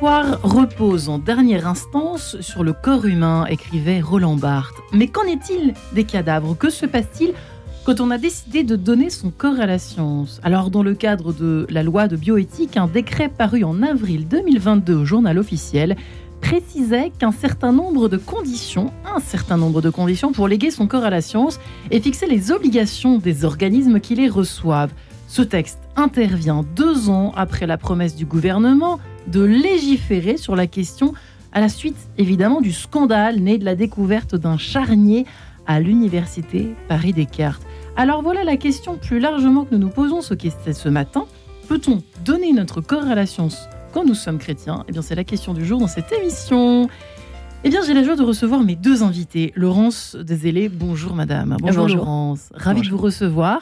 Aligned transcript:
l'histoire 0.00 0.40
repose 0.44 1.08
en 1.08 1.18
dernière 1.18 1.66
instance 1.66 2.40
sur 2.40 2.62
le 2.62 2.72
corps 2.72 3.04
humain, 3.04 3.46
écrivait 3.46 4.00
Roland 4.00 4.36
Barthes. 4.36 4.76
Mais 4.92 5.08
qu'en 5.08 5.24
est-il 5.24 5.74
des 5.92 6.04
cadavres? 6.04 6.56
Que 6.56 6.70
se 6.70 6.86
passe-t-il 6.86 7.32
quand 7.84 8.00
on 8.00 8.12
a 8.12 8.18
décidé 8.18 8.62
de 8.62 8.76
donner 8.76 9.10
son 9.10 9.32
corps 9.32 9.58
à 9.58 9.66
la 9.66 9.80
science? 9.80 10.40
Alors, 10.44 10.70
dans 10.70 10.84
le 10.84 10.94
cadre 10.94 11.32
de 11.32 11.66
la 11.68 11.82
loi 11.82 12.06
de 12.06 12.14
bioéthique, 12.14 12.76
un 12.76 12.86
décret 12.86 13.28
paru 13.28 13.64
en 13.64 13.82
avril 13.82 14.28
2022 14.28 14.94
au 14.94 15.04
journal 15.04 15.36
officiel 15.36 15.96
précisait 16.40 17.10
qu'un 17.18 17.32
certain 17.32 17.72
nombre 17.72 18.08
de 18.08 18.18
conditions, 18.18 18.92
un 19.04 19.18
certain 19.18 19.56
nombre 19.56 19.82
de 19.82 19.90
conditions 19.90 20.30
pour 20.30 20.46
léguer 20.46 20.70
son 20.70 20.86
corps 20.86 21.04
à 21.04 21.10
la 21.10 21.22
science 21.22 21.58
et 21.90 22.00
fixer 22.00 22.28
les 22.28 22.52
obligations 22.52 23.18
des 23.18 23.44
organismes 23.44 23.98
qui 23.98 24.14
les 24.14 24.28
reçoivent. 24.28 24.92
Ce 25.26 25.42
texte 25.42 25.80
intervient 25.96 26.64
deux 26.76 27.10
ans 27.10 27.32
après 27.36 27.66
la 27.66 27.78
promesse 27.78 28.14
du 28.14 28.26
gouvernement 28.26 29.00
de 29.30 29.42
légiférer 29.42 30.36
sur 30.36 30.56
la 30.56 30.66
question 30.66 31.12
à 31.52 31.60
la 31.60 31.68
suite 31.68 31.96
évidemment 32.18 32.60
du 32.60 32.72
scandale 32.72 33.40
né 33.40 33.58
de 33.58 33.64
la 33.64 33.74
découverte 33.74 34.34
d'un 34.34 34.58
charnier 34.58 35.26
à 35.66 35.80
l'université 35.80 36.74
Paris 36.88 37.12
Descartes. 37.12 37.62
Alors 37.96 38.22
voilà 38.22 38.44
la 38.44 38.56
question 38.56 38.96
plus 38.96 39.18
largement 39.18 39.64
que 39.64 39.74
nous 39.74 39.80
nous 39.80 39.90
posons 39.90 40.22
ce, 40.22 40.34
ce 40.72 40.88
matin. 40.88 41.26
Peut-on 41.68 42.02
donner 42.24 42.52
notre 42.52 42.80
corps 42.80 43.04
à 43.04 43.14
la 43.14 43.26
science 43.26 43.68
quand 43.92 44.04
nous 44.04 44.14
sommes 44.14 44.38
chrétiens? 44.38 44.84
Eh 44.88 44.92
bien, 44.92 45.02
c'est 45.02 45.14
la 45.14 45.24
question 45.24 45.52
du 45.52 45.66
jour 45.66 45.78
dans 45.78 45.88
cette 45.88 46.10
émission. 46.12 46.88
Eh 47.64 47.70
bien, 47.70 47.80
j'ai 47.84 47.92
la 47.92 48.04
joie 48.04 48.16
de 48.16 48.22
recevoir 48.22 48.62
mes 48.62 48.76
deux 48.76 49.02
invités. 49.02 49.52
Laurence 49.56 50.16
Deselé, 50.16 50.68
bonjour 50.68 51.14
madame. 51.14 51.56
Bonjour, 51.60 51.88
Laurence, 51.88 52.50
ravi 52.54 52.82
de 52.82 52.88
vous 52.88 52.98
recevoir. 52.98 53.60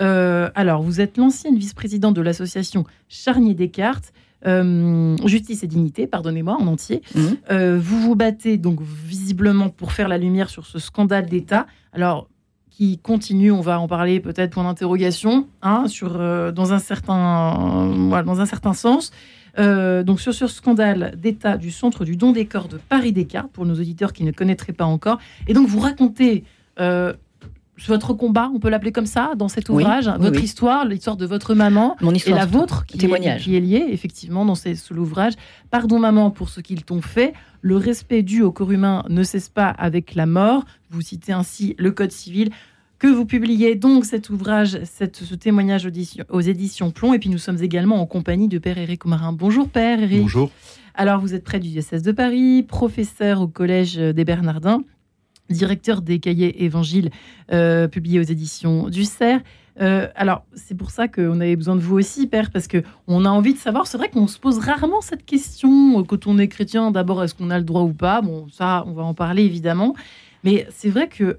Euh, 0.00 0.48
alors, 0.54 0.82
vous 0.82 1.00
êtes 1.00 1.18
l'ancienne 1.18 1.58
vice-présidente 1.58 2.14
de 2.14 2.22
l'association 2.22 2.84
Charnier 3.08 3.54
Descartes. 3.54 4.12
Euh, 4.46 5.16
justice 5.24 5.62
et 5.62 5.66
dignité, 5.66 6.06
pardonnez-moi, 6.06 6.56
en 6.60 6.66
entier. 6.66 7.02
Mhm. 7.14 7.36
Euh, 7.50 7.78
vous 7.80 8.00
vous 8.00 8.16
battez 8.16 8.56
donc 8.56 8.80
visiblement 8.82 9.68
pour 9.68 9.92
faire 9.92 10.08
la 10.08 10.18
lumière 10.18 10.48
sur 10.48 10.66
ce 10.66 10.78
scandale 10.78 11.26
d'État. 11.26 11.66
Alors, 11.92 12.28
qui 12.70 12.98
continue, 12.98 13.52
on 13.52 13.60
va 13.60 13.78
en 13.78 13.86
parler 13.86 14.18
peut-être 14.18 14.50
point 14.50 14.64
d'interrogation, 14.64 15.46
hein, 15.60 15.86
sur 15.88 16.14
dans 16.52 16.72
un 16.72 16.78
certain, 16.78 17.92
dans 18.24 18.40
un 18.40 18.46
certain 18.46 18.72
sens. 18.72 19.12
donc 19.58 20.20
sur 20.20 20.32
ce 20.32 20.46
scandale 20.46 21.14
d'État 21.18 21.58
du 21.58 21.70
centre 21.70 22.06
du 22.06 22.16
don 22.16 22.32
des 22.32 22.46
corps 22.46 22.68
de 22.68 22.78
Paris 22.78 23.12
Descartes, 23.12 23.52
pour 23.52 23.66
nos 23.66 23.74
auditeurs 23.74 24.14
qui 24.14 24.24
ne 24.24 24.32
connaîtraient 24.32 24.72
pas 24.72 24.86
encore. 24.86 25.18
Et 25.48 25.52
donc 25.52 25.68
vous 25.68 25.80
racontez 25.80 26.44
votre 27.86 28.12
combat, 28.14 28.50
on 28.54 28.58
peut 28.58 28.68
l'appeler 28.68 28.92
comme 28.92 29.06
ça, 29.06 29.32
dans 29.36 29.48
cet 29.48 29.68
ouvrage, 29.68 30.10
votre 30.18 30.42
histoire, 30.42 30.84
l'histoire 30.84 31.16
de 31.16 31.26
votre 31.26 31.54
maman 31.54 31.96
Mon 32.00 32.12
histoire, 32.12 32.36
et 32.36 32.40
la 32.40 32.46
vôtre, 32.46 32.84
qui 32.86 32.98
témoignage. 32.98 33.42
Est, 33.42 33.44
qui 33.44 33.56
est 33.56 33.60
liée 33.60 33.86
effectivement 33.90 34.44
dans 34.44 34.54
l'ouvrage. 34.90 35.34
Pardon 35.70 35.98
maman 35.98 36.30
pour 36.30 36.48
ce 36.48 36.60
qu'ils 36.60 36.84
t'ont 36.84 37.00
fait. 37.00 37.32
Le 37.60 37.76
respect 37.76 38.22
dû 38.22 38.42
au 38.42 38.52
corps 38.52 38.72
humain 38.72 39.04
ne 39.08 39.22
cesse 39.22 39.48
pas 39.48 39.68
avec 39.68 40.14
la 40.14 40.26
mort. 40.26 40.64
Vous 40.90 41.00
citez 41.00 41.32
ainsi 41.32 41.74
le 41.78 41.90
Code 41.92 42.12
civil 42.12 42.50
que 42.98 43.08
vous 43.08 43.24
publiez 43.24 43.74
donc 43.74 44.04
cet 44.04 44.30
ouvrage, 44.30 44.78
cette, 44.84 45.16
ce 45.16 45.34
témoignage 45.34 45.88
aux 46.28 46.40
éditions 46.40 46.90
Plomb. 46.90 47.14
Et 47.14 47.18
puis 47.18 47.30
nous 47.30 47.38
sommes 47.38 47.60
également 47.60 48.00
en 48.00 48.06
compagnie 48.06 48.48
de 48.48 48.58
Père 48.58 48.78
Éric 48.78 49.06
Marin. 49.06 49.32
Bonjour 49.32 49.68
Père 49.68 50.00
Éric. 50.00 50.20
Bonjour. 50.20 50.50
Alors 50.94 51.20
vous 51.20 51.34
êtes 51.34 51.42
près 51.42 51.58
du 51.58 51.68
diocèse 51.68 52.02
de 52.02 52.12
Paris, 52.12 52.62
professeur 52.62 53.40
au 53.40 53.48
Collège 53.48 53.96
des 53.96 54.24
Bernardins 54.24 54.82
directeur 55.52 56.02
des 56.02 56.18
cahiers 56.18 56.64
évangiles 56.64 57.10
euh, 57.52 57.88
publiés 57.88 58.18
aux 58.18 58.24
éditions 58.24 58.88
du 58.88 59.04
CERF. 59.04 59.42
Euh, 59.80 60.08
alors, 60.16 60.44
c'est 60.54 60.76
pour 60.76 60.90
ça 60.90 61.08
qu'on 61.08 61.40
avait 61.40 61.56
besoin 61.56 61.76
de 61.76 61.80
vous 61.80 61.96
aussi, 61.96 62.26
Père, 62.26 62.50
parce 62.50 62.68
qu'on 62.68 63.24
a 63.24 63.28
envie 63.28 63.54
de 63.54 63.58
savoir. 63.58 63.86
C'est 63.86 63.96
vrai 63.96 64.10
qu'on 64.10 64.26
se 64.26 64.38
pose 64.38 64.58
rarement 64.58 65.00
cette 65.00 65.24
question 65.24 66.00
euh, 66.00 66.02
quand 66.02 66.26
on 66.26 66.38
est 66.38 66.48
chrétien. 66.48 66.90
D'abord, 66.90 67.22
est-ce 67.22 67.34
qu'on 67.34 67.50
a 67.50 67.58
le 67.58 67.64
droit 67.64 67.82
ou 67.82 67.92
pas? 67.92 68.20
Bon, 68.20 68.46
ça, 68.52 68.84
on 68.86 68.92
va 68.92 69.02
en 69.02 69.14
parler 69.14 69.44
évidemment. 69.44 69.94
Mais 70.44 70.66
c'est 70.70 70.90
vrai 70.90 71.08
que 71.08 71.36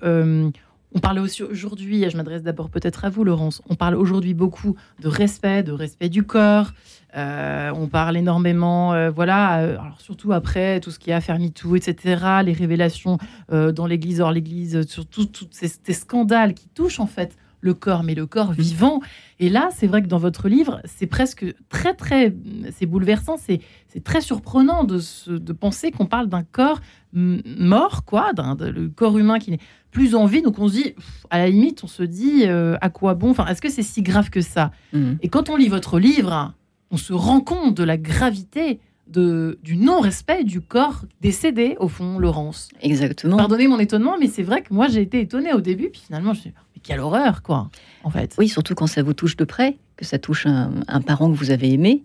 on 0.95 0.99
parle 0.99 1.19
aussi 1.19 1.43
aujourd'hui, 1.43 2.03
et 2.03 2.09
je 2.09 2.17
m'adresse 2.17 2.43
d'abord 2.43 2.69
peut-être 2.69 3.05
à 3.05 3.09
vous, 3.09 3.23
Laurence, 3.23 3.61
on 3.69 3.75
parle 3.75 3.95
aujourd'hui 3.95 4.33
beaucoup 4.33 4.75
de 4.99 5.07
respect, 5.07 5.63
de 5.63 5.71
respect 5.71 6.09
du 6.09 6.23
corps. 6.23 6.71
Euh, 7.15 7.71
on 7.75 7.87
parle 7.87 8.17
énormément, 8.17 8.93
euh, 8.93 9.11
voilà, 9.11 9.59
euh, 9.59 9.77
alors 9.79 10.01
surtout 10.01 10.33
après 10.33 10.79
tout 10.79 10.89
ce 10.89 10.97
qui 10.97 11.11
a 11.11 11.21
tout, 11.53 11.75
etc., 11.75 12.25
les 12.43 12.53
révélations 12.53 13.17
dans 13.49 13.85
l'Église, 13.85 14.21
hors 14.21 14.31
l'Église, 14.31 14.87
sur 14.87 15.05
tous 15.05 15.29
ces, 15.51 15.93
scandales 15.93 16.53
qui 16.53 16.67
touchent 16.69 16.99
en 16.99 17.07
fait 17.07 17.35
le 17.63 17.73
corps, 17.73 18.03
mais 18.03 18.13
le 18.13 18.25
corps 18.25 18.51
vivant. 18.51 18.99
Et 19.39 19.49
là, 19.49 19.69
c'est 19.73 19.87
vrai 19.87 20.03
que 20.03 20.07
dans 20.07 20.17
votre 20.17 20.49
livre, 20.49 20.81
c'est 20.83 21.07
presque 21.07 21.45
très, 21.69 21.93
très, 21.93 22.35
c'est 22.71 22.85
bouleversant, 22.85 23.37
c'est 23.37 23.61
très 24.03 24.21
surprenant 24.21 24.83
de, 24.83 24.99
de 25.27 25.53
penser 25.53 25.91
qu'on 25.91 26.05
parle 26.05 26.27
d'un 26.27 26.43
corps 26.43 26.81
mort, 27.13 28.03
quoi, 28.05 28.33
d'un 28.33 28.55
le 28.59 28.89
corps 28.89 29.17
humain 29.17 29.39
qui 29.39 29.51
n'est 29.51 29.59
plus 29.91 30.13
en 30.13 30.25
vie. 30.25 30.41
Donc 30.41 30.59
on 30.59 30.67
se 30.67 30.73
dit, 30.73 30.93
à 31.29 31.37
la 31.37 31.49
limite, 31.49 31.83
on 31.83 31.87
se 31.87 32.03
dit, 32.03 32.43
à 32.45 32.89
quoi 32.89 33.13
bon? 33.13 33.31
Enfin, 33.31 33.45
est-ce 33.47 33.61
que 33.61 33.69
c'est 33.69 33.81
si 33.81 34.01
grave 34.01 34.29
que 34.29 34.41
ça? 34.41 34.71
Mmh. 34.91 35.13
Et 35.21 35.29
quand 35.29 35.49
on 35.49 35.55
lit 35.55 35.69
votre 35.69 35.99
livre, 35.99 36.53
on 36.91 36.97
se 36.97 37.13
rend 37.13 37.39
compte 37.39 37.77
de 37.77 37.83
la 37.83 37.97
gravité 37.97 38.79
de, 39.07 39.59
du 39.63 39.75
non-respect 39.75 40.43
du 40.43 40.61
corps 40.61 41.05
décédé, 41.21 41.75
au 41.79 41.87
fond, 41.87 42.19
Laurence. 42.19 42.69
Exactement. 42.81 43.37
Pardonnez 43.37 43.67
mon 43.67 43.79
étonnement, 43.79 44.15
mais 44.19 44.27
c'est 44.27 44.43
vrai 44.43 44.61
que 44.61 44.73
moi, 44.73 44.87
j'ai 44.87 45.01
été 45.01 45.19
étonnée 45.19 45.53
au 45.53 45.61
début, 45.61 45.89
puis 45.89 46.01
finalement, 46.05 46.33
je 46.33 46.39
me 46.39 46.41
suis 46.41 46.49
dit, 46.51 46.55
quelle 46.83 46.99
horreur, 46.99 47.41
quoi, 47.41 47.69
en 48.03 48.09
fait. 48.09 48.35
Oui, 48.37 48.47
surtout 48.47 48.75
quand 48.75 48.87
ça 48.87 49.01
vous 49.01 49.13
touche 49.13 49.35
de 49.37 49.45
près, 49.45 49.77
que 49.95 50.05
ça 50.05 50.19
touche 50.19 50.45
un, 50.45 51.01
parent 51.01 51.31
que 51.31 51.35
vous 51.35 51.51
avez 51.51 51.71
aimé, 51.71 52.03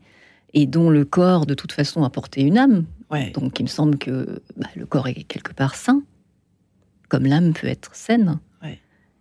et 0.54 0.66
dont 0.66 0.88
le 0.88 1.04
corps, 1.04 1.46
de 1.46 1.54
toute 1.54 1.72
façon, 1.72 2.04
a 2.04 2.10
porté 2.10 2.42
une 2.42 2.58
âme. 2.58 2.84
Donc, 3.34 3.58
il 3.58 3.64
me 3.64 3.68
semble 3.68 3.98
que 3.98 4.42
bah, 4.56 4.68
le 4.76 4.86
corps 4.86 5.08
est 5.08 5.24
quelque 5.24 5.52
part 5.52 5.74
sain, 5.74 6.02
comme 7.08 7.24
l'âme 7.24 7.52
peut 7.52 7.66
être 7.66 7.94
saine. 7.94 8.38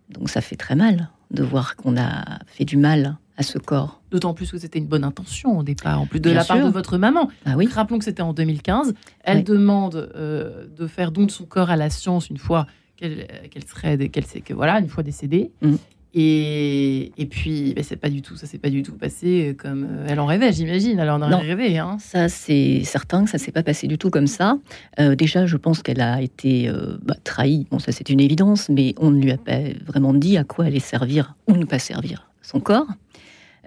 Donc, 0.10 0.30
ça 0.30 0.40
fait 0.40 0.56
très 0.56 0.76
mal 0.76 1.10
de 1.32 1.44
voir 1.44 1.76
qu'on 1.76 1.98
a 1.98 2.40
fait 2.46 2.64
du 2.64 2.78
mal 2.78 3.18
à 3.36 3.44
ce 3.44 3.58
corps. 3.58 4.02
D'autant 4.10 4.34
plus 4.34 4.52
que 4.52 4.58
c'était 4.58 4.80
une 4.80 4.88
bonne 4.88 5.04
intention 5.04 5.60
au 5.60 5.64
départ, 5.64 6.02
en 6.02 6.06
plus 6.06 6.20
de 6.20 6.32
la 6.32 6.44
part 6.44 6.64
de 6.64 6.70
votre 6.70 6.98
maman. 6.98 7.30
Ah 7.46 7.56
oui. 7.56 7.68
Rappelons 7.68 8.00
que 8.00 8.06
c'était 8.06 8.22
en 8.22 8.34
2015. 8.34 8.94
Elle 9.24 9.44
demande 9.44 10.10
euh, 10.16 10.66
de 10.76 10.88
faire 10.88 11.12
don 11.12 11.26
de 11.26 11.32
son 11.32 11.46
corps 11.46 11.70
à 11.70 11.76
la 11.76 11.90
science 11.90 12.30
une 12.30 12.38
fois 12.38 12.66
qu'elle 12.98 13.66
serait, 13.68 14.10
qu'elle 14.10 14.26
que 14.44 14.54
voilà, 14.54 14.80
une 14.80 14.90
fois 14.90 15.04
décédée. 15.04 15.52
Mm. 15.62 15.76
Et, 16.14 17.12
et, 17.18 17.26
puis, 17.28 17.74
ben, 17.76 17.84
c'est 17.84 17.98
pas 17.98 18.10
du 18.10 18.22
tout, 18.22 18.38
ça 18.38 18.48
s'est 18.48 18.58
pas 18.58 18.70
du 18.72 18.82
tout 18.82 18.94
passé 18.94 19.56
comme 19.60 19.86
euh, 19.88 20.08
elle 20.10 20.20
en 20.20 20.26
rêvait, 20.26 20.52
j'imagine. 20.52 20.98
Elle 20.98 21.10
en 21.10 21.22
a 21.22 21.38
rêvé. 21.38 21.78
Hein. 21.78 21.98
Ça, 22.00 22.28
c'est 22.28 22.84
certain 22.84 23.26
que 23.26 23.30
ça 23.30 23.38
s'est 23.38 23.52
pas 23.52 23.62
passé 23.62 23.88
du 23.88 23.98
tout 23.98 24.10
comme 24.10 24.26
ça. 24.26 24.58
Euh, 25.00 25.16
déjà, 25.16 25.46
je 25.46 25.58
pense 25.58 25.84
qu'elle 25.84 26.02
a 26.02 26.22
été 26.22 26.72
bah, 27.04 27.16
trahie. 27.24 27.68
Bon, 27.70 27.78
ça, 27.78 27.92
c'est 27.92 28.10
une 28.10 28.20
évidence, 28.20 28.70
mais 28.70 28.96
on 28.98 29.12
ne 29.12 29.22
lui 29.22 29.32
a 29.32 29.38
pas 29.38 29.60
vraiment 29.86 30.14
dit 30.14 30.38
à 30.38 30.44
quoi 30.44 30.66
allait 30.66 30.80
servir 30.80 31.36
ou 31.48 31.56
ne 31.56 31.66
pas 31.66 31.80
servir 31.80 32.28
son 32.42 32.60
corps. 32.60 32.88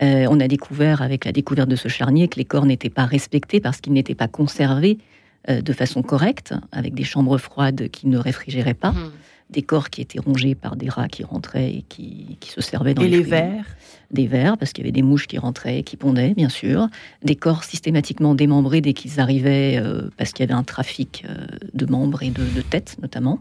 Euh, 0.03 0.27
on 0.31 0.41
a 0.41 0.49
découvert, 0.49 1.03
avec 1.03 1.25
la 1.25 1.33
découverte 1.33 1.69
de 1.69 1.77
ce 1.77 1.89
charnier, 1.89 2.29
que 2.29 2.37
les 2.37 2.45
corps 2.45 2.65
n'étaient 2.65 2.91
pas 2.91 3.05
respectés 3.05 3.61
parce 3.61 3.81
qu'ils 3.81 3.93
n'étaient 3.93 4.15
pas 4.15 4.29
conservés 4.29 4.99
euh, 4.99 5.05
de 5.49 5.73
façon 5.73 6.03
correcte, 6.03 6.55
avec 6.71 6.95
des 6.95 7.05
chambres 7.05 7.39
froides 7.39 7.89
qui 7.91 8.07
ne 8.09 8.19
réfrigéraient 8.19 8.75
pas, 8.75 8.93
mmh. 8.93 9.11
des 9.51 9.63
corps 9.63 9.91
qui 9.91 10.03
étaient 10.03 10.19
rongés 10.19 10.55
par 10.55 10.77
des 10.77 10.89
rats 10.89 11.09
qui 11.09 11.25
rentraient 11.25 11.71
et 11.71 11.85
qui, 11.89 12.39
se 12.47 12.61
servaient 12.61 12.95
dans 12.95 13.03
et 13.03 13.09
les, 13.09 13.23
vers 13.23 13.65
Des 14.11 14.27
vers, 14.27 14.59
parce 14.59 14.73
qu'il 14.73 14.85
y 14.85 14.87
avait 14.87 14.93
des 14.93 15.03
mouches 15.03 15.27
qui 15.27 15.39
rentraient 15.39 15.79
et 15.79 15.83
qui 15.83 15.97
pondaient, 15.97 16.35
bien 16.35 16.51
sûr. 16.51 16.89
Des 17.23 17.37
corps 17.37 17.65
systématiquement 17.65 18.35
démembrés 18.35 18.81
dès 18.81 18.93
qu'ils 18.93 19.19
arrivaient, 19.19 19.81
euh, 19.83 20.11
parce 20.17 20.33
qu'il 20.33 20.45
y 20.45 20.49
avait 20.49 20.59
un 20.59 20.65
trafic 20.65 21.25
de 21.73 21.87
membres 21.87 22.23
et 22.23 22.31
de, 22.31 22.45
de 22.45 22.61
têtes, 22.61 22.97
notamment. 23.01 23.41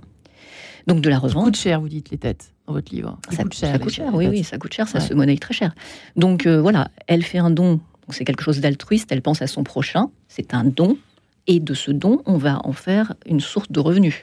Donc 0.88 1.02
de 1.02 1.10
la 1.10 1.20
revente. 1.20 1.44
Ça 1.44 1.52
coûte 1.52 1.58
cher, 1.58 1.82
vous 1.82 1.90
dites, 1.90 2.10
les 2.10 2.18
têtes 2.18 2.54
dans 2.66 2.74
votre 2.74 2.94
livre. 2.94 3.18
Ça, 3.30 3.44
coûte 3.44 3.54
cher. 3.54 3.72
Ça 3.72 3.80
coûte 3.80 3.92
cher, 3.92 4.14
oui, 4.14 4.28
oui, 4.28 4.44
ça 4.44 4.58
coûte 4.58 4.74
cher, 4.74 4.88
ça 4.88 5.00
se 5.00 5.14
monnaie 5.14 5.38
très 5.38 5.54
cher. 5.54 5.74
Donc 6.16 6.46
euh, 6.46 6.62
voilà, 6.62 6.90
elle 7.08 7.24
fait 7.24 7.38
un 7.38 7.52
don, 7.52 7.80
c'est 8.10 8.26
quelque 8.26 8.44
chose 8.44 8.60
d'altruiste, 8.60 9.12
elle 9.12 9.22
pense 9.22 9.42
à 9.42 9.48
son 9.48 9.64
prochain, 9.64 10.10
c'est 10.28 10.54
un 10.54 10.64
don, 10.64 10.98
et 11.48 11.60
de 11.60 11.74
ce 11.74 11.92
don, 11.92 12.22
on 12.26 12.38
va 12.38 12.60
en 12.64 12.74
faire 12.74 13.14
une 13.26 13.40
source 13.40 13.72
de 13.72 13.80
revenus, 13.80 14.16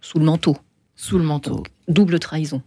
sous 0.00 0.18
le 0.18 0.24
manteau. 0.24 0.56
Sous 0.96 1.18
le 1.18 1.24
manteau. 1.24 1.62
double 1.88 2.18
trahison. 2.18 2.62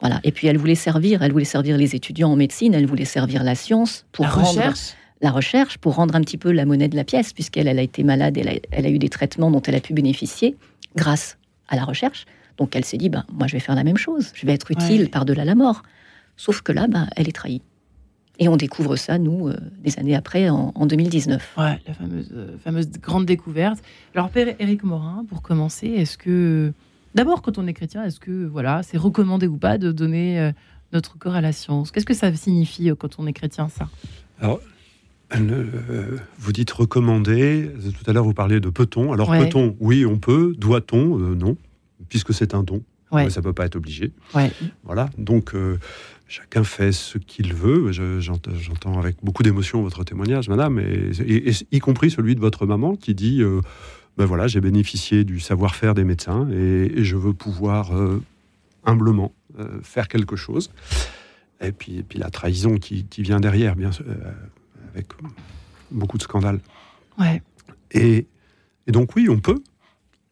Voilà. 0.00 0.20
Et 0.24 0.32
puis 0.32 0.48
elle 0.48 0.58
voulait 0.58 0.74
servir, 0.74 1.22
elle 1.22 1.32
voulait 1.32 1.44
servir 1.44 1.76
les 1.76 1.94
étudiants 1.94 2.32
en 2.32 2.36
médecine, 2.36 2.74
elle 2.74 2.86
voulait 2.86 3.04
servir 3.04 3.44
la 3.44 3.54
science 3.54 4.04
pour 4.10 4.24
la 4.24 4.32
recherche. 4.32 4.94
la 5.20 5.30
recherche 5.30 5.78
pour 5.78 5.94
rendre 5.94 6.16
un 6.16 6.20
petit 6.20 6.38
peu 6.38 6.50
la 6.50 6.64
monnaie 6.64 6.88
de 6.88 6.96
la 6.96 7.04
pièce, 7.04 7.32
puisqu'elle 7.32 7.68
elle 7.68 7.78
a 7.78 7.82
été 7.82 8.02
malade, 8.02 8.36
elle 8.36 8.48
a, 8.48 8.54
elle 8.72 8.86
a 8.86 8.90
eu 8.90 8.98
des 8.98 9.08
traitements 9.08 9.50
dont 9.52 9.62
elle 9.62 9.76
a 9.76 9.80
pu 9.80 9.94
bénéficier 9.94 10.56
grâce 10.96 11.38
à 11.68 11.76
la 11.76 11.84
recherche. 11.84 12.26
Donc 12.58 12.74
elle 12.74 12.84
s'est 12.84 12.98
dit, 12.98 13.08
ben, 13.08 13.24
moi 13.32 13.46
je 13.46 13.52
vais 13.52 13.60
faire 13.60 13.76
la 13.76 13.84
même 13.84 13.96
chose, 13.96 14.32
je 14.34 14.44
vais 14.44 14.52
être 14.52 14.72
utile 14.72 15.08
par-delà 15.08 15.44
la 15.44 15.54
mort. 15.54 15.82
Sauf 16.36 16.62
que 16.62 16.72
là, 16.72 16.88
ben, 16.88 17.08
elle 17.14 17.28
est 17.28 17.32
trahie. 17.32 17.62
Et 18.38 18.48
on 18.48 18.56
découvre 18.56 18.96
ça, 18.96 19.18
nous, 19.18 19.48
euh, 19.48 19.56
des 19.82 19.98
années 19.98 20.14
après, 20.14 20.48
en, 20.48 20.86
2019. 20.86 21.54
Ouais, 21.58 21.80
la 21.86 21.94
fameuse, 21.94 22.30
euh, 22.32 22.56
fameuse 22.64 22.90
grande 22.92 23.26
découverte. 23.26 23.82
Alors, 24.14 24.30
Père 24.30 24.54
Éric 24.58 24.84
Morin, 24.84 25.24
pour 25.28 25.42
commencer, 25.42 25.88
est-ce 25.88 26.16
que, 26.16 26.72
d'abord, 27.14 27.42
quand 27.42 27.58
on 27.58 27.66
est 27.66 27.74
chrétien, 27.74 28.04
est-ce 28.04 28.20
que 28.20 28.46
voilà, 28.46 28.82
c'est 28.82 28.96
recommandé 28.96 29.46
ou 29.46 29.58
pas 29.58 29.76
de 29.76 29.92
donner 29.92 30.40
euh, 30.40 30.52
notre 30.92 31.18
corps 31.18 31.34
à 31.34 31.40
la 31.40 31.52
science? 31.52 31.90
Qu'est-ce 31.90 32.06
que 32.06 32.14
ça 32.14 32.34
signifie 32.34 32.90
quand 32.98 33.18
on 33.18 33.26
est 33.26 33.32
chrétien, 33.34 33.68
ça? 33.68 33.88
Alors, 34.40 34.60
euh, 35.34 36.18
vous 36.38 36.52
dites 36.52 36.70
recommander. 36.70 37.70
Tout 38.02 38.10
à 38.10 38.14
l'heure, 38.14 38.24
vous 38.24 38.34
parliez 38.34 38.60
de 38.60 38.70
peut-on. 38.70 39.12
Alors, 39.12 39.30
peut-on? 39.30 39.76
Oui, 39.78 40.06
on 40.06 40.18
peut. 40.18 40.54
Doit-on? 40.58 41.18
Non, 41.18 41.56
puisque 42.08 42.32
c'est 42.32 42.54
un 42.54 42.62
don. 42.62 42.82
Ça 43.10 43.40
ne 43.40 43.44
peut 43.44 43.52
pas 43.52 43.66
être 43.66 43.76
obligé. 43.76 44.10
Voilà. 44.84 45.10
Donc, 45.18 45.54
chacun 46.28 46.64
fait 46.64 46.92
ce 46.92 47.18
qu'il 47.18 47.54
veut. 47.54 47.92
J'entends 48.20 48.98
avec 48.98 49.16
beaucoup 49.22 49.42
d'émotion 49.42 49.82
votre 49.82 50.04
témoignage, 50.04 50.48
madame, 50.48 50.78
et, 50.78 51.52
y 51.70 51.78
compris 51.78 52.10
celui 52.10 52.34
de 52.34 52.40
votre 52.40 52.66
maman 52.66 52.96
qui 52.96 53.14
dit 53.14 53.42
ben 54.16 54.26
voilà, 54.26 54.46
j'ai 54.46 54.60
bénéficié 54.60 55.24
du 55.24 55.40
savoir-faire 55.40 55.94
des 55.94 56.04
médecins 56.04 56.48
et, 56.50 57.02
je 57.02 57.16
veux 57.16 57.32
pouvoir 57.32 57.96
euh, 57.96 58.22
humblement 58.84 59.32
euh, 59.58 59.80
faire 59.82 60.08
quelque 60.08 60.36
chose. 60.36 60.70
Et 61.60 61.72
puis, 61.72 62.02
puis 62.02 62.18
la 62.18 62.30
trahison 62.30 62.76
qui, 62.76 63.06
vient 63.18 63.40
derrière, 63.40 63.76
bien 63.76 63.92
sûr, 63.92 64.04
euh, 64.08 64.32
avec 64.92 65.06
beaucoup 65.90 66.18
de 66.18 66.22
scandales. 66.22 66.60
Ouais. 67.18 67.42
Et, 67.92 68.26
et, 68.86 68.92
donc 68.92 69.16
oui, 69.16 69.28
on 69.30 69.38
peut. 69.38 69.62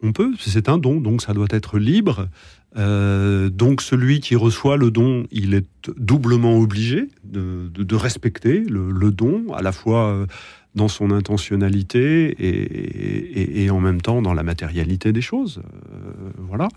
On 0.03 0.13
peut, 0.13 0.33
c'est 0.39 0.71
un 0.71 0.79
don, 0.79 1.01
donc 1.01 1.21
ça 1.23 1.35
doit 1.35 1.49
être 1.51 1.79
libre. 1.79 2.29
Donc 2.77 3.83
celui 3.83 4.21
qui 4.21 4.37
reçoit 4.37 4.77
le 4.77 4.91
don, 4.91 5.27
il 5.31 5.55
est 5.55 5.67
doublement 5.97 6.57
obligé 6.57 7.09
de, 7.25 7.69
de, 7.69 7.97
respecter 7.97 8.61
le, 8.61 8.91
le, 8.91 9.11
don, 9.11 9.53
à 9.53 9.63
la 9.63 9.73
fois 9.73 10.27
dans 10.75 10.89
son 10.89 11.11
intentionnalité 11.11 12.37
et, 12.39 13.71
en 13.71 13.81
même 13.81 14.01
temps 14.01 14.23
dans 14.23 14.35
la 14.35 14.43
matérialité 14.43 15.13
des 15.13 15.21
choses. 15.21 15.63
Euh, 15.93 16.31
voilà. 16.39 16.69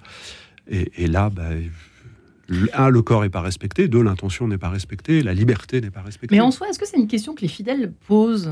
Et, 0.68 1.08
là, 1.08 1.30
bah, 1.30 1.50
un, 2.74 2.90
le 2.90 3.02
corps 3.02 3.22
n'est 3.22 3.30
pas 3.30 3.42
respecté, 3.42 3.88
deux, 3.88 4.02
l'intention 4.02 4.48
n'est 4.48 4.58
pas 4.58 4.70
respectée, 4.70 5.22
la 5.22 5.34
liberté 5.34 5.82
n'est 5.82 5.92
pas 5.92 6.02
respectée. 6.02 6.36
Mais 6.36 6.42
en 6.42 6.52
soi, 6.52 6.70
est-ce 6.70 6.80
que 6.80 6.88
c'est 6.88 6.98
une 6.98 7.08
question 7.08 7.36
que 7.36 7.42
les 7.42 7.48
fidèles 7.48 7.94
posent 8.08 8.52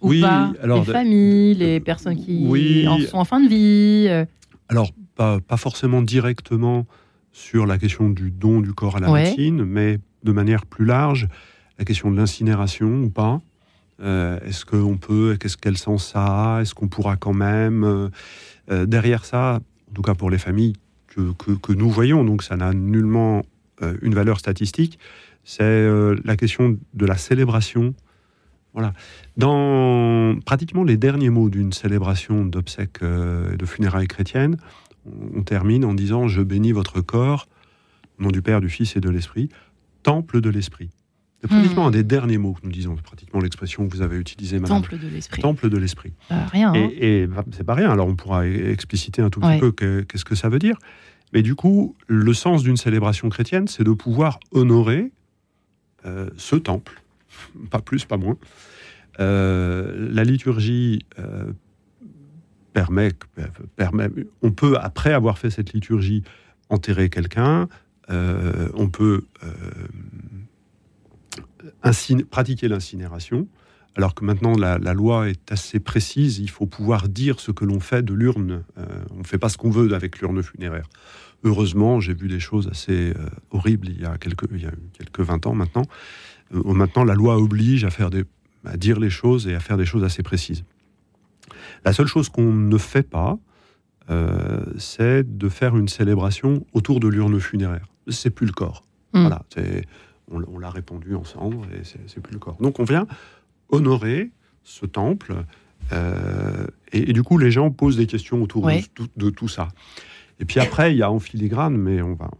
ou 0.00 0.08
oui, 0.08 0.22
pas? 0.22 0.52
alors, 0.62 0.84
Les 0.84 0.92
familles, 0.92 1.54
les 1.54 1.80
personnes 1.80 2.16
qui 2.16 2.86
en 2.88 2.98
sont 3.00 3.18
en 3.18 3.24
fin 3.24 3.40
de 3.40 3.48
vie 3.48 4.06
euh 4.08 4.24
Alors, 4.68 4.90
pas, 5.20 5.38
pas, 5.38 5.58
forcément 5.58 6.00
directement 6.00 6.86
sur 7.30 7.66
la 7.66 7.76
question 7.76 8.08
du 8.08 8.30
don 8.30 8.60
du 8.60 8.72
corps 8.72 8.96
à 8.96 9.00
la 9.00 9.12
médecine, 9.12 9.64
mais 9.64 9.98
de 10.24 10.32
manière 10.32 10.64
plus 10.64 10.86
large, 10.86 11.28
la 11.78 11.84
question 11.84 12.10
de 12.10 12.16
l'incinération 12.16 13.02
ou 13.02 13.10
pas. 13.10 13.42
Euh, 14.00 14.40
est-ce 14.46 14.64
qu'on 14.64 14.96
peut 14.96 15.36
Qu'est-ce 15.38 15.58
quel 15.58 15.76
sens 15.76 16.12
ça? 16.12 16.56
A 16.56 16.62
Est-ce 16.62 16.74
qu'on 16.74 16.88
pourra 16.88 17.16
quand 17.16 17.34
même 17.34 17.84
euh, 17.84 18.08
euh, 18.70 18.86
Derrière 18.86 19.26
ça, 19.26 19.60
en 19.90 19.92
tout 19.92 20.00
cas 20.00 20.14
pour 20.14 20.30
les 20.30 20.38
familles 20.38 20.72
que, 21.08 21.32
que, 21.34 21.72
nous 21.74 21.90
voyons, 21.90 22.24
donc 22.24 22.42
ça 22.42 22.56
n'a 22.56 22.72
nullement 22.72 23.42
une 24.00 24.14
valeur 24.14 24.38
statistique, 24.38 24.98
c'est 25.44 25.88
la 26.24 26.36
question 26.36 26.78
de 26.94 27.06
la 27.06 27.16
célébration. 27.16 27.94
Voilà. 28.74 28.92
Dans 29.36 30.38
pratiquement 30.46 30.84
les 30.84 30.96
derniers 30.96 31.30
mots 31.30 31.50
d'une 31.50 31.72
célébration 31.72 32.44
d'obsèques 32.44 33.02
de 33.02 33.66
funérailles 33.66 34.06
chrétiennes, 34.06 34.56
on 35.06 35.42
termine 35.42 35.84
en 35.84 35.94
disant 35.94 36.28
Je 36.28 36.42
bénis 36.42 36.72
votre 36.72 37.00
corps, 37.00 37.48
au 38.18 38.24
nom 38.24 38.30
du 38.30 38.42
Père, 38.42 38.60
du 38.60 38.68
Fils 38.68 38.96
et 38.96 39.00
de 39.00 39.10
l'Esprit, 39.10 39.48
temple 40.02 40.40
de 40.40 40.50
l'Esprit. 40.50 40.90
C'est 41.40 41.48
pratiquement 41.48 41.84
hmm. 41.84 41.88
un 41.88 41.90
des 41.90 42.02
derniers 42.02 42.36
mots 42.36 42.52
que 42.52 42.60
nous 42.64 42.70
disons, 42.70 42.96
pratiquement 42.96 43.40
l'expression 43.40 43.88
que 43.88 43.96
vous 43.96 44.02
avez 44.02 44.18
utilisée, 44.18 44.58
madame. 44.58 44.82
Temple 44.82 44.98
de 44.98 45.08
l'esprit. 45.08 45.40
Temple 45.40 45.70
de 45.70 45.78
l'esprit. 45.78 46.12
Bah, 46.28 46.44
rien. 46.52 46.74
Hein. 46.74 46.90
Et, 46.98 47.26
bah, 47.26 47.44
c'est 47.52 47.64
pas 47.64 47.72
rien. 47.74 47.90
Alors 47.90 48.08
on 48.08 48.14
pourra 48.14 48.44
e-, 48.44 48.70
expliciter 48.70 49.22
un 49.22 49.30
tout 49.30 49.40
petit 49.40 49.58
peu 49.58 49.72
qu'est-ce 49.72 50.24
que 50.26 50.34
ça 50.34 50.50
veut 50.50 50.58
dire. 50.58 50.76
Mais 51.32 51.42
du 51.42 51.54
coup, 51.54 51.96
le 52.08 52.34
sens 52.34 52.62
d'une 52.62 52.76
célébration 52.76 53.28
chrétienne, 53.30 53.68
c'est 53.68 53.84
de 53.84 53.92
pouvoir 53.92 54.38
honorer 54.52 55.12
euh, 56.04 56.28
ce 56.36 56.56
temple, 56.56 57.02
pas 57.70 57.80
plus, 57.80 58.04
pas 58.04 58.18
moins. 58.18 58.36
Euh, 59.18 60.08
la 60.10 60.24
liturgie 60.24 61.06
euh, 61.18 61.52
on 64.42 64.52
peut 64.52 64.76
après 64.78 65.12
avoir 65.12 65.38
fait 65.38 65.50
cette 65.50 65.72
liturgie 65.72 66.22
enterrer 66.68 67.10
quelqu'un, 67.10 67.68
on 68.08 68.88
peut 68.88 69.24
pratiquer 72.30 72.68
l'incinération, 72.68 73.48
alors 73.96 74.14
que 74.14 74.24
maintenant 74.24 74.56
la, 74.56 74.78
loi 74.94 75.28
est 75.28 75.52
assez 75.52 75.80
précise, 75.80 76.38
il 76.38 76.50
faut 76.50 76.66
pouvoir 76.66 77.08
dire 77.08 77.40
ce 77.40 77.50
que 77.50 77.64
l'on 77.64 77.80
fait 77.80 78.02
de 78.02 78.14
l'urne. 78.14 78.62
Euh, 78.78 78.84
on 79.10 79.18
ne 79.18 79.24
fait 79.24 79.38
pas 79.38 79.48
ce 79.48 79.58
qu'on 79.58 79.70
veut 79.70 79.92
avec 79.94 80.20
l'urne 80.20 80.42
funéraire. 80.42 80.86
Heureusement, 81.42 82.00
j'ai 82.00 82.14
vu 82.14 82.28
des 82.28 82.40
choses 82.40 82.68
assez 82.68 83.10
euh, 83.10 83.28
horribles 83.50 83.88
il 83.88 84.00
y, 84.00 84.04
a 84.04 84.16
quelques, 84.18 84.46
il 84.52 84.62
y 84.62 84.66
a 84.66 84.72
quelques 84.96 85.20
20 85.20 85.46
ans 85.46 85.54
maintenant. 85.54 85.84
Euh, 86.54 86.72
maintenant, 86.72 87.04
la 87.04 87.14
loi 87.14 87.36
oblige 87.36 87.84
à 87.84 88.76
dire 88.76 89.00
les 89.00 89.10
choses 89.10 89.48
et 89.48 89.54
à 89.54 89.60
faire 89.60 89.76
des 89.76 89.86
choses 89.86 90.04
assez 90.04 90.22
précises. 90.22 90.64
La 91.84 91.92
seule 91.92 92.06
chose 92.06 92.28
qu'on 92.28 92.52
ne 92.52 92.78
fait 92.78 93.02
pas, 93.02 93.38
c'est 94.76 95.38
de 95.38 95.48
faire 95.48 95.76
une 95.76 95.86
célébration 95.86 96.66
autour 96.72 96.98
de 96.98 97.06
l'urne 97.06 97.38
funéraire. 97.38 97.86
C'est 98.08 98.30
plus 98.30 98.46
le 98.46 98.52
corps. 98.52 98.84
Mmh. 99.12 99.20
Voilà, 99.20 99.42
c'est 99.54 99.86
on, 100.30 100.58
l'a 100.58 100.70
répondu 100.70 101.14
ensemble 101.14 101.66
et 101.74 101.82
c'est 101.84 102.20
plus 102.20 102.32
le 102.32 102.38
corps. 102.38 102.56
Donc 102.60 102.80
on 102.80 102.84
vient 102.84 103.06
honorer 103.68 104.30
ce 104.62 104.86
temple 104.86 105.34
euh, 105.92 106.66
et, 106.92 107.12
du 107.12 107.22
coup 107.22 107.38
les 107.38 107.50
gens 107.50 107.70
posent 107.70 107.96
des 107.96 108.06
questions 108.06 108.42
autour 108.42 108.68
de, 109.16 109.30
tout 109.30 109.48
ça. 109.48 109.68
Et 110.38 110.44
puis 110.44 110.60
après 110.60 110.92
il 110.92 110.98
y 110.98 111.02
a 111.02 111.10
en 111.10 111.18
filigrane, 111.18 111.76
mais 111.76 112.02
on 112.02 112.14
va, 112.14 112.30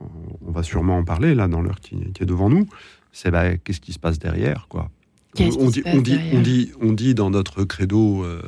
on 0.47 0.51
va 0.51 0.63
sûrement 0.63 0.99
en 0.99 1.05
parler 1.05 1.35
là 1.35 1.49
dans 1.49 1.63
l'heure 1.63 1.81
qui, 1.81 1.97
est 1.97 2.27
devant 2.27 2.49
nous. 2.49 2.67
C'est 3.13 3.31
bah, 3.31 3.57
qu'est-ce 3.57 3.81
qui 3.81 3.93
se 3.93 3.99
passe 3.99 4.19
derrière 4.19 4.67
quoi? 4.69 4.91
On, 5.39 5.49
dit, 5.71 5.83
on, 5.87 6.01
dit, 6.01 6.19
on, 6.33 6.41
dit, 6.41 6.73
on 6.81 6.93
dit 6.93 7.15
dans 7.15 7.31
notre 7.31 7.63
credo 7.63 8.25
euh, 8.25 8.41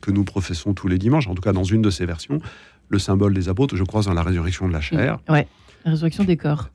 que 0.00 0.10
nous 0.10 0.24
professons 0.24 0.74
tous 0.74 0.88
les 0.88 0.98
dimanches, 0.98 1.28
en 1.28 1.34
tout 1.34 1.42
cas 1.42 1.52
dans 1.52 1.64
une 1.64 1.82
de 1.82 1.90
ces 1.90 2.04
versions, 2.04 2.40
le 2.88 2.98
symbole 2.98 3.32
des 3.32 3.48
apôtres, 3.48 3.76
je 3.76 3.84
crois, 3.84 4.02
dans 4.02 4.14
la 4.14 4.22
résurrection 4.22 4.66
de 4.66 4.72
la 4.72 4.80
chair. 4.80 5.20
Ouais, 5.28 5.46
la 5.84 5.92
résurrection 5.92 6.24
des 6.24 6.36
corps 6.36 6.70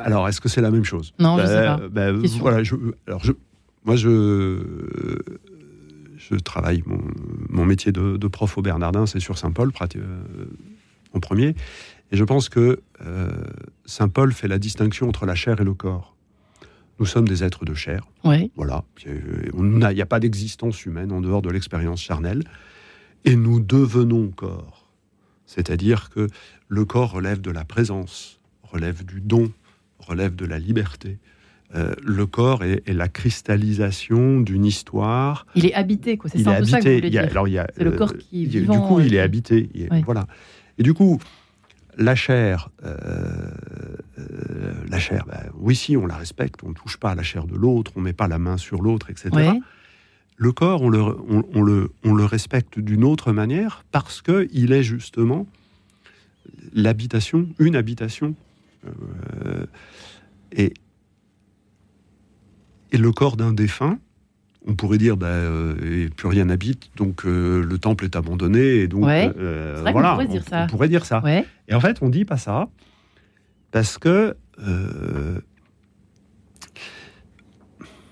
alors, 0.00 0.28
est-ce 0.28 0.40
que 0.40 0.48
c'est 0.48 0.60
la 0.60 0.70
même 0.70 0.84
chose? 0.84 1.14
Non, 1.18 1.38
je 1.38 1.46
sais 1.46 1.64
pas. 1.64 1.80
Ben, 1.90 2.14
voilà, 2.38 2.62
alors 3.06 3.24
je, 3.24 3.32
moi, 3.84 3.96
je, 3.96 4.58
je 6.18 6.34
travaille 6.36 6.82
mon, 6.86 7.64
métier 7.64 7.92
de, 7.92 8.28
prof 8.28 8.58
au 8.58 8.62
Bernardin, 8.62 9.06
c'est 9.06 9.20
sur 9.20 9.38
Saint-Paul, 9.38 9.72
euh, 9.96 10.44
en 11.14 11.20
premier. 11.20 11.54
Et 12.10 12.16
je 12.16 12.24
pense 12.24 12.48
que 12.48 12.80
euh, 13.04 13.30
Saint 13.84 14.08
Paul 14.08 14.32
fait 14.32 14.48
la 14.48 14.58
distinction 14.58 15.08
entre 15.08 15.26
la 15.26 15.34
chair 15.34 15.60
et 15.60 15.64
le 15.64 15.74
corps. 15.74 16.14
Nous 16.98 17.06
sommes 17.06 17.28
des 17.28 17.44
êtres 17.44 17.64
de 17.64 17.74
chair. 17.74 18.06
Ouais. 18.24 18.50
Voilà. 18.56 18.84
Il 19.06 19.62
n'y 19.64 20.02
a, 20.02 20.06
pas 20.06 20.20
d'existence 20.20 20.84
humaine 20.84 21.12
en 21.12 21.20
dehors 21.20 21.42
de 21.42 21.50
l'expérience 21.50 22.00
charnelle. 22.00 22.42
Et 23.24 23.36
nous 23.36 23.60
devenons 23.60 24.28
corps. 24.28 24.90
C'est-à-dire 25.46 26.10
que 26.10 26.26
le 26.68 26.84
corps 26.84 27.12
relève 27.12 27.40
de 27.40 27.50
la 27.50 27.64
présence, 27.64 28.40
relève 28.62 29.04
du 29.04 29.20
don, 29.20 29.50
relève 29.98 30.34
de 30.36 30.44
la 30.44 30.58
liberté. 30.58 31.18
Euh, 31.74 31.94
le 32.02 32.26
corps 32.26 32.64
est, 32.64 32.82
la 32.86 33.08
cristallisation 33.08 34.40
d'une 34.40 34.64
histoire. 34.64 35.46
Il 35.54 35.66
est 35.66 35.74
habité, 35.74 36.16
quoi. 36.16 36.30
C'est 36.30 36.38
ça, 36.38 36.64
ça 36.64 36.80
que 36.80 37.02
vous 37.02 37.10
dire. 37.10 37.22
Alors, 37.30 37.46
il 37.46 37.54
y 37.54 37.58
a, 37.58 37.68
c'est 37.76 37.84
le 37.84 37.92
corps 37.92 38.16
qui 38.16 38.44
est 38.44 38.46
vivant. 38.46 38.74
Du 38.74 38.80
coup, 38.80 39.00
il 39.00 39.14
est 39.14 39.20
habité. 39.20 39.68
Voilà. 40.04 40.26
Et 40.78 40.82
du 40.82 40.94
coup, 40.94 41.18
la 41.98 42.14
chair, 42.14 42.70
euh, 42.84 42.96
euh, 44.18 44.72
la 44.88 44.98
chair, 44.98 45.26
ben, 45.26 45.50
oui, 45.56 45.74
si, 45.74 45.96
on 45.96 46.06
la 46.06 46.16
respecte, 46.16 46.62
on 46.62 46.70
ne 46.70 46.74
touche 46.74 46.96
pas 46.96 47.10
à 47.10 47.14
la 47.14 47.24
chair 47.24 47.46
de 47.46 47.56
l'autre, 47.56 47.92
on 47.96 48.00
ne 48.00 48.04
met 48.04 48.12
pas 48.12 48.28
la 48.28 48.38
main 48.38 48.56
sur 48.56 48.82
l'autre, 48.82 49.10
etc. 49.10 49.30
Le 50.36 50.52
corps, 50.52 50.82
on 50.82 50.88
le, 50.88 51.00
on, 51.00 51.62
le, 51.62 51.90
on 52.04 52.14
le 52.14 52.24
respecte 52.24 52.78
d'une 52.78 53.02
autre 53.02 53.32
manière 53.32 53.84
parce 53.90 54.22
qu'il 54.22 54.72
est 54.72 54.84
justement 54.84 55.48
l'habitation, 56.72 57.48
une 57.58 57.74
habitation 57.74 58.36
euh, 58.86 59.66
et, 60.52 60.74
et 62.92 62.96
le 62.96 63.10
corps 63.10 63.36
d'un 63.36 63.52
défunt, 63.52 63.98
on 64.66 64.74
pourrait 64.74 64.98
dire, 64.98 65.16
bah, 65.16 65.26
euh, 65.26 66.08
plus 66.16 66.28
rien 66.28 66.46
n'habite, 66.46 66.90
donc 66.96 67.24
euh, 67.24 67.64
le 67.64 67.78
temple 67.78 68.04
est 68.04 68.16
abandonné, 68.16 68.80
et 68.80 68.88
donc 68.88 69.02
voilà, 69.02 70.12
on 70.12 70.14
pourrait 70.14 70.26
dire 70.26 70.44
ça. 70.48 70.64
On 70.64 70.66
pourrait 70.66 70.88
dire 70.88 71.04
ça. 71.04 71.22
Et 71.68 71.74
en 71.74 71.80
fait, 71.80 71.98
on 72.02 72.08
dit 72.08 72.24
pas 72.24 72.36
ça 72.36 72.68
parce 73.70 73.98
que 73.98 74.36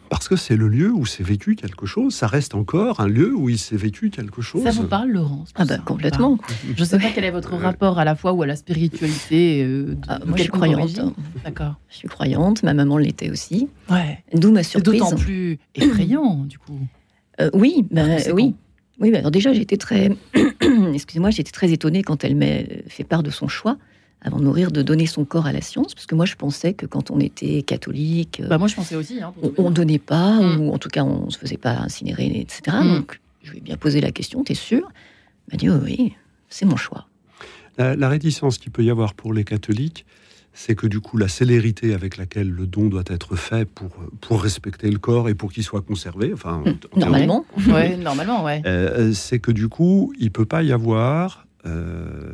parce 0.08 0.28
que 0.28 0.36
c'est 0.36 0.56
le 0.56 0.68
lieu 0.68 0.92
où 0.92 1.06
s'est 1.06 1.22
vécu 1.22 1.56
quelque 1.56 1.86
chose. 1.86 2.14
Ça 2.14 2.26
reste 2.26 2.54
encore 2.54 3.00
un 3.00 3.08
lieu 3.08 3.34
où 3.34 3.48
il 3.48 3.58
s'est 3.58 3.76
vécu 3.76 4.10
quelque 4.10 4.42
chose. 4.42 4.62
Ça 4.62 4.70
vous 4.70 4.86
parle, 4.86 5.10
Laurence 5.10 5.50
Ah 5.54 5.64
bah, 5.64 5.78
complètement. 5.78 6.38
Je 6.74 6.80
ne 6.80 6.86
sais 6.86 6.98
pas 6.98 7.10
quel 7.14 7.24
est 7.24 7.30
votre 7.30 7.54
rapport 7.56 7.98
à 7.98 8.04
la 8.04 8.14
foi 8.14 8.32
ou 8.32 8.42
à 8.42 8.46
la 8.46 8.56
spiritualité. 8.56 9.64
Euh, 9.64 9.96
ah, 10.08 10.18
moi, 10.26 10.36
je 10.36 10.42
suis 10.42 10.50
croyante. 10.50 11.00
D'accord. 11.44 11.74
Je 11.88 11.96
suis 11.96 12.08
croyante. 12.08 12.62
Ma 12.62 12.74
maman 12.74 12.98
l'était 12.98 13.30
aussi. 13.30 13.68
Ouais. 13.90 14.22
D'où 14.34 14.52
ma 14.52 14.62
surprise. 14.62 15.00
D'autant 15.00 15.16
plus 15.16 15.58
effrayant, 15.74 16.44
du 16.46 16.58
coup. 16.58 16.78
Euh, 17.40 17.50
oui, 17.52 17.86
bah, 17.90 18.02
oui. 18.32 18.54
Oui, 18.98 19.10
bah, 19.10 19.18
alors 19.18 19.30
déjà, 19.30 19.52
j'étais 19.52 19.76
très, 19.76 20.10
excusez-moi, 20.94 21.30
j'étais 21.30 21.50
très 21.50 21.70
étonnée 21.70 22.02
quand 22.02 22.24
elle 22.24 22.34
m'a 22.34 22.64
fait 22.88 23.04
part 23.04 23.22
de 23.22 23.30
son 23.30 23.46
choix 23.46 23.76
avant 24.22 24.38
de 24.38 24.44
mourir, 24.44 24.70
de 24.70 24.82
donner 24.82 25.06
son 25.06 25.24
corps 25.24 25.46
à 25.46 25.52
la 25.52 25.60
science, 25.60 25.94
parce 25.94 26.06
que 26.06 26.14
moi 26.14 26.26
je 26.26 26.34
pensais 26.34 26.74
que 26.74 26.86
quand 26.86 27.10
on 27.10 27.20
était 27.20 27.62
catholique, 27.62 28.42
bah 28.48 28.58
moi 28.58 28.66
je 28.66 28.74
pensais 28.74 28.96
aussi, 28.96 29.22
hein, 29.22 29.32
on, 29.58 29.70
ne 29.70 29.74
donnait 29.74 29.98
pas, 29.98 30.40
mm. 30.40 30.60
ou 30.60 30.72
en 30.72 30.78
tout 30.78 30.88
cas 30.88 31.04
on 31.04 31.30
se 31.30 31.38
faisait 31.38 31.56
pas 31.56 31.72
incinérer, 31.72 32.26
etc. 32.40 32.76
Mm. 32.82 32.96
Donc 32.96 33.20
je 33.42 33.52
lui 33.52 33.58
ai 33.58 33.60
bien 33.60 33.76
posé 33.76 34.00
la 34.00 34.10
question, 34.10 34.42
t'es 34.42 34.54
sûr? 34.54 34.88
Il 35.48 35.52
m'a 35.52 35.58
dit 35.58 35.70
oui, 35.70 36.14
c'est 36.48 36.64
mon 36.64 36.76
choix. 36.76 37.06
La, 37.78 38.08
réticence 38.08 38.56
qu'il 38.56 38.72
peut 38.72 38.82
y 38.82 38.90
avoir 38.90 39.12
pour 39.12 39.34
les 39.34 39.44
catholiques, 39.44 40.06
c'est 40.54 40.74
que 40.74 40.86
du 40.86 41.00
coup 41.00 41.18
la 41.18 41.28
célérité 41.28 41.92
avec 41.92 42.16
laquelle 42.16 42.48
le 42.48 42.66
don 42.66 42.86
doit 42.86 43.04
être 43.08 43.36
fait 43.36 43.68
pour, 43.68 43.90
pour 44.22 44.42
respecter 44.42 44.90
le 44.90 44.98
corps 44.98 45.28
et 45.28 45.34
pour 45.34 45.52
qu'il 45.52 45.62
soit 45.62 45.82
conservé, 45.82 46.32
enfin 46.32 46.64
normalement, 46.96 47.44
ouais, 47.68 47.96
normalement, 47.98 48.42
ouais. 48.42 48.62
Euh, 48.64 49.12
c'est 49.12 49.38
que 49.38 49.52
du 49.52 49.68
coup 49.68 50.14
il 50.18 50.32
peut 50.32 50.46
pas 50.46 50.62
y 50.62 50.72
avoir 50.72 51.46
euh, 51.66 52.32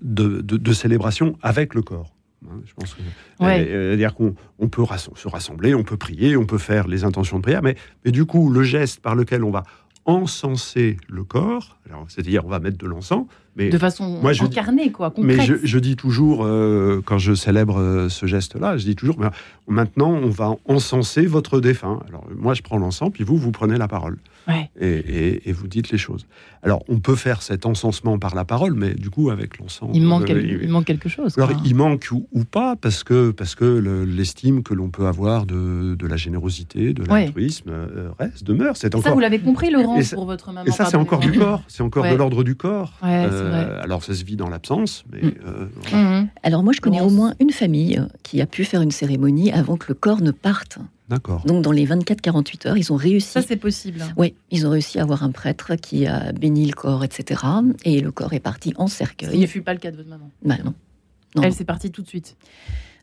de, 0.00 0.72
célébration 0.72 1.36
avec 1.42 1.74
le 1.74 1.82
corps. 1.82 2.14
Hein, 2.46 2.60
je 2.64 2.72
pense 2.74 2.94
que, 2.94 3.96
dire 3.96 4.14
qu'on 4.14 4.34
on 4.58 4.68
peut 4.68 4.84
se 4.96 5.28
rassembler, 5.28 5.74
on 5.74 5.82
peut 5.82 5.96
prier, 5.96 6.36
on 6.36 6.46
peut 6.46 6.58
faire 6.58 6.86
les 6.86 7.04
intentions 7.04 7.38
de 7.38 7.42
prière, 7.42 7.62
mais, 7.62 7.76
mais 8.04 8.12
du 8.12 8.24
coup, 8.24 8.50
le 8.50 8.62
geste 8.62 9.00
par 9.00 9.14
lequel 9.14 9.42
on 9.42 9.50
va 9.50 9.64
encenser 10.04 10.96
le 11.08 11.22
corps, 11.22 11.78
c'est-à-dire 12.08 12.46
on 12.46 12.48
va 12.48 12.60
mettre 12.60 12.78
de 12.78 12.86
l'encens, 12.86 13.26
mais 13.58 13.68
de 13.68 13.78
façon 13.78 14.20
moi, 14.22 14.32
incarnée, 14.40 14.90
quoi, 14.90 15.10
concrète. 15.10 15.36
Mais 15.36 15.58
je, 15.62 15.78
dis 15.78 15.96
toujours, 15.96 16.44
euh, 16.44 17.02
quand 17.04 17.18
je 17.18 17.34
célèbre 17.34 17.78
euh, 17.78 18.08
ce 18.08 18.26
geste-là, 18.26 18.76
je 18.76 18.84
dis 18.84 18.96
toujours, 18.96 19.16
maintenant 19.66 20.10
on 20.10 20.30
va 20.30 20.54
encenser 20.66 21.26
votre 21.26 21.60
défunt. 21.60 22.00
Alors 22.08 22.24
moi 22.34 22.54
je 22.54 22.62
prends 22.62 22.78
l'encens, 22.78 23.10
puis 23.12 23.24
vous, 23.24 23.36
vous 23.36 23.50
prenez 23.50 23.76
la 23.76 23.88
parole 23.88 24.18
et, 24.80 25.52
vous 25.52 25.66
dites 25.66 25.90
les 25.90 25.98
choses. 25.98 26.26
Alors, 26.62 26.82
on 26.88 26.98
peut 26.98 27.14
faire 27.14 27.42
cet 27.42 27.66
encensement 27.66 28.18
par 28.18 28.34
la 28.34 28.44
parole, 28.44 28.74
mais 28.74 28.94
du 28.94 29.10
coup, 29.10 29.30
avec 29.30 29.58
l'encens... 29.58 29.90
Il, 29.94 30.02
manque 30.02 30.30
euh, 30.30 30.58
il, 30.62 30.68
manque 30.68 30.86
quelque 30.86 31.08
chose. 31.08 31.38
Alors, 31.38 31.52
il 31.64 31.74
manque 31.74 32.08
ou, 32.10 32.44
pas, 32.44 32.76
parce 32.76 33.04
que, 33.04 33.30
parce 33.30 33.54
que 33.54 34.04
l'estime 34.06 34.62
que 34.62 34.74
l'on 34.74 34.88
peut 34.88 35.06
avoir 35.06 35.46
de, 35.46 35.94
de, 35.94 36.06
la 36.06 36.16
générosité, 36.16 36.92
de 36.92 37.04
l'altruisme, 37.04 37.70
reste, 38.18 38.44
demeure. 38.44 38.76
C'est 38.76 38.94
encore... 38.94 39.04
Ça, 39.04 39.12
vous 39.12 39.20
l'avez 39.20 39.38
compris, 39.38 39.70
Laurent, 39.70 40.00
pour 40.12 40.26
votre 40.26 40.52
maman. 40.52 40.66
Et 40.66 40.72
ça, 40.72 40.86
c'est 40.86 40.96
encore 40.96 41.20
du 41.20 41.32
corps. 41.32 41.62
C'est 41.68 41.82
encore 41.82 42.04
de 42.04 42.14
l'ordre 42.14 42.42
du 42.42 42.56
corps. 42.56 42.94
Euh, 43.04 43.47
alors, 43.54 44.02
ça 44.02 44.14
se 44.14 44.24
vit 44.24 44.36
dans 44.36 44.48
l'absence, 44.48 45.04
mais... 45.10 45.22
Mm. 45.22 45.70
Mm-hmm. 45.92 46.26
Alors, 46.42 46.62
moi, 46.62 46.72
je 46.72 46.80
connais 46.80 47.00
au 47.00 47.10
moins 47.10 47.34
une 47.40 47.50
famille 47.50 48.02
qui 48.22 48.40
a 48.40 48.46
pu 48.46 48.64
faire 48.64 48.82
une 48.82 48.90
cérémonie 48.90 49.52
avant 49.52 49.76
que 49.76 49.86
le 49.88 49.94
corps 49.94 50.20
ne 50.20 50.30
parte. 50.30 50.78
D'accord. 51.08 51.42
Donc 51.46 51.62
dans 51.62 51.72
les 51.72 51.86
24-48 51.86 52.68
heures, 52.68 52.76
ils 52.76 52.92
ont 52.92 52.96
réussi. 52.96 53.30
Ça, 53.30 53.42
c'est 53.42 53.56
possible. 53.56 54.04
Oui, 54.16 54.34
ils 54.50 54.66
ont 54.66 54.70
réussi 54.70 54.98
à 54.98 55.02
avoir 55.02 55.22
un 55.22 55.30
prêtre 55.30 55.74
qui 55.76 56.06
a 56.06 56.32
béni 56.32 56.66
le 56.66 56.74
corps, 56.74 57.02
etc. 57.02 57.42
Et 57.84 58.00
le 58.00 58.12
corps 58.12 58.34
est 58.34 58.40
parti 58.40 58.74
en 58.76 58.88
cercueil. 58.88 59.30
Ce 59.32 59.36
ne 59.36 59.46
fut 59.46 59.62
pas 59.62 59.72
le 59.72 59.78
cas 59.78 59.90
de 59.90 59.96
votre 59.96 60.08
maman. 60.08 60.30
Bah, 60.44 60.56
non. 60.62 60.74
Elle 61.42 61.54
s'est 61.54 61.64
partie 61.64 61.90
tout 61.90 62.02
de 62.02 62.08
suite. 62.08 62.36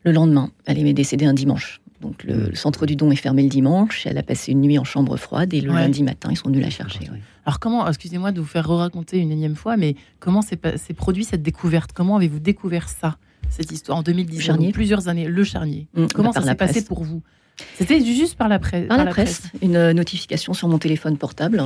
Le 0.03 0.11
lendemain, 0.11 0.51
elle 0.65 0.85
est 0.85 0.93
décédée 0.93 1.25
un 1.25 1.33
dimanche. 1.33 1.81
Donc 2.01 2.23
le, 2.23 2.53
centre 2.55 2.85
du 2.85 2.95
don 2.95 3.11
est 3.11 3.15
fermé 3.15 3.43
le 3.43 3.49
dimanche. 3.49 4.05
Elle 4.05 4.17
a 4.17 4.23
passé 4.23 4.51
une 4.51 4.61
nuit 4.61 4.77
en 4.77 4.83
chambre 4.83 5.17
froide 5.17 5.53
et 5.53 5.61
le 5.61 5.71
lundi 5.71 6.03
matin, 6.03 6.29
ils 6.31 6.37
sont 6.37 6.49
venus 6.49 6.61
la 6.61 6.69
chercher. 6.69 7.09
Alors 7.45 7.59
comment, 7.59 7.87
excusez-moi 7.87 8.31
de 8.31 8.41
vous 8.41 8.47
faire 8.47 8.67
re-raconter 8.67 9.19
une 9.19 9.31
énième 9.31 9.55
fois, 9.55 9.77
mais 9.77 9.95
comment 10.19 10.41
s'est 10.41 10.57
produit 10.95 11.23
cette 11.23 11.43
découverte? 11.43 11.91
Comment 11.93 12.17
avez-vous 12.17 12.39
découvert 12.39 12.89
ça, 12.89 13.17
cette 13.49 13.71
histoire 13.71 13.99
en 13.99 14.03
2010 14.03 14.71
Plusieurs 14.73 15.07
années, 15.07 15.27
le 15.27 15.43
charnier. 15.43 15.87
Mmh, 15.93 16.07
comment 16.13 16.31
ça 16.31 16.41
s'est 16.41 16.55
passé 16.55 16.83
pour 16.83 17.03
vous? 17.03 17.21
C'était 17.75 18.03
juste 18.03 18.35
par 18.35 18.49
la, 18.49 18.59
presse, 18.59 18.87
par, 18.87 18.97
la, 18.97 19.05
presse. 19.05 19.43
Une 19.61 19.91
notification 19.93 20.53
sur 20.53 20.67
mon 20.67 20.77
téléphone 20.77 21.17
portable. 21.17 21.63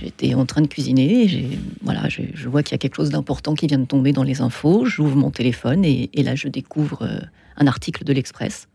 J'étais 0.00 0.34
en 0.34 0.44
train 0.44 0.60
de 0.60 0.66
cuisiner, 0.66 1.24
et 1.24 1.58
voilà, 1.82 2.08
je 2.08 2.48
vois 2.48 2.62
qu'il 2.62 2.72
y 2.72 2.74
a 2.74 2.78
quelque 2.78 2.96
chose 2.96 3.10
d'important 3.10 3.54
qui 3.54 3.66
vient 3.68 3.78
de 3.78 3.84
tomber 3.84 4.12
dans 4.12 4.24
les 4.24 4.40
infos. 4.40 4.84
J'ouvre 4.84 5.16
mon 5.16 5.30
téléphone 5.30 5.84
et, 5.84 6.10
là, 6.16 6.34
je 6.34 6.48
découvre 6.48 7.02
euh, 7.02 7.20
un 7.56 7.66
article 7.66 8.04
de 8.04 8.12
l'Express, 8.12 8.68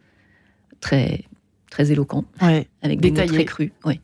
très, 0.80 1.24
très 1.70 1.92
éloquent, 1.92 2.26
avec 2.82 3.00
des 3.00 3.12
mots 3.12 3.26
très 3.26 3.46
crus. 3.46 3.72
Ouais. 3.86 4.00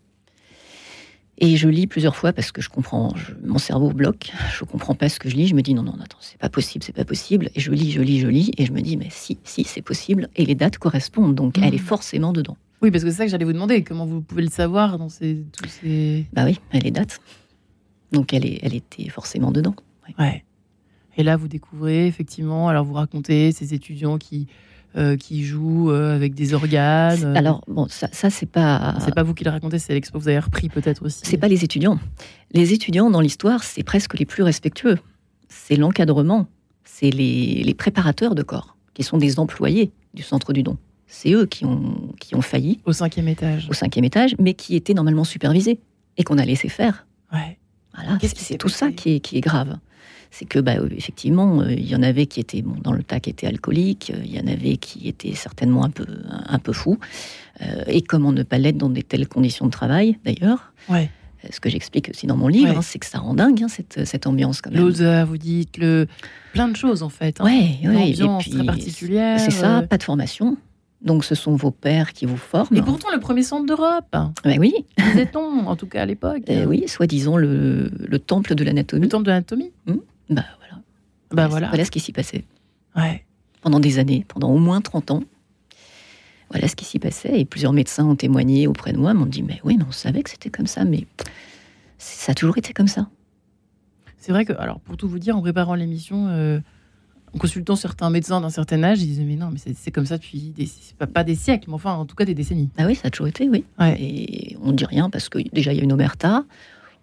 Et 1.37 1.57
je 1.57 1.67
lis 1.67 1.85
plusieurs 1.85 2.15
fois 2.15 2.31
parce 2.31 2.53
que 2.53 2.61
je 2.61 2.69
comprends, 2.69 3.13
mon 3.43 3.57
cerveau 3.57 3.91
bloque, 3.91 4.31
je 4.57 4.63
comprends 4.63 4.95
pas 4.95 5.09
ce 5.09 5.19
que 5.19 5.29
je 5.29 5.35
lis. 5.35 5.47
Je 5.47 5.55
me 5.55 5.61
dis 5.61 5.73
non, 5.73 5.83
non, 5.83 5.97
attends, 6.01 6.17
c'est 6.21 6.37
pas 6.37 6.49
possible, 6.49 6.83
c'est 6.85 6.95
pas 6.95 7.03
possible. 7.03 7.49
Et 7.55 7.59
je 7.59 7.71
lis, 7.71 7.91
je 7.91 8.01
lis, 8.01 8.19
je 8.19 8.27
lis, 8.27 8.51
et 8.57 8.65
je 8.65 8.71
me 8.71 8.81
dis 8.81 8.95
mais 8.95 9.09
si, 9.09 9.37
si, 9.43 9.65
c'est 9.65 9.81
possible. 9.81 10.29
Et 10.37 10.45
les 10.45 10.55
dates 10.55 10.77
correspondent, 10.77 11.35
donc 11.35 11.57
elle 11.57 11.73
est 11.73 11.77
mmh. 11.77 11.79
forcément 11.79 12.31
dedans. 12.31 12.57
Oui, 12.81 12.89
parce 12.89 13.03
que 13.03 13.09
c'est 13.09 13.17
ça 13.17 13.25
que 13.25 13.31
j'allais 13.31 13.45
vous 13.45 13.53
demander. 13.53 13.83
Comment 13.83 14.05
vous 14.05 14.21
pouvez 14.21 14.43
le 14.43 14.49
savoir 14.49 14.97
dans 14.97 15.09
ces, 15.09 15.43
tous 15.51 15.67
ces. 15.67 16.25
Bah 16.31 16.45
oui, 16.45 16.59
elle 16.71 16.87
est 16.87 16.91
date. 16.91 17.19
Donc 18.13 18.33
elle, 18.33 18.45
est, 18.45 18.59
elle 18.61 18.75
était 18.75 19.09
forcément 19.09 19.51
dedans. 19.51 19.75
ouais. 20.19 20.45
Et 21.17 21.23
là, 21.23 21.37
vous 21.37 21.47
découvrez 21.47 22.07
effectivement, 22.07 22.67
alors 22.67 22.83
vous 22.83 22.93
racontez 22.93 23.51
ces 23.51 23.73
étudiants 23.73 24.17
qui 24.17 24.47
euh, 24.97 25.17
qui 25.17 25.43
joue 25.43 25.91
euh, 25.91 26.15
avec 26.15 26.35
des 26.35 26.53
organes. 26.53 27.25
Euh. 27.25 27.35
Alors, 27.35 27.61
bon, 27.67 27.87
ça, 27.89 28.07
ça 28.13 28.29
c'est 28.29 28.45
pas. 28.45 28.95
C'est 28.99 29.13
pas 29.13 29.23
vous 29.23 29.33
qui 29.33 29.43
le 29.43 29.49
racontez, 29.49 29.77
c'est 29.77 29.93
l'expo 29.93 30.17
vous 30.17 30.29
avez 30.29 30.39
repris 30.39 30.69
peut-être 30.69 31.05
aussi. 31.05 31.19
C'est 31.23 31.37
pas 31.37 31.49
les 31.49 31.65
étudiants. 31.65 31.99
Les 32.53 32.71
étudiants 32.71 33.09
dans 33.09 33.19
l'histoire, 33.19 33.63
c'est 33.63 33.83
presque 33.83 34.17
les 34.17 34.25
plus 34.25 34.41
respectueux. 34.41 34.97
C'est 35.49 35.75
l'encadrement, 35.75 36.47
c'est 36.85 37.09
les, 37.09 37.61
les, 37.63 37.73
préparateurs 37.73 38.35
de 38.35 38.41
corps, 38.41 38.77
qui 38.93 39.03
sont 39.03 39.17
des 39.17 39.37
employés 39.37 39.91
du 40.13 40.23
centre 40.23 40.53
du 40.53 40.63
don. 40.63 40.77
C'est 41.07 41.33
eux 41.33 41.45
qui 41.45 41.65
ont, 41.65 42.13
qui 42.21 42.33
ont 42.35 42.41
failli. 42.41 42.79
Au 42.85 42.93
cinquième 42.93 43.27
étage. 43.27 43.67
Au 43.69 43.73
cinquième 43.73 44.05
étage, 44.05 44.35
mais 44.39 44.53
qui 44.53 44.77
étaient 44.77 44.93
normalement 44.93 45.25
supervisés 45.25 45.79
et 46.15 46.23
qu'on 46.23 46.37
a 46.37 46.45
laissé 46.45 46.69
faire. 46.69 47.05
Ouais. 47.33 47.57
Voilà, 47.93 48.17
c'est 48.21 48.57
tout 48.57 48.69
ça 48.69 48.91
qui 48.91 49.15
est, 49.15 49.19
qui 49.19 49.37
est 49.37 49.41
grave 49.41 49.77
c'est 50.37 50.43
que 50.45 50.59
bah, 50.59 50.73
effectivement, 50.91 51.61
euh, 51.61 51.71
il 51.71 51.89
y 51.89 51.95
en 51.95 52.03
avait 52.03 52.25
qui 52.25 52.41
étaient 52.41 52.61
bon, 52.61 52.75
dans 52.81 52.91
le 52.91 53.03
tas 53.03 53.21
qui 53.21 53.29
étaient 53.29 53.47
alcooliques, 53.47 54.11
euh, 54.13 54.21
il 54.25 54.35
y 54.35 54.39
en 54.39 54.47
avait 54.47 54.75
qui 54.75 55.07
étaient 55.07 55.33
certainement 55.33 55.85
un 55.85 55.89
peu 55.89 56.05
un 56.27 56.59
peu 56.59 56.73
fous, 56.73 56.97
euh, 57.61 57.83
et 57.87 58.01
comment 58.01 58.33
ne 58.33 58.43
pas 58.43 58.57
l'être 58.57 58.77
dans 58.77 58.89
des 58.89 59.03
telles 59.03 59.29
conditions 59.29 59.65
de 59.65 59.71
travail 59.71 60.19
d'ailleurs. 60.25 60.73
Ouais. 60.89 61.09
Ce 61.51 61.61
que 61.61 61.69
j'explique 61.69 62.09
aussi 62.09 62.27
dans 62.27 62.35
mon 62.35 62.49
livre, 62.49 62.75
hein, 62.77 62.81
c'est 62.81 62.99
que 62.99 63.05
ça 63.05 63.19
rend 63.19 63.35
dingue 63.35 63.63
hein, 63.63 63.67
cette, 63.69 64.03
cette 64.03 64.27
ambiance 64.27 64.61
quand 64.61 64.71
même. 64.71 64.81
L'odeur, 64.81 65.27
vous 65.27 65.37
dites, 65.37 65.77
le... 65.77 66.07
plein 66.53 66.67
de 66.67 66.75
choses 66.75 67.01
en 67.01 67.09
fait. 67.09 67.39
Hein. 67.39 67.45
Ouais, 67.45 67.87
ouais, 67.87 68.13
très 68.39 68.65
particulière. 68.65 69.39
C'est 69.39 69.51
ça, 69.51 69.83
pas 69.83 69.97
de 69.97 70.03
formation. 70.03 70.57
Donc 71.01 71.23
ce 71.23 71.35
sont 71.35 71.55
vos 71.55 71.71
pères 71.71 72.11
qui 72.11 72.25
vous 72.25 72.35
forment. 72.35 72.75
Et 72.75 72.81
pourtant 72.81 73.09
le 73.13 73.19
premier 73.19 73.43
centre 73.43 73.67
d'Europe. 73.67 74.15
Ben 74.43 74.57
oui. 74.59 74.73
Disait-on, 74.97 75.67
en 75.67 75.75
tout 75.75 75.85
cas 75.85 76.01
à 76.01 76.05
l'époque? 76.05 76.41
oui, 76.67 76.87
soi-disant 76.87 77.37
le, 77.37 77.91
le, 77.99 78.19
temple 78.19 78.55
de 78.55 78.63
l'anatomie. 78.63 79.03
Le 79.03 79.09
temple 79.09 79.25
de 79.25 79.29
l'anatomie. 79.29 79.71
Hum. 79.87 80.01
Bah 80.29 80.45
voilà. 80.59 80.83
Bah 81.31 81.47
voilà. 81.47 81.67
Voilà 81.69 81.85
ce 81.85 81.91
qui 81.91 81.99
s'y 81.99 82.11
passait. 82.11 82.45
Ouais. 82.95 83.25
Pendant 83.61 83.79
des 83.79 83.99
années, 83.99 84.25
pendant 84.27 84.49
au 84.49 84.57
moins 84.57 84.81
30 84.81 85.11
ans. 85.11 85.23
Voilà 86.49 86.67
ce 86.67 86.75
qui 86.75 86.85
s'y 86.85 86.99
passait. 86.99 87.39
Et 87.39 87.45
plusieurs 87.45 87.73
médecins 87.73 88.05
ont 88.05 88.15
témoigné 88.15 88.67
auprès 88.67 88.93
de 88.93 88.97
moi, 88.97 89.13
m'ont 89.13 89.25
dit 89.25 89.43
Mais 89.43 89.59
oui, 89.63 89.77
mais 89.77 89.85
on 89.87 89.91
savait 89.91 90.23
que 90.23 90.29
c'était 90.29 90.49
comme 90.49 90.67
ça, 90.67 90.85
mais 90.85 91.05
ça 91.97 92.31
a 92.31 92.35
toujours 92.35 92.57
été 92.57 92.73
comme 92.73 92.87
ça. 92.87 93.09
C'est 94.17 94.31
vrai 94.31 94.45
que, 94.45 94.53
alors 94.53 94.79
pour 94.79 94.97
tout 94.97 95.07
vous 95.07 95.19
dire, 95.19 95.37
en 95.37 95.41
préparant 95.41 95.75
l'émission, 95.75 96.27
euh, 96.29 96.59
en 97.33 97.37
consultant 97.37 97.75
certains 97.75 98.09
médecins 98.09 98.41
d'un 98.41 98.49
certain 98.49 98.81
âge, 98.83 99.01
ils 99.01 99.07
disaient 99.07 99.23
Mais 99.23 99.35
non, 99.35 99.49
mais 99.51 99.59
c'est 99.75 99.91
comme 99.91 100.05
ça 100.05 100.17
depuis 100.17 100.51
des, 100.51 100.69
pas, 101.13 101.23
des 101.23 101.35
siècles, 101.35 101.65
mais 101.67 101.75
enfin 101.75 101.93
en 101.93 102.05
tout 102.05 102.15
cas 102.15 102.25
des 102.25 102.33
décennies. 102.33 102.69
Ah 102.77 102.85
oui, 102.85 102.95
ça 102.95 103.07
a 103.07 103.09
toujours 103.09 103.27
été, 103.27 103.49
oui. 103.49 103.65
Et 103.99 104.55
on 104.61 104.67
ne 104.67 104.73
dit 104.73 104.85
rien 104.85 105.09
parce 105.09 105.29
que 105.29 105.39
déjà 105.53 105.73
il 105.73 105.77
y 105.77 105.81
a 105.81 105.83
une 105.83 105.93
omerta. 105.93 106.45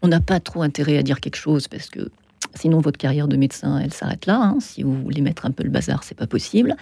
On 0.04 0.08
n'a 0.08 0.20
pas 0.20 0.40
trop 0.40 0.62
intérêt 0.62 0.98
à 0.98 1.04
dire 1.04 1.20
quelque 1.20 1.36
chose 1.36 1.68
parce 1.68 1.88
que 1.88 2.10
Sinon, 2.54 2.80
votre 2.80 2.98
carrière 2.98 3.28
de 3.28 3.36
médecin, 3.36 3.78
elle 3.78 3.92
s'arrête 3.92 4.26
là. 4.26 4.40
Hein. 4.40 4.58
Si 4.60 4.82
vous 4.82 4.94
voulez 4.94 5.20
mettre 5.20 5.46
un 5.46 5.50
peu 5.50 5.64
le 5.64 5.70
bazar, 5.70 6.04
c'est 6.04 6.14
pas 6.16 6.26
possible. 6.26 6.76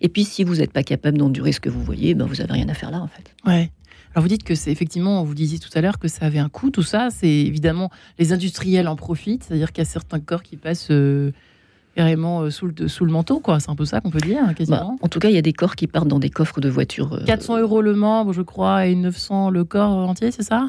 Et 0.00 0.08
puis, 0.08 0.24
si 0.24 0.44
vous 0.44 0.56
n'êtes 0.56 0.72
pas 0.72 0.82
capable 0.82 1.18
d'endurer 1.18 1.52
ce 1.52 1.60
que 1.60 1.68
vous 1.68 1.82
voyez, 1.82 2.14
ben, 2.14 2.26
vous 2.26 2.40
avez 2.40 2.52
rien 2.52 2.68
à 2.68 2.74
faire 2.74 2.90
là, 2.90 3.00
en 3.00 3.08
fait. 3.08 3.34
Ouais. 3.46 3.70
Alors 4.14 4.22
vous 4.22 4.28
dites 4.28 4.44
que 4.44 4.54
c'est 4.54 4.72
effectivement, 4.72 5.22
vous 5.24 5.34
disiez 5.34 5.58
tout 5.58 5.68
à 5.74 5.82
l'heure 5.82 5.98
que 5.98 6.08
ça 6.08 6.24
avait 6.24 6.38
un 6.38 6.48
coût, 6.48 6.70
tout 6.70 6.82
ça. 6.82 7.08
C'est 7.10 7.28
évidemment 7.28 7.90
les 8.18 8.32
industriels 8.32 8.88
en 8.88 8.96
profitent, 8.96 9.44
c'est-à-dire 9.44 9.72
qu'il 9.72 9.84
y 9.84 9.86
a 9.86 9.90
certains 9.90 10.20
corps 10.20 10.42
qui 10.42 10.56
passent 10.56 10.90
euh, 10.90 11.32
carrément 11.96 12.42
euh, 12.42 12.50
sous, 12.50 12.66
le, 12.66 12.88
sous 12.88 13.04
le 13.04 13.12
manteau, 13.12 13.40
quoi. 13.40 13.58
C'est 13.58 13.70
un 13.70 13.74
peu 13.74 13.84
ça 13.84 14.00
qu'on 14.00 14.10
peut 14.10 14.20
dire, 14.20 14.38
hein, 14.46 14.54
quasiment. 14.54 14.76
Bah, 14.76 14.96
en 15.00 15.08
tout 15.08 15.18
cas, 15.18 15.28
il 15.28 15.34
y 15.34 15.38
a 15.38 15.42
des 15.42 15.52
corps 15.52 15.74
qui 15.74 15.86
partent 15.86 16.08
dans 16.08 16.18
des 16.18 16.30
coffres 16.30 16.60
de 16.60 16.68
voitures. 16.68 17.20
400 17.26 17.56
euh, 17.56 17.60
euros 17.62 17.82
le 17.82 17.94
membre, 17.94 18.32
je 18.32 18.42
crois, 18.42 18.86
et 18.86 18.94
900 18.94 19.50
le 19.50 19.64
corps 19.64 20.08
entier, 20.08 20.30
c'est 20.30 20.42
ça? 20.42 20.68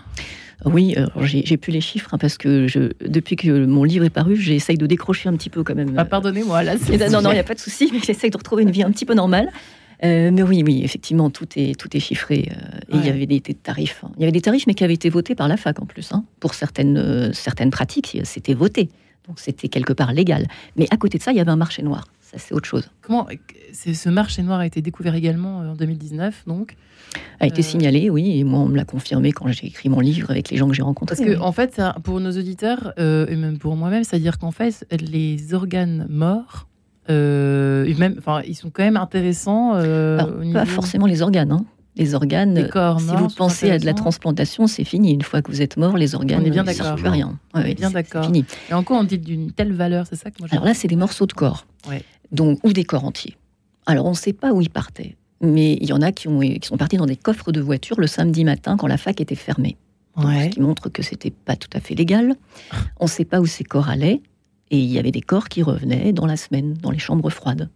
Oui, 0.66 0.96
j'ai 1.22 1.58
plus 1.58 1.72
les 1.72 1.82
chiffres 1.82 2.10
hein, 2.14 2.18
parce 2.18 2.40
que 2.40 2.68
je, 2.68 2.92
depuis 3.06 3.36
que 3.36 3.66
mon 3.66 3.84
livre 3.84 4.04
est 4.06 4.10
paru, 4.10 4.36
j'essaye 4.36 4.76
de 4.76 4.88
décrocher 4.88 5.30
un 5.30 5.34
petit 5.34 5.52
peu 5.52 5.64
quand 5.64 5.76
même. 5.76 5.94
Ah, 5.98 6.06
pardonnez-moi, 6.06 6.64
là. 6.64 6.76
Non, 7.12 7.22
non, 7.22 7.30
il 7.30 7.36
n'y 7.36 7.40
a 7.40 7.44
pas 7.44 7.54
de 7.54 7.60
souci, 7.60 7.92
mais 7.94 8.00
j'essaye 8.04 8.32
de 8.32 8.38
retrouver 8.38 8.64
une 8.64 8.72
vie 8.72 8.82
un 8.82 8.90
petit 8.90 9.06
peu 9.06 9.14
normale. 9.14 9.50
Euh, 10.04 10.30
mais 10.32 10.44
oui, 10.44 10.64
oui, 10.66 10.82
effectivement, 10.84 11.30
tout 11.30 11.48
est, 11.56 11.80
tout 11.80 11.96
est 11.96 12.00
chiffré. 12.00 12.50
Euh, 12.52 12.96
et 12.96 12.98
il 12.98 13.06
y 13.06 13.10
avait 13.10 13.26
des, 13.26 13.42
tarifs. 13.42 14.04
Hein. 14.04 14.12
Il 14.18 14.22
y 14.22 14.24
avait 14.24 14.32
des 14.32 14.42
tarifs, 14.42 14.68
mais 14.68 14.74
qui 14.74 14.84
avaient 14.84 14.94
été 14.94 15.10
votés 15.10 15.36
par 15.36 15.48
la 15.48 15.58
fac 15.58 15.82
en 15.82 15.86
plus. 15.86 16.12
Hein. 16.12 16.24
Pour 16.40 16.54
certaines, 16.54 16.98
euh, 16.98 17.34
certaines 17.34 17.72
pratiques, 17.72 18.18
c'était 18.24 18.54
voté. 18.54 18.90
Donc 19.28 19.40
c'était 19.40 19.68
quelque 19.68 19.94
part 19.94 20.14
légal. 20.14 20.48
Mais 20.76 20.88
à 20.92 20.98
côté 20.98 21.18
de 21.18 21.24
ça, 21.24 21.32
il 21.32 21.38
y 21.38 21.40
avait 21.40 21.52
un 21.52 21.58
marché 21.58 21.84
noir. 21.84 22.06
Ça, 22.22 22.38
c'est 22.38 22.54
autre 22.54 22.68
chose. 22.68 22.90
Comment 23.02 23.28
ce 23.74 24.10
marché 24.10 24.44
noir 24.44 24.60
a 24.60 24.66
été 24.66 24.82
découvert 24.82 25.16
également 25.16 25.60
en 25.60 25.76
2019, 25.76 26.44
donc? 26.46 26.76
A 27.40 27.48
été 27.48 27.62
euh, 27.62 27.64
signalé, 27.64 28.10
oui, 28.10 28.40
et 28.40 28.44
moi 28.44 28.60
on 28.60 28.68
me 28.68 28.76
l'a 28.76 28.84
confirmé 28.84 29.32
quand 29.32 29.48
j'ai 29.50 29.68
écrit 29.68 29.88
mon 29.88 30.02
livre 30.02 30.30
avec 30.30 30.50
les 30.50 30.58
gens 30.58 30.68
que 30.68 30.74
j'ai 30.74 30.82
rencontrés. 30.82 31.16
Parce 31.16 31.28
que 31.28 31.40
en 31.40 31.52
fait, 31.54 31.82
pour 32.04 32.20
nos 32.20 32.32
auditeurs 32.32 32.94
euh, 33.00 33.28
et 33.28 33.36
même 33.38 33.58
pour 33.58 33.76
moi-même, 33.78 34.04
c'est-à-dire 34.04 34.38
qu'en 34.40 34.52
fait, 34.52 34.86
les 34.92 35.54
organes 35.54 36.06
morts 36.10 36.68
euh, 37.10 37.94
même, 37.98 38.16
enfin, 38.18 38.42
ils 38.46 38.56
sont 38.56 38.70
quand 38.70 38.84
même 38.84 38.98
intéressants. 38.98 39.76
Euh, 39.76 40.20
Pas 40.54 40.66
forcément 40.66 41.06
les 41.06 41.22
organes. 41.22 41.52
Hein. 41.52 41.66
Les 41.98 42.14
organes, 42.14 42.70
corps, 42.70 43.00
si 43.02 43.08
non, 43.08 43.18
vous 43.18 43.28
pensez 43.30 43.72
à 43.72 43.80
de 43.80 43.86
la 43.86 43.94
transplantation, 43.94 44.68
c'est 44.68 44.84
fini. 44.84 45.14
Une 45.14 45.24
fois 45.24 45.42
que 45.42 45.52
vous 45.52 45.62
êtes 45.62 45.78
mort, 45.78 45.98
les 45.98 46.16
organes, 46.16 46.44
ne 46.44 46.72
servent 46.72 46.96
plus 46.96 47.08
à 47.08 47.12
rien. 47.12 47.40
Ouais, 47.56 47.74
bien 47.74 47.90
d'accord. 47.90 48.26
fini. 48.26 48.46
Et 48.70 48.74
encore, 48.74 49.00
on 49.00 49.04
dit 49.04 49.18
d'une 49.18 49.52
telle 49.52 49.74
valeur, 49.74 50.06
c'est 50.08 50.16
ça 50.16 50.30
que 50.30 50.36
moi 50.40 50.48
Alors 50.52 50.66
là, 50.66 50.74
c'est 50.74 50.88
des 50.88 50.96
morceaux 50.96 51.26
de 51.26 51.34
corps. 51.34 51.66
Ouais. 51.90 52.04
Donc, 52.32 52.60
ou 52.64 52.74
des 52.74 52.84
corps 52.84 53.04
entiers. 53.06 53.36
Alors, 53.86 54.06
on 54.06 54.12
ne 54.12 54.16
sait 54.16 54.34
pas 54.34 54.52
où 54.54 54.62
ils 54.62 54.70
partaient. 54.70 55.16
Mais 55.42 55.74
il 55.82 55.88
y 55.88 55.94
en 55.94 56.02
a 56.02 56.12
qui, 56.12 56.28
ont, 56.28 56.40
qui 56.40 56.68
sont 56.68 56.78
partis 56.78 56.98
dans 56.98 57.06
des 57.06 57.16
coffres 57.16 57.52
de 57.52 57.62
voiture 57.62 58.00
le 58.00 58.08
samedi 58.08 58.44
matin 58.44 58.76
quand 58.78 58.88
la 58.88 58.98
fac 58.98 59.20
était 59.22 59.36
fermée. 59.36 59.78
Donc, 60.16 60.26
Ouais. 60.26 60.46
Ce 60.46 60.50
qui 60.50 60.62
montre 60.62 60.90
que 60.90 61.04
c'était 61.04 61.32
pas 61.32 61.56
tout 61.56 61.70
à 61.74 61.80
fait 61.80 61.96
légal. 61.96 62.36
On 63.00 63.06
ne 63.06 63.10
sait 63.10 63.26
pas 63.26 63.40
où 63.40 63.46
ces 63.46 63.64
corps 63.64 63.90
allaient. 63.90 64.22
Et 64.70 64.80
il 64.80 64.92
y 64.92 65.00
avait 65.00 65.12
des 65.12 65.22
corps 65.22 65.48
qui 65.48 65.64
revenaient 65.64 66.12
dans 66.12 66.26
la 66.26 66.36
semaine, 66.36 66.74
dans 66.74 66.92
les 66.92 67.00
chambres 67.00 67.30
froides. 67.30 67.70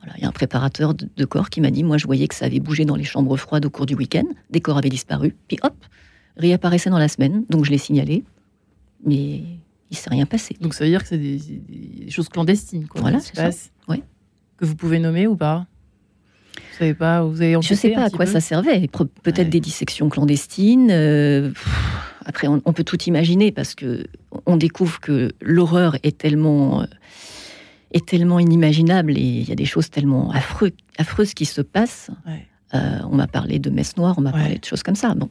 Voilà, 0.00 0.14
il 0.16 0.22
y 0.22 0.24
a 0.24 0.28
un 0.28 0.32
préparateur 0.32 0.94
de, 0.94 1.08
de 1.16 1.24
corps 1.24 1.50
qui 1.50 1.60
m'a 1.60 1.70
dit, 1.70 1.82
moi 1.84 1.98
je 1.98 2.06
voyais 2.06 2.28
que 2.28 2.34
ça 2.34 2.44
avait 2.46 2.60
bougé 2.60 2.84
dans 2.84 2.94
les 2.96 3.04
chambres 3.04 3.36
froides 3.36 3.66
au 3.66 3.70
cours 3.70 3.86
du 3.86 3.94
week-end, 3.94 4.24
des 4.50 4.60
corps 4.60 4.78
avaient 4.78 4.88
disparu, 4.88 5.34
puis 5.48 5.58
hop, 5.62 5.74
réapparaissaient 6.36 6.90
dans 6.90 6.98
la 6.98 7.08
semaine, 7.08 7.44
donc 7.50 7.64
je 7.64 7.70
l'ai 7.72 7.78
signalé, 7.78 8.22
mais 9.04 9.42
il 9.90 9.96
s'est 9.96 10.10
rien 10.10 10.26
passé. 10.26 10.56
Donc 10.60 10.74
ça 10.74 10.84
veut 10.84 10.90
dire 10.90 11.02
que 11.02 11.08
c'est 11.08 11.18
des, 11.18 11.38
des 11.38 12.10
choses 12.10 12.28
clandestines, 12.28 12.86
quoi. 12.86 13.00
Voilà, 13.00 13.18
qui 13.18 13.26
se 13.26 13.32
c'est 13.34 13.50
ça. 13.52 13.68
Ouais. 13.88 14.02
Que 14.56 14.64
vous 14.64 14.76
pouvez 14.76 14.98
nommer 15.00 15.26
ou 15.26 15.34
pas? 15.36 15.66
Vous 16.56 16.78
savez 16.78 16.94
pas 16.94 17.22
Vous 17.24 17.40
avez 17.40 17.56
Je 17.60 17.74
sais 17.74 17.90
pas 17.90 18.04
à 18.04 18.10
quoi 18.10 18.24
peu 18.24 18.30
ça 18.32 18.40
servait. 18.40 18.86
Peut-être 19.22 19.38
Ouais. 19.38 19.44
des 19.46 19.60
dissections 19.60 20.08
clandestines. 20.08 20.90
euh, 20.90 21.48
pff, 21.50 21.68
après, 22.24 22.46
on, 22.48 22.60
on 22.64 22.72
peut 22.72 22.84
tout 22.84 23.00
imaginer 23.04 23.50
parce 23.52 23.74
que 23.74 24.04
on 24.46 24.56
découvre 24.56 25.00
que 25.00 25.32
l'horreur 25.40 25.96
est 26.02 26.18
tellement 26.18 26.82
euh, 26.82 26.86
est 27.92 28.04
tellement 28.06 28.38
inimaginable 28.38 29.16
et 29.16 29.20
il 29.22 29.48
y 29.48 29.52
a 29.52 29.54
des 29.54 29.64
choses 29.64 29.90
tellement 29.90 30.30
affreux- 30.32 30.72
affreuses 30.98 31.34
qui 31.34 31.44
se 31.46 31.60
passent. 31.62 32.10
Ouais. 32.26 32.46
Euh, 32.74 32.98
on 33.10 33.16
m'a 33.16 33.26
parlé 33.26 33.58
de 33.58 33.70
messe 33.70 33.96
noire, 33.96 34.14
on 34.18 34.20
m'a 34.20 34.30
Ouais. 34.30 34.40
parlé 34.40 34.58
de 34.58 34.64
choses 34.64 34.82
comme 34.82 34.94
ça. 34.96 35.14
Bon, 35.14 35.30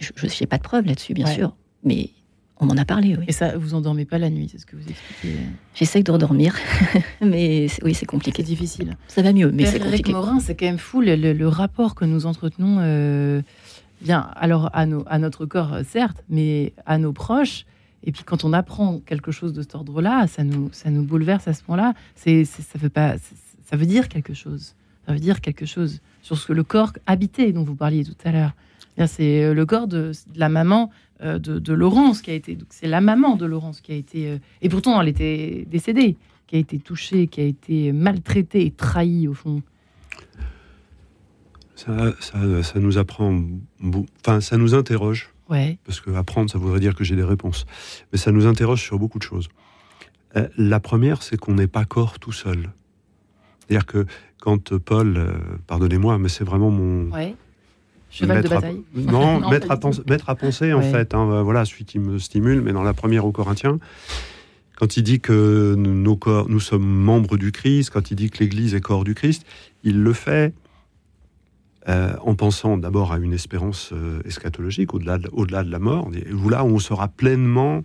je 0.00 0.10
n'ai 0.40 0.46
pas 0.46 0.56
de 0.58 0.62
preuves 0.62 0.86
là-dessus, 0.86 1.12
bien 1.12 1.26
Ouais. 1.26 1.34
sûr, 1.34 1.54
mais 1.84 2.08
on 2.58 2.64
m'en 2.66 2.76
a 2.78 2.84
parlé. 2.86 3.16
Oui. 3.18 3.24
Et 3.28 3.32
ça, 3.32 3.56
vous 3.58 3.74
endormez 3.74 4.04
pas 4.06 4.16
la 4.18 4.30
nuit, 4.30 4.48
c'est 4.50 4.58
ce 4.58 4.64
que 4.64 4.76
vous 4.76 4.88
expliquez. 4.88 5.36
J'essaye 5.74 6.02
de 6.02 6.10
redormir, 6.12 6.54
mais 7.20 7.68
c'est- 7.68 7.84
oui, 7.84 7.92
c'est 7.92 8.00
C'est 8.00 8.06
compliqué. 8.06 8.42
difficile. 8.42 8.96
Ça 9.08 9.20
va 9.20 9.32
mieux, 9.34 9.50
mais 9.52 9.66
c'est 9.66 9.80
compliqué. 9.80 10.12
Morin, 10.12 10.40
c'est 10.40 10.54
quand 10.54 10.66
même 10.66 10.78
fou 10.78 11.00
le, 11.02 11.14
le- 11.16 11.34
le 11.34 11.48
rapport 11.48 11.94
que 11.94 12.04
nous 12.06 12.24
entretenons, 12.24 12.78
euh, 12.80 13.42
bien, 14.00 14.30
alors 14.36 14.70
à, 14.72 14.86
nos, 14.86 15.04
à 15.08 15.18
notre 15.18 15.44
corps, 15.44 15.76
certes, 15.86 16.24
mais 16.30 16.72
à 16.86 16.96
nos 16.96 17.12
proches. 17.12 17.66
Et 18.04 18.12
puis 18.12 18.24
quand 18.24 18.44
on 18.44 18.52
apprend 18.52 19.00
quelque 19.00 19.30
chose 19.30 19.52
de 19.52 19.62
cet 19.62 19.74
ordre-là, 19.74 20.26
ça 20.26 20.44
nous, 20.44 20.70
bouleverse 21.02 21.48
à 21.48 21.54
ce 21.54 21.62
point-là. 21.62 21.94
Ça, 22.16 23.76
veut 23.76 23.86
dire 23.86 24.08
quelque 24.08 24.34
chose. 24.34 24.74
Ça 25.06 25.12
veut 25.12 25.20
dire 25.20 25.40
quelque 25.40 25.66
chose 25.66 26.00
sur 26.22 26.36
ce 26.36 26.46
que 26.46 26.52
le 26.52 26.64
corps 26.64 26.92
habité 27.06 27.52
dont 27.52 27.64
vous 27.64 27.74
parliez 27.76 28.04
tout 28.04 28.16
à 28.24 28.32
l'heure. 28.32 28.52
C'est 29.06 29.44
euh, 29.44 29.54
le 29.54 29.66
corps 29.66 29.88
de, 29.88 30.12
la 30.34 30.48
maman 30.48 30.90
euh, 31.22 31.38
de, 31.38 31.72
Laurence 31.72 32.20
qui 32.20 32.30
a 32.30 32.34
été. 32.34 32.58
C'est 32.68 32.88
la 32.88 33.00
maman 33.00 33.36
de 33.36 33.46
Laurence 33.46 33.80
qui 33.80 33.92
a 33.92 33.94
été. 33.94 34.28
euh, 34.28 34.38
et 34.60 34.68
pourtant, 34.68 35.00
elle 35.00 35.08
était 35.08 35.66
décédée, 35.70 36.16
qui 36.46 36.56
a 36.56 36.58
été 36.58 36.78
touchée, 36.78 37.26
qui 37.26 37.40
a 37.40 37.44
été 37.44 37.92
maltraitée 37.92 38.66
et 38.66 38.70
trahie 38.70 39.28
au 39.28 39.34
fond. 39.34 39.62
Ça, 41.74 42.14
nous 42.76 42.98
apprend, 42.98 43.42
enfin, 44.20 44.40
ça 44.40 44.56
nous 44.56 44.74
interroge, 44.74 45.30
Ouais. 45.50 45.78
parce 45.84 46.00
que 46.00 46.10
apprendre, 46.10 46.50
ça 46.50 46.58
voudrait 46.58 46.80
dire 46.80 46.94
que 46.94 47.04
j'ai 47.04 47.16
des 47.16 47.24
réponses. 47.24 47.66
Mais 48.12 48.18
ça 48.18 48.32
nous 48.32 48.46
interroge 48.46 48.80
sur 48.82 48.98
beaucoup 48.98 49.18
de 49.18 49.24
choses. 49.24 49.48
Euh, 50.36 50.48
la 50.56 50.80
première, 50.80 51.22
c'est 51.22 51.36
qu'on 51.36 51.54
n'est 51.54 51.66
pas 51.66 51.84
corps 51.84 52.18
tout 52.18 52.32
seul. 52.32 52.70
C'est-à-dire 53.68 53.86
que 53.86 54.06
quand 54.40 54.76
Paul, 54.78 55.16
euh, 55.16 55.32
pardonnez-moi, 55.66 56.18
mais 56.18 56.28
c'est 56.28 56.44
vraiment 56.44 56.70
mon, 56.70 57.10
Ouais. 57.10 57.34
Cheval 58.10 58.42
de 58.42 58.46
à- 58.46 58.54
bataille. 58.56 58.82
Non, 58.94 59.40
pas 59.40 59.58
à 59.70 59.76
penser, 59.76 60.02
maître 60.08 60.28
à 60.28 60.34
penser, 60.34 60.72
en 60.72 60.80
Ouais. 60.80 60.90
fait. 60.90 61.14
hein, 61.14 61.42
voilà, 61.42 61.64
celui 61.64 61.84
qui 61.84 61.98
me 61.98 62.18
stimule, 62.18 62.60
mais 62.60 62.72
dans 62.72 62.82
la 62.82 62.92
première 62.94 63.24
aux 63.24 63.32
Corinthiens, 63.32 63.78
quand 64.76 64.96
il 64.96 65.02
dit 65.02 65.20
que 65.20 65.74
nous- 65.78 65.94
nos 65.94 66.16
corps, 66.16 66.48
nous 66.48 66.60
sommes 66.60 66.84
membres 66.86 67.36
du 67.36 67.52
Christ, 67.52 67.90
quand 67.90 68.10
il 68.10 68.16
dit 68.16 68.30
que 68.30 68.38
l'Église 68.40 68.74
est 68.74 68.80
corps 68.80 69.04
du 69.04 69.14
Christ, 69.14 69.44
il 69.84 70.02
le 70.02 70.12
fait 70.12 70.52
euh, 71.88 72.14
en 72.20 72.36
pensant 72.36 72.78
d'abord 72.78 73.12
à 73.12 73.18
une 73.18 73.32
espérance 73.32 73.90
euh, 73.92 74.22
eschatologique, 74.24 74.94
au-delà 74.94 75.18
de, 75.18 75.70
la 75.70 75.78
mort, 75.80 76.08
où 76.32 76.48
là, 76.48 76.64
on 76.64 76.78
sera 76.78 77.08
pleinement 77.08 77.82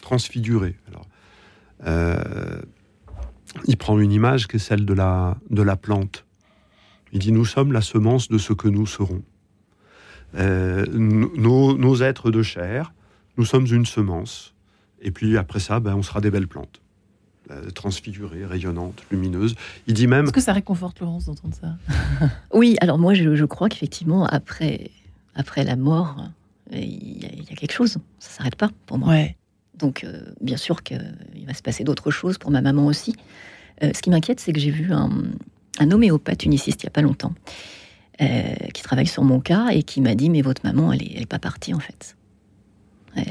transfiguré. 0.00 0.76
Alors, 0.88 1.06
euh, 1.86 2.60
il 3.66 3.76
prend 3.76 3.98
une 3.98 4.12
image 4.12 4.46
qui 4.46 4.56
est 4.56 4.60
celle 4.60 4.86
de 4.86 4.94
la, 4.94 5.76
plante. 5.76 6.24
Il 7.12 7.18
dit, 7.18 7.32
nous 7.32 7.44
sommes 7.44 7.72
la 7.72 7.80
semence 7.80 8.28
de 8.28 8.38
ce 8.38 8.52
que 8.52 8.68
nous 8.68 8.86
serons. 8.86 9.22
Nos, 10.34 11.76
nos 11.76 12.02
êtres 12.02 12.30
de 12.30 12.42
chair, 12.42 12.94
nous 13.36 13.44
sommes 13.44 13.66
une 13.66 13.86
semence. 13.86 14.54
Et 15.00 15.10
puis 15.10 15.36
après 15.36 15.60
ça, 15.60 15.80
ben, 15.80 15.94
on 15.94 16.02
sera 16.02 16.20
des 16.20 16.30
belles 16.30 16.48
plantes, 16.48 16.80
euh, 17.52 17.70
transfigurées, 17.70 18.44
rayonnantes, 18.44 19.02
lumineuses. 19.10 19.54
Il 19.86 19.94
dit 19.94 20.06
même, 20.06 20.24
Est-ce 20.24 20.32
que 20.32 20.40
ça 20.40 20.52
réconforte 20.52 21.00
Laurence 21.00 21.26
d'entendre 21.26 21.54
ça 21.54 21.76
Oui, 22.52 22.76
alors 22.80 22.98
moi 22.98 23.14
je, 23.14 23.34
je 23.36 23.44
crois 23.44 23.68
qu'effectivement 23.68 24.26
après, 24.26 24.90
après 25.34 25.64
la 25.64 25.76
mort, 25.76 26.16
euh, 26.72 26.78
il 26.78 27.22
y, 27.22 27.26
a, 27.26 27.28
il 27.32 27.44
y 27.44 27.52
a 27.52 27.56
quelque 27.56 27.72
chose. 27.72 27.98
Ça 28.18 28.30
s'arrête 28.30 28.56
pas 28.56 28.70
pour 28.86 28.98
moi. 28.98 29.08
Ouais. 29.08 29.36
Donc 29.82 30.04
euh, 30.04 30.22
bien 30.40 30.56
sûr 30.56 30.82
qu'il 30.82 31.00
va 31.46 31.54
se 31.54 31.62
passer 31.62 31.84
d'autres 31.84 32.10
choses 32.10 32.38
pour 32.38 32.50
ma 32.50 32.60
maman 32.60 32.86
aussi. 32.86 33.16
Euh, 33.82 33.90
ce 33.94 34.02
qui 34.02 34.10
m'inquiète, 34.10 34.40
c'est 34.40 34.52
que 34.52 34.60
j'ai 34.60 34.70
vu 34.70 34.92
un, 34.92 35.10
un 35.78 35.90
homéopathe 35.90 36.44
uniciste 36.44 36.82
il 36.82 36.86
y 36.86 36.88
a 36.88 36.90
pas 36.90 37.02
longtemps 37.02 37.34
euh, 38.20 38.54
qui 38.74 38.82
travaille 38.82 39.06
sur 39.06 39.24
mon 39.24 39.40
cas 39.40 39.68
et 39.70 39.82
qui 39.82 40.00
m'a 40.00 40.14
dit 40.14 40.30
mais 40.30 40.42
votre 40.42 40.64
maman 40.64 40.92
elle 40.92 41.02
est, 41.02 41.12
elle 41.16 41.22
est 41.22 41.26
pas 41.26 41.38
partie 41.38 41.74
en 41.74 41.80
fait. 41.80 42.16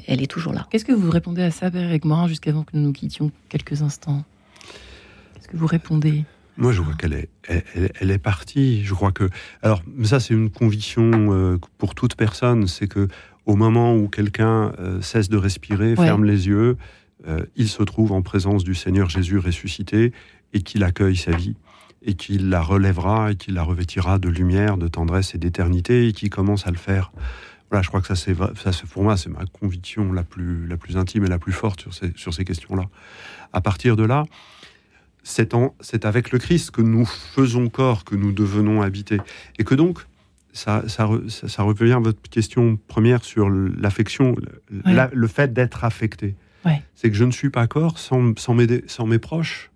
Elle, 0.05 0.21
est 0.21 0.27
toujours 0.27 0.53
là. 0.53 0.67
Qu'est-ce 0.69 0.85
que 0.85 0.91
vous 0.91 1.09
répondez 1.09 1.41
à 1.41 1.51
ça, 1.51 1.71
Père 1.71 1.81
Eric 1.83 2.05
Morin, 2.05 2.27
jusqu'avant 2.27 2.63
que 2.63 2.71
nous 2.77 2.83
nous 2.83 2.93
quittions 2.93 3.31
quelques 3.49 3.81
instants? 3.81 4.23
Qu'est-ce 5.33 5.47
que 5.47 5.57
vous 5.57 5.67
répondez? 5.67 6.23
Moi 6.57 6.71
je 6.73 6.81
vois 6.81 6.93
qu'elle 6.93 7.13
est, 7.13 7.29
elle, 7.47 7.63
elle- 7.73 7.91
elle 7.99 8.11
est 8.11 8.17
partie. 8.19 8.83
Je 8.83 8.93
crois 8.93 9.11
que, 9.11 9.29
alors 9.63 9.81
ça 10.03 10.19
c'est 10.19 10.33
une 10.33 10.49
conviction 10.49 11.09
euh, 11.33 11.57
pour 11.77 11.95
toute 11.95 12.15
personne, 12.15 12.67
c'est 12.67 12.87
que 12.87 13.07
au 13.45 13.55
moment 13.55 13.95
où 13.95 14.07
quelqu'un 14.07 14.73
euh, 14.79 15.01
cesse 15.01 15.29
de 15.29 15.37
respirer, 15.37 15.91
Ouais. 15.95 16.05
ferme 16.05 16.25
les 16.25 16.47
yeux, 16.47 16.77
euh, 17.27 17.43
il 17.55 17.69
se 17.69 17.81
trouve 17.83 18.11
en 18.11 18.21
présence 18.21 18.63
du 18.63 18.75
Seigneur 18.75 19.09
Jésus 19.09 19.39
ressuscité 19.39 20.11
et 20.53 20.61
qu'il 20.61 20.83
accueille 20.83 21.15
sa 21.17 21.31
vie 21.31 21.55
et 22.03 22.15
qu'il 22.15 22.49
la 22.49 22.61
relèvera 22.61 23.31
et 23.31 23.35
qu'il 23.35 23.53
la 23.55 23.63
revêtira 23.63 24.19
de 24.19 24.27
lumière, 24.29 24.77
de 24.77 24.87
tendresse 24.87 25.33
et 25.33 25.37
d'éternité 25.37 26.07
et 26.07 26.11
qui 26.13 26.29
commence 26.29 26.67
à 26.67 26.71
le 26.71 26.77
faire. 26.77 27.11
Voilà, 27.71 27.81
je 27.81 27.87
crois 27.87 28.01
que 28.01 28.07
ça 28.07 28.15
c'est 28.15 28.35
ça 28.35 28.71
pour 28.91 29.01
moi 29.03 29.15
c'est 29.17 29.29
ma 29.29 29.45
conviction 29.45 30.11
la 30.13 30.23
plus 30.23 30.67
la 30.67 30.75
plus 30.77 30.97
intime 30.97 31.23
et 31.25 31.29
la 31.29 31.39
plus 31.39 31.53
forte 31.53 31.79
sur 31.81 31.93
ces 31.93 32.11
sur 32.15 32.33
ces 32.33 32.43
questions-là. 32.45 32.83
À 33.53 33.61
partir 33.61 33.95
de 33.95 34.03
là, 34.03 34.25
c'est 35.23 35.53
avec 36.05 36.31
le 36.31 36.39
Christ 36.39 36.71
que 36.71 36.81
nous 36.81 37.05
faisons 37.05 37.69
corps, 37.69 38.03
que 38.03 38.15
nous 38.15 38.31
devenons 38.31 38.81
habités 38.81 39.19
et 39.59 39.63
que 39.63 39.75
donc 39.75 39.99
ça, 40.53 40.83
ça, 40.89 41.07
ça, 41.29 41.47
ça 41.47 41.63
revient 41.63 41.93
à 41.93 41.99
votre 41.99 42.21
question 42.29 42.77
première 42.87 43.23
sur 43.23 43.49
l'affection, 43.49 44.35
le, 44.69 44.81
Ouais. 44.85 44.93
la- 44.93 45.09
le 45.13 45.27
fait 45.27 45.53
d'être 45.53 45.85
affecté. 45.85 46.35
Ouais. 46.65 46.81
C'est 46.95 47.09
que 47.09 47.15
je 47.15 47.23
ne 47.23 47.31
suis 47.31 47.49
pas 47.49 47.67
corps 47.67 47.97
sans, 47.99 48.37
sans, 48.37 48.53
mes, 48.53 48.83
sans 48.87 49.05
mes 49.05 49.17
proches. 49.19 49.71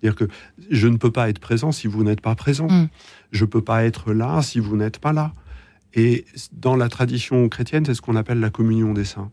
C'est-à-dire 0.00 0.16
que 0.16 0.28
je 0.70 0.86
ne 0.88 0.96
peux 0.98 1.10
pas 1.10 1.30
être 1.30 1.38
présent 1.38 1.72
si 1.72 1.86
vous 1.86 2.04
n'êtes 2.04 2.20
pas 2.20 2.34
présent. 2.34 2.68
Mm. 2.68 2.88
Je 3.30 3.44
ne 3.44 3.48
peux 3.48 3.62
pas 3.62 3.84
être 3.84 4.12
là 4.12 4.42
si 4.42 4.58
vous 4.58 4.76
n'êtes 4.76 4.98
pas 4.98 5.12
là. 5.14 5.32
Et 5.94 6.24
dans 6.52 6.76
la 6.76 6.88
tradition 6.88 7.48
chrétienne, 7.48 7.84
c'est 7.84 7.94
ce 7.94 8.00
qu'on 8.02 8.16
appelle 8.16 8.40
la 8.40 8.50
communion 8.50 8.92
des 8.94 9.04
saints. 9.04 9.30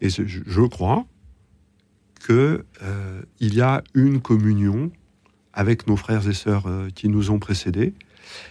Et 0.00 0.08
je, 0.10 0.60
crois 0.62 1.06
que 2.20 2.64
euh, 2.82 3.22
il 3.40 3.54
y 3.54 3.60
a 3.60 3.82
une 3.94 4.20
communion 4.20 4.90
avec 5.52 5.86
nos 5.86 5.96
frères 5.96 6.28
et 6.28 6.34
sœurs 6.34 6.64
euh, 6.66 6.88
qui 6.94 7.08
nous 7.08 7.30
ont 7.30 7.38
précédés. 7.38 7.94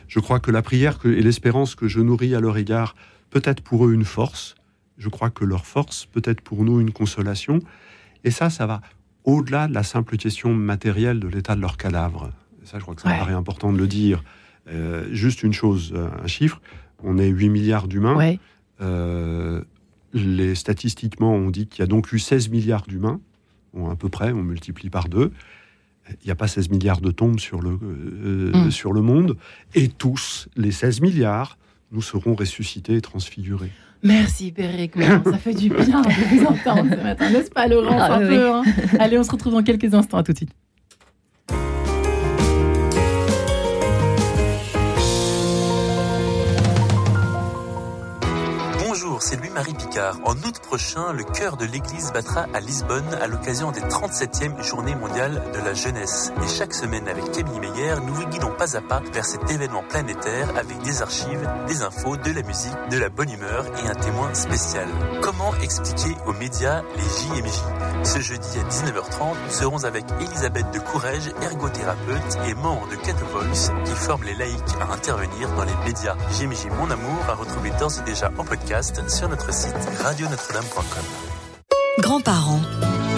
Je 0.07 0.19
crois 0.19 0.39
que 0.39 0.51
la 0.51 0.61
prière 0.61 0.99
que- 0.99 1.07
et 1.09 1.21
l'espérance 1.21 1.75
que 1.75 1.87
je 1.87 1.99
nourris 1.99 2.35
à 2.35 2.39
leur 2.39 2.57
égard 2.57 2.95
peut 3.29 3.41
être 3.45 3.61
pour 3.61 3.85
eux 3.87 3.93
une 3.93 4.05
force. 4.05 4.55
Je 4.97 5.09
crois 5.09 5.29
que 5.29 5.43
leur 5.43 5.65
force 5.65 6.05
peut 6.05 6.21
être 6.25 6.41
pour 6.41 6.63
nous 6.63 6.79
une 6.79 6.91
consolation. 6.91 7.59
Et 8.23 8.31
ça, 8.31 8.49
ça 8.49 8.65
va 8.67 8.81
au-delà 9.25 9.67
de 9.67 9.73
la 9.73 9.83
simple 9.83 10.17
question 10.17 10.53
matérielle 10.53 11.19
de 11.19 11.27
l'état 11.27 11.55
de 11.55 11.61
leur 11.61 11.77
cadavre. 11.77 12.31
Et 12.61 12.65
ça, 12.65 12.77
je 12.77 12.83
crois 12.83 12.95
que 12.95 13.01
ça 13.01 13.09
me 13.09 13.13
Ouais. 13.13 13.19
paraît 13.19 13.33
important 13.33 13.73
de 13.73 13.77
le 13.77 13.87
dire. 13.87 14.23
Euh, 14.69 15.07
juste 15.11 15.43
une 15.43 15.51
chose, 15.53 15.91
euh, 15.95 16.09
un 16.23 16.27
chiffre. 16.27 16.61
On 17.03 17.17
est 17.17 17.27
8 17.27 17.49
milliards 17.49 17.87
d'humains. 17.87 18.15
Ouais. 18.15 18.39
Euh, 18.81 19.61
les, 20.13 20.55
statistiquement, 20.55 21.33
on 21.33 21.49
dit 21.49 21.67
qu'il 21.67 21.79
y 21.79 21.83
a 21.83 21.87
donc 21.87 22.11
eu 22.13 22.19
16 22.19 22.49
milliards 22.49 22.85
d'humains, 22.87 23.19
Bon, 23.73 23.89
à 23.89 23.95
peu 23.95 24.07
près, 24.07 24.31
on 24.31 24.43
multiplie 24.43 24.91
par 24.91 25.09
deux. 25.09 25.31
Il 26.21 26.25
n'y 26.25 26.31
a 26.31 26.35
pas 26.35 26.47
16 26.47 26.69
milliards 26.69 27.01
de 27.01 27.09
tombes 27.11 27.39
sur 27.39 27.61
le, 27.61 27.79
euh, 27.81 28.51
Mm. 28.67 28.71
sur 28.71 28.93
le 28.93 29.01
monde, 29.01 29.37
et 29.73 29.87
tous, 29.87 30.47
les 30.55 30.71
16 30.71 31.01
milliards, 31.01 31.57
nous 31.91 32.01
serons 32.01 32.35
ressuscités 32.35 32.95
et 32.95 33.01
transfigurés. 33.01 33.71
Merci, 34.03 34.53
Morin. 34.95 35.23
Ça 35.23 35.37
fait 35.37 35.53
du 35.53 35.69
bien 35.69 36.01
de 36.01 36.35
vous 36.35 36.45
entendre 36.45 36.89
ce 36.91 37.01
matin, 37.03 37.29
n'est-ce 37.31 37.49
pas, 37.49 37.67
Laurence 37.67 37.95
Ah, 37.97 38.15
un 38.15 38.21
oui, 38.21 38.35
peu, 38.35 38.51
hein 38.51 38.63
Allez, 38.99 39.17
on 39.17 39.23
se 39.23 39.31
retrouve 39.31 39.53
dans 39.53 39.63
quelques 39.63 39.93
instants. 39.93 40.17
À 40.17 40.23
tout 40.23 40.33
de 40.33 40.37
suite. 40.37 40.51
C'est 49.19 49.35
Louis-Marie 49.35 49.73
Picard. 49.73 50.17
En 50.23 50.33
août 50.33 50.59
prochain, 50.59 51.11
le 51.11 51.23
cœur 51.23 51.57
de 51.57 51.65
l'Église 51.65 52.11
battra 52.13 52.45
à 52.53 52.59
Lisbonne 52.59 53.13
à 53.21 53.27
l'occasion 53.27 53.71
des 53.71 53.81
37e 53.81 54.63
Journées 54.63 54.95
mondiales 54.95 55.43
de 55.53 55.59
la 55.59 55.73
jeunesse. 55.73 56.31
Et 56.41 56.47
chaque 56.47 56.73
semaine, 56.73 57.07
avec 57.09 57.31
Camille 57.31 57.59
Meyer, 57.59 57.95
nous 58.05 58.13
vous 58.13 58.25
guidons 58.27 58.51
pas 58.51 58.77
à 58.77 58.81
pas 58.81 59.01
vers 59.13 59.25
cet 59.25 59.49
événement 59.51 59.83
planétaire 59.89 60.49
avec 60.57 60.81
des 60.83 61.01
archives, 61.01 61.49
des 61.67 61.81
infos, 61.81 62.15
de 62.15 62.31
la 62.31 62.43
musique, 62.43 62.75
de 62.91 62.97
la 62.97 63.09
bonne 63.09 63.29
humeur 63.29 63.65
et 63.83 63.87
un 63.87 63.95
témoin 63.95 64.33
spécial. 64.33 64.87
Comment 65.21 65.53
expliquer 65.61 66.15
aux 66.25 66.33
médias 66.33 66.81
les 66.95 67.03
JMJ 67.03 67.61
Ce 68.03 68.19
jeudi 68.19 68.59
à 68.59 68.63
19h30, 68.69 69.35
nous 69.45 69.51
serons 69.51 69.83
avec 69.83 70.05
Elisabeth 70.21 70.71
de 70.71 70.79
Courrèges, 70.79 71.31
ergothérapeute 71.41 72.37
et 72.47 72.53
membre 72.53 72.87
de 72.89 72.95
Cat 72.95 73.17
Voice, 73.31 73.71
qui 73.85 73.95
forme 73.95 74.23
les 74.23 74.35
laïcs 74.35 74.59
à 74.79 74.93
intervenir 74.93 75.49
dans 75.55 75.65
les 75.65 75.75
médias. 75.85 76.15
JMJ 76.31 76.67
Mon 76.79 76.89
Amour 76.89 77.19
à 77.27 77.33
retrouver 77.33 77.71
d'ores 77.79 77.99
et 77.99 78.03
déjà 78.03 78.31
en 78.37 78.45
podcast 78.45 78.92
sur 79.07 79.29
notre 79.29 79.51
site 79.53 79.73
radionotre-dame.com. 80.03 81.03
Grands-parents, 81.99 82.61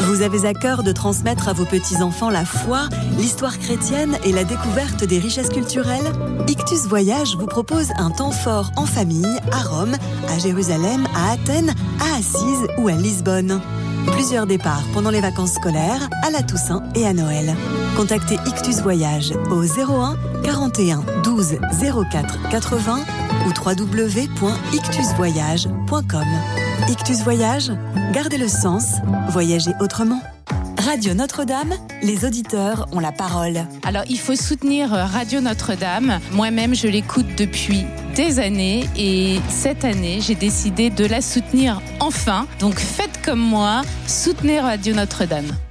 vous 0.08 0.22
avez 0.22 0.46
à 0.46 0.54
cœur 0.54 0.84
de 0.84 0.92
transmettre 0.92 1.48
à 1.48 1.54
vos 1.54 1.66
petits-enfants 1.66 2.30
la 2.30 2.46
foi, 2.46 2.88
l'histoire 3.18 3.58
chrétienne 3.58 4.18
et 4.24 4.32
la 4.32 4.44
découverte 4.44 5.04
des 5.04 5.20
richesses 5.20 5.50
culturelles? 5.50 6.12
Ictus 6.48 6.86
Voyage 6.88 7.36
vous 7.38 7.46
propose 7.46 7.90
un 7.98 8.12
temps 8.12 8.32
fort 8.32 8.72
en 8.76 8.86
famille 8.86 9.40
à 9.52 9.62
Rome, 9.64 9.96
à 10.30 10.40
Jérusalem, 10.40 11.08
à 11.16 11.34
Athènes, 11.34 11.74
à 12.00 12.18
Assise 12.18 12.68
ou 12.78 12.88
à 12.88 12.94
Lisbonne. 12.94 13.62
Plusieurs 14.12 14.46
départs 14.46 14.84
pendant 14.94 15.10
les 15.10 15.22
vacances 15.22 15.54
scolaires, 15.54 16.10
à 16.24 16.32
la 16.32 16.44
Toussaint 16.44 16.84
et 16.96 17.06
à 17.06 17.14
Noël. 17.14 17.56
Contactez 17.96 18.38
Ictus 18.46 18.82
Voyage 18.82 19.34
au 19.50 19.64
01 19.64 20.16
41 20.44 21.04
12 21.24 21.58
04 22.12 22.50
80 22.50 23.00
ou 23.46 23.50
www.ictusvoyage.com. 23.50 26.28
Ictus 26.90 27.24
Voyage, 27.24 27.72
gardez 28.12 28.38
le 28.38 28.48
sens, 28.48 28.96
voyagez 29.30 29.72
autrement. 29.80 30.22
Radio 30.78 31.14
Notre-Dame, 31.14 31.74
les 32.04 32.26
auditeurs 32.26 32.88
ont 32.92 33.00
la 33.00 33.12
parole. 33.12 33.66
Alors, 33.84 34.04
il 34.08 34.20
faut 34.20 34.36
soutenir 34.36 34.92
Radio 34.92 35.42
Notre-Dame. 35.42 36.20
Moi-même, 36.32 36.76
je 36.76 36.88
l'écoute 36.88 37.26
depuis 37.38 37.86
des 38.16 38.40
années 38.40 38.88
et 38.96 39.40
cette 39.50 39.84
année, 39.84 40.20
j'ai 40.22 40.36
décidé 40.36 40.90
de 40.90 41.06
la 41.06 41.22
soutenir 41.22 41.82
enfin. 42.00 42.48
Donc, 42.60 42.80
faites 42.80 43.22
comme 43.24 43.40
moi, 43.40 43.82
soutenez 44.06 44.60
Radio 44.60 44.94
Notre-Dame. 44.94 45.52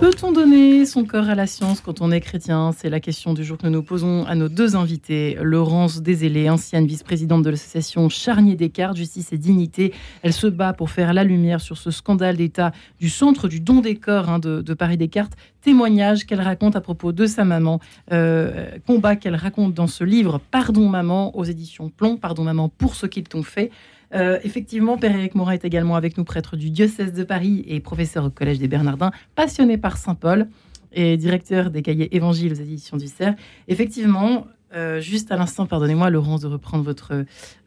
Peut-on 0.00 0.32
donner 0.32 0.84
son 0.86 1.04
corps 1.04 1.28
à 1.28 1.34
la 1.34 1.46
science 1.46 1.80
quand 1.80 2.00
on 2.00 2.10
est 2.10 2.20
chrétien? 2.20 2.72
C'est 2.76 2.90
la 2.90 3.00
question 3.00 3.32
du 3.32 3.44
jour 3.44 3.56
que 3.56 3.66
nous 3.66 3.72
nous 3.72 3.82
posons 3.82 4.24
à 4.26 4.34
nos 4.34 4.48
deux 4.48 4.76
invités. 4.76 5.38
Laurence 5.40 6.02
Dézélé, 6.02 6.50
ancienne 6.50 6.86
vice-présidente 6.86 7.42
de 7.42 7.50
l'association 7.50 8.08
Charnier 8.08 8.56
Descartes, 8.56 8.96
Justice 8.96 9.32
et 9.32 9.38
Dignité. 9.38 9.94
Elle 10.22 10.32
se 10.32 10.48
bat 10.48 10.72
pour 10.72 10.90
faire 10.90 11.14
la 11.14 11.24
lumière 11.24 11.60
sur 11.60 11.78
ce 11.78 11.90
scandale 11.90 12.36
d'État 12.36 12.72
du 12.98 13.08
centre 13.08 13.48
du 13.48 13.60
don 13.60 13.80
des 13.80 13.94
corps 13.94 14.28
hein, 14.28 14.40
de, 14.40 14.74
Paris 14.74 14.96
Descartes. 14.96 15.36
Témoignage 15.62 16.26
qu'elle 16.26 16.42
raconte 16.42 16.76
à 16.76 16.80
propos 16.80 17.12
de 17.12 17.26
sa 17.26 17.44
maman. 17.44 17.80
Euh, 18.12 18.66
combat 18.86 19.16
qu'elle 19.16 19.36
raconte 19.36 19.74
dans 19.74 19.86
ce 19.86 20.04
livre 20.04 20.40
Pardon 20.50 20.88
maman 20.88 21.36
aux 21.36 21.44
éditions 21.44 21.88
Plomb. 21.88 22.16
Pardon 22.16 22.42
maman 22.42 22.68
pour 22.68 22.96
ce 22.96 23.06
qu'ils 23.06 23.24
t'ont 23.24 23.44
fait. 23.44 23.70
Euh, 24.14 24.38
effectivement, 24.44 24.96
Père-Éric 24.96 25.34
Morin 25.34 25.52
est 25.52 25.64
également 25.64 25.96
avec 25.96 26.16
nous, 26.16 26.24
prêtre 26.24 26.56
du 26.56 26.70
diocèse 26.70 27.12
de 27.12 27.24
Paris 27.24 27.64
et 27.66 27.80
professeur 27.80 28.24
au 28.24 28.30
Collège 28.30 28.58
des 28.58 28.68
Bernardins, 28.68 29.10
passionné 29.34 29.76
par 29.76 29.96
Saint 29.96 30.14
Paul 30.14 30.48
et 30.92 31.16
directeur 31.16 31.70
des 31.70 31.82
cahiers 31.82 32.14
Évangiles 32.14 32.52
aux 32.52 32.56
éditions 32.56 32.96
du 32.96 33.08
Cerf. 33.08 33.34
Effectivement, 33.66 34.46
euh, 34.74 35.00
juste 35.00 35.32
à 35.32 35.36
l'instant, 35.36 35.66
pardonnez-moi, 35.66 36.10
Laurence, 36.10 36.42
de 36.42 36.46
reprendre 36.46 36.94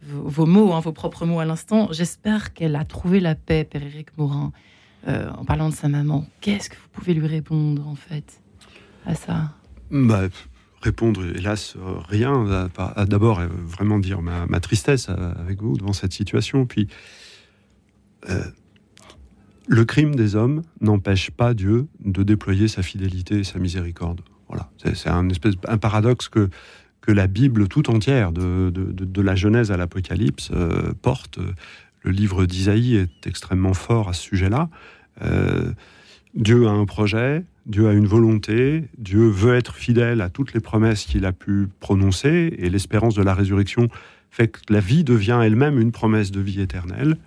vos, 0.01 0.45
mots, 0.45 0.73
hein, 0.73 0.79
vos 0.79 0.91
propres 0.91 1.25
mots 1.25 1.39
à 1.39 1.45
l'instant. 1.45 1.89
J'espère 1.91 2.53
qu'elle 2.53 2.75
a 2.75 2.85
trouvé 2.85 3.19
la 3.19 3.35
paix, 3.35 3.63
Père-Éric 3.63 4.17
Morin, 4.17 4.51
euh, 5.07 5.29
en 5.37 5.45
parlant 5.45 5.69
de 5.69 5.73
sa 5.73 5.87
maman. 5.87 6.25
Qu'est-ce 6.41 6.69
que 6.69 6.75
vous 6.75 6.89
pouvez 6.91 7.13
lui 7.13 7.27
répondre, 7.27 7.87
en 7.87 7.95
fait, 7.95 8.41
à 9.05 9.15
ça? 9.15 9.53
Bah, 9.89 10.27
répondre, 10.81 11.23
hélas, 11.35 11.75
rien. 12.07 12.69
D'abord, 13.07 13.41
vraiment 13.41 13.99
dire 13.99 14.21
ma, 14.21 14.59
tristesse 14.59 15.09
avec 15.09 15.61
vous 15.61 15.77
devant 15.77 15.93
cette 15.93 16.13
situation. 16.13 16.65
Puis, 16.65 16.87
euh, 18.29 18.43
le 19.67 19.85
crime 19.85 20.15
des 20.15 20.35
hommes 20.35 20.61
n'empêche 20.81 21.31
pas 21.31 21.53
Dieu 21.53 21.87
de 21.99 22.23
déployer 22.23 22.67
sa 22.67 22.83
fidélité 22.83 23.39
et 23.39 23.43
sa 23.43 23.59
miséricorde. 23.59 24.21
Voilà, 24.47 24.69
c'est 24.77 25.09
un 25.09 25.27
un 25.67 25.77
paradoxe 25.77 26.29
que 26.29 26.49
que 27.07 27.13
la 27.13 27.27
Bible 27.27 27.69
tout 27.69 27.89
entière, 27.89 28.33
de, 28.33 28.69
de, 28.69 29.21
la 29.21 29.33
Genèse 29.33 29.71
à 29.71 29.77
l'Apocalypse, 29.77 30.49
euh, 30.53 30.91
porte. 31.01 31.39
Le 32.03 32.11
livre 32.11 32.45
d'Isaïe 32.45 32.97
est 32.97 33.25
extrêmement 33.27 33.73
fort 33.73 34.09
à 34.09 34.13
ce 34.13 34.21
sujet-là. 34.23 34.69
Euh, 35.21 35.71
Dieu 36.37 36.67
a 36.67 36.71
un 36.71 36.85
projet, 36.85 37.43
Dieu 37.65 37.87
a 37.87 37.93
une 37.93 38.05
volonté, 38.05 38.85
Dieu 38.99 39.27
veut 39.27 39.55
être 39.55 39.75
fidèle 39.75 40.21
à 40.21 40.29
toutes 40.29 40.53
les 40.53 40.59
promesses 40.59 41.05
qu'il 41.05 41.25
a 41.25 41.33
pu 41.33 41.67
prononcer, 41.79 42.55
et 42.59 42.69
l'espérance 42.69 43.15
de 43.15 43.23
la 43.23 43.33
résurrection 43.33 43.89
fait 44.29 44.47
que 44.49 44.59
la 44.69 44.79
vie 44.79 45.03
devient 45.03 45.39
elle-même 45.43 45.79
une 45.79 45.91
promesse 45.91 46.29
de 46.29 46.39
vie 46.39 46.61
éternelle, 46.61 47.17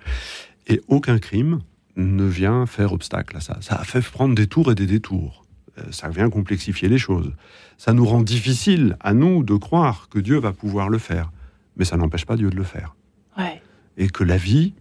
et 0.68 0.80
aucun 0.86 1.18
crime 1.18 1.58
ne 1.96 2.24
vient 2.24 2.66
faire 2.66 2.92
obstacle 2.92 3.36
à 3.36 3.40
ça. 3.40 3.58
Ça 3.62 3.74
a 3.74 3.84
fait 3.84 4.00
prendre 4.00 4.36
des 4.36 4.46
tours 4.46 4.70
et 4.70 4.76
des 4.76 4.86
détours. 4.86 5.44
Ça 5.90 6.08
vient 6.08 6.30
complexifier 6.30 6.88
les 6.88 6.98
choses. 6.98 7.32
Ça 7.78 7.92
nous 7.92 8.04
rend 8.04 8.22
difficile 8.22 8.96
à 9.00 9.12
nous 9.12 9.42
de 9.42 9.56
croire 9.56 10.08
que 10.08 10.20
Dieu 10.20 10.38
va 10.38 10.52
pouvoir 10.52 10.88
le 10.88 10.98
faire, 10.98 11.32
mais 11.76 11.84
ça 11.84 11.96
n'empêche 11.96 12.26
pas 12.26 12.36
Dieu 12.36 12.50
de 12.50 12.56
le 12.56 12.62
faire. 12.62 12.94
Ouais. 13.36 13.60
Et 13.96 14.08
que 14.08 14.22
la 14.22 14.36
vie, 14.36 14.74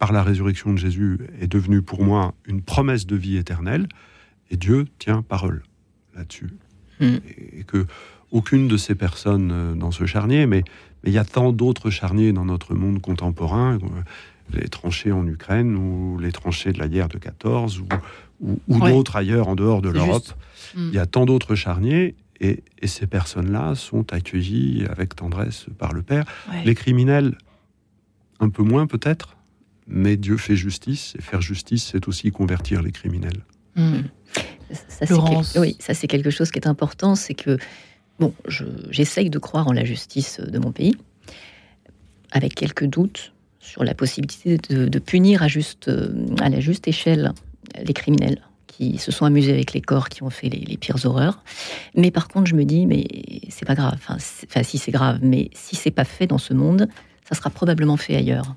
par 0.00 0.12
la 0.12 0.24
résurrection 0.24 0.72
de 0.72 0.78
Jésus, 0.78 1.18
est 1.40 1.46
devenue 1.46 1.82
pour 1.82 2.02
moi 2.02 2.34
une 2.46 2.62
promesse 2.62 3.06
de 3.06 3.14
vie 3.14 3.36
éternelle, 3.36 3.86
et 4.50 4.56
Dieu 4.56 4.86
tient 4.98 5.22
parole 5.22 5.62
là-dessus. 6.16 6.50
Mm. 6.98 7.04
Et, 7.04 7.60
et, 7.60 7.64
que 7.64 7.86
aucune 8.32 8.66
de 8.66 8.76
ces 8.76 8.94
personnes 8.94 9.78
dans 9.78 9.90
ce 9.90 10.06
charnier, 10.06 10.46
mais, 10.46 10.64
il 11.04 11.12
y 11.12 11.18
a 11.18 11.24
tant 11.24 11.52
d'autres 11.52 11.90
charniers 11.90 12.32
dans 12.32 12.44
notre 12.44 12.74
monde 12.74 13.00
contemporain, 13.00 13.78
les 14.52 14.68
tranchées 14.68 15.12
en 15.12 15.26
Ukraine 15.26 15.76
ou 15.76 16.18
les 16.18 16.32
tranchées 16.32 16.72
de 16.72 16.78
la 16.78 16.88
guerre 16.88 17.08
de 17.08 17.18
14 17.18 17.78
ou, 17.78 17.86
ou, 18.40 18.60
ou 18.68 18.78
ouais. 18.78 18.92
d'autres 18.92 19.16
ailleurs 19.16 19.48
en 19.48 19.54
dehors 19.54 19.80
de 19.80 19.88
l'Europe. 19.88 20.28
Mm. 20.74 20.88
Il 20.88 20.94
y 20.94 20.98
a 20.98 21.06
tant 21.06 21.24
d'autres 21.24 21.54
charniers 21.54 22.16
et, 22.40 22.62
et 22.80 22.86
ces 22.86 23.06
personnes-là 23.06 23.74
sont 23.74 24.12
accueillies 24.12 24.84
avec 24.90 25.14
tendresse 25.14 25.66
par 25.78 25.92
le 25.92 26.02
Père. 26.02 26.24
Ouais. 26.50 26.64
Les 26.64 26.74
criminels, 26.74 27.38
un 28.40 28.50
peu 28.50 28.62
moins 28.62 28.86
peut-être, 28.86 29.36
mais 29.90 30.16
Dieu 30.16 30.36
fait 30.36 30.56
justice 30.56 31.14
et 31.18 31.22
faire 31.22 31.42
justice, 31.42 31.90
c'est 31.92 32.08
aussi 32.08 32.30
convertir 32.30 32.80
les 32.80 32.92
criminels. 32.92 33.44
Mm. 33.74 34.00
Ça, 34.70 35.06
c'est 35.06 35.58
oui, 35.58 35.76
ça 35.80 35.94
c'est 35.94 36.06
quelque 36.06 36.30
chose 36.30 36.50
qui 36.52 36.58
est 36.58 36.68
important, 36.68 37.16
c'est 37.16 37.34
que 37.34 37.58
bon, 38.20 38.32
j'essaye 38.88 39.28
de 39.28 39.38
croire 39.38 39.66
en 39.66 39.72
la 39.72 39.84
justice 39.84 40.40
de 40.40 40.58
mon 40.58 40.70
pays, 40.70 40.96
avec 42.30 42.54
quelques 42.54 42.86
doutes 42.86 43.32
sur 43.58 43.82
la 43.82 43.94
possibilité 43.94 44.58
de, 44.58 44.86
de 44.86 44.98
punir 45.00 45.42
à, 45.42 45.48
juste, 45.48 45.90
à 46.40 46.48
la 46.48 46.60
juste 46.60 46.86
échelle 46.86 47.32
les 47.82 47.92
criminels 47.92 48.40
qui 48.68 48.98
se 48.98 49.10
sont 49.10 49.26
amusés 49.26 49.52
avec 49.52 49.72
les 49.72 49.80
corps, 49.80 50.08
qui 50.08 50.22
ont 50.22 50.30
fait 50.30 50.48
les, 50.48 50.60
les 50.60 50.76
pires 50.76 51.04
horreurs. 51.04 51.42
Mais 51.96 52.10
par 52.10 52.28
contre, 52.28 52.46
je 52.46 52.54
me 52.54 52.64
dis, 52.64 52.86
mais 52.86 53.06
c'est 53.48 53.66
pas 53.66 53.74
grave. 53.74 53.94
Enfin, 53.96 54.16
enfin 54.44 54.62
si 54.62 54.78
c'est 54.78 54.92
grave, 54.92 55.18
mais 55.20 55.50
si 55.52 55.76
c'est 55.76 55.90
pas 55.90 56.04
fait 56.04 56.26
dans 56.28 56.38
ce 56.38 56.54
monde, 56.54 56.88
ça 57.28 57.34
sera 57.34 57.50
probablement 57.50 57.96
fait 57.96 58.16
ailleurs. 58.16 58.54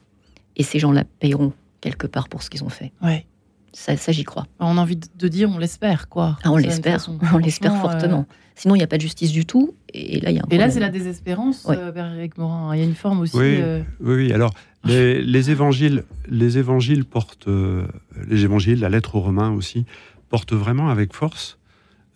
Et 0.56 0.64
ces 0.64 0.80
gens-là 0.80 1.04
paieront 1.20 1.54
quelque 1.82 2.08
part 2.08 2.30
pour 2.30 2.44
ce 2.44 2.50
qu'ils 2.50 2.64
ont 2.64 2.70
fait. 2.70 2.92
Ouais. 3.02 3.26
Ça, 3.74 3.98
ça 3.98 4.12
j'y 4.12 4.24
crois. 4.24 4.46
On 4.60 4.78
a 4.78 4.82
envie 4.82 4.98
de 4.98 5.28
dire, 5.28 5.50
on 5.50 5.58
l'espère, 5.58 6.08
quoi. 6.08 6.38
Ah, 6.44 6.52
on 6.52 6.58
l'espère, 6.58 7.08
on 7.34 7.38
l'espère 7.38 7.76
fortement. 7.82 8.20
Euh... 8.30 8.36
Sinon, 8.56 8.76
il 8.76 8.78
n'y 8.78 8.84
a 8.84 8.88
pas 8.88 8.98
de 8.98 9.02
justice 9.02 9.32
du 9.32 9.46
tout. 9.46 9.74
Et 9.94 10.20
là, 10.20 10.30
il 10.30 10.36
y 10.36 10.40
a 10.40 10.44
un 10.44 10.50
Et 10.52 10.58
là, 10.58 10.70
c'est 10.70 10.80
la 10.80 10.90
désespérance, 10.90 11.66
ouais. 11.66 11.76
euh, 11.78 12.28
Morin. 12.38 12.76
Il 12.76 12.80
y 12.80 12.84
a 12.84 12.86
une 12.86 12.94
forme 12.94 13.22
aussi. 13.22 13.36
Oui, 13.36 13.58
euh... 13.60 13.82
oui, 14.00 14.16
oui. 14.16 14.34
Alors, 14.34 14.54
les, 14.84 15.24
les, 15.24 15.50
évangiles, 15.50 16.04
les 16.28 16.60
évangiles 16.60 17.04
portent, 17.04 17.48
euh, 17.48 17.88
les 18.28 18.44
évangiles, 18.44 18.80
la 18.80 18.90
lettre 18.90 19.16
aux 19.16 19.22
Romains 19.22 19.52
aussi, 19.52 19.86
portent 20.30 20.54
vraiment 20.54 20.90
avec 20.90 21.14
force 21.14 21.58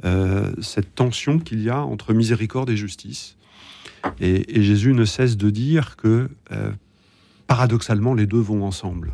euh, 0.06 0.52
cette 0.62 0.93
tension 0.93 1.39
qu'il 1.39 1.63
y 1.63 1.69
a 1.69 1.84
entre 1.84 2.13
miséricorde 2.13 2.69
et 2.69 2.78
justice. 2.78 3.36
Et, 4.19 4.58
et, 4.60 4.62
Jésus 4.62 4.93
ne 4.93 5.06
cesse 5.06 5.38
de 5.38 5.50
dire 5.50 5.95
que, 5.95 6.30
euh, 6.52 6.71
paradoxalement, 7.47 8.13
les 8.13 8.27
deux 8.27 8.39
vont 8.39 8.63
ensemble. 8.63 9.13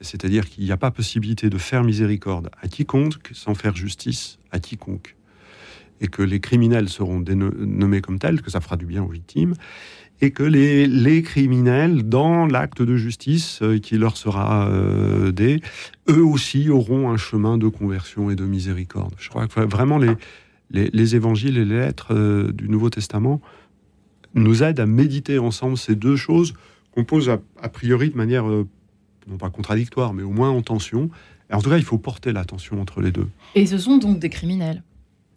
C'est-à-dire 0.00 0.48
qu'il 0.48 0.64
n'y 0.64 0.72
a 0.72 0.76
pas 0.76 0.90
possibilité 0.90 1.48
de 1.48 1.58
faire 1.58 1.84
miséricorde 1.84 2.50
à 2.60 2.68
quiconque 2.68 3.30
sans 3.32 3.54
faire 3.54 3.74
justice 3.74 4.38
à 4.50 4.58
quiconque. 4.58 5.14
et 6.02 6.08
que 6.08 6.20
les 6.20 6.40
criminels 6.40 6.90
seront 6.90 7.24
nommés 7.26 8.02
comme 8.02 8.18
tels, 8.18 8.42
que 8.42 8.50
ça 8.50 8.60
fera 8.60 8.76
du 8.76 8.84
bien 8.84 9.02
aux 9.02 9.08
victimes, 9.08 9.54
et 10.20 10.30
que 10.30 10.42
les, 10.42 10.86
les 10.86 11.22
criminels, 11.22 12.06
dans 12.06 12.46
l'acte 12.46 12.82
de 12.82 12.96
justice 12.96 13.60
euh, 13.62 13.78
qui 13.78 13.96
leur 13.96 14.18
sera 14.18 14.68
euh, 14.68 15.32
dé, 15.32 15.60
eux 16.10 16.22
aussi 16.22 16.68
auront 16.68 17.10
un 17.10 17.16
chemin 17.16 17.56
de 17.56 17.68
conversion 17.68 18.30
et 18.30 18.36
de 18.36 18.44
miséricorde. 18.44 19.14
Je 19.18 19.30
crois 19.30 19.46
que 19.46 19.60
vraiment 19.60 19.98
les, 19.98 20.16
les, 20.70 21.16
évangiles 21.16 21.56
et 21.56 21.64
les 21.64 21.78
lettres 21.78 22.14
euh, 22.14 22.52
du 22.52 22.68
Nouveau 22.68 22.90
Testament 22.90 23.40
nous 24.34 24.62
aident 24.62 24.80
à 24.80 24.86
méditer 24.86 25.38
ensemble 25.38 25.78
ces 25.78 25.94
deux 25.94 26.16
choses 26.16 26.54
qu'on 26.96 27.04
pose 27.04 27.30
a, 27.30 27.68
priori 27.68 28.10
de 28.10 28.16
manière, 28.16 28.44
non 28.46 29.36
pas 29.38 29.50
contradictoire, 29.50 30.14
mais 30.14 30.22
au 30.22 30.30
moins 30.30 30.50
en 30.50 30.62
tension. 30.62 31.10
Et 31.50 31.54
en 31.54 31.60
tout 31.60 31.70
cas, 31.70 31.76
il 31.76 31.84
faut 31.84 31.98
porter 31.98 32.32
l'attention 32.32 32.80
entre 32.80 33.00
les 33.00 33.12
deux. 33.12 33.28
Et 33.54 33.66
ce 33.66 33.78
sont 33.78 33.98
donc 33.98 34.18
des 34.18 34.30
criminels 34.30 34.82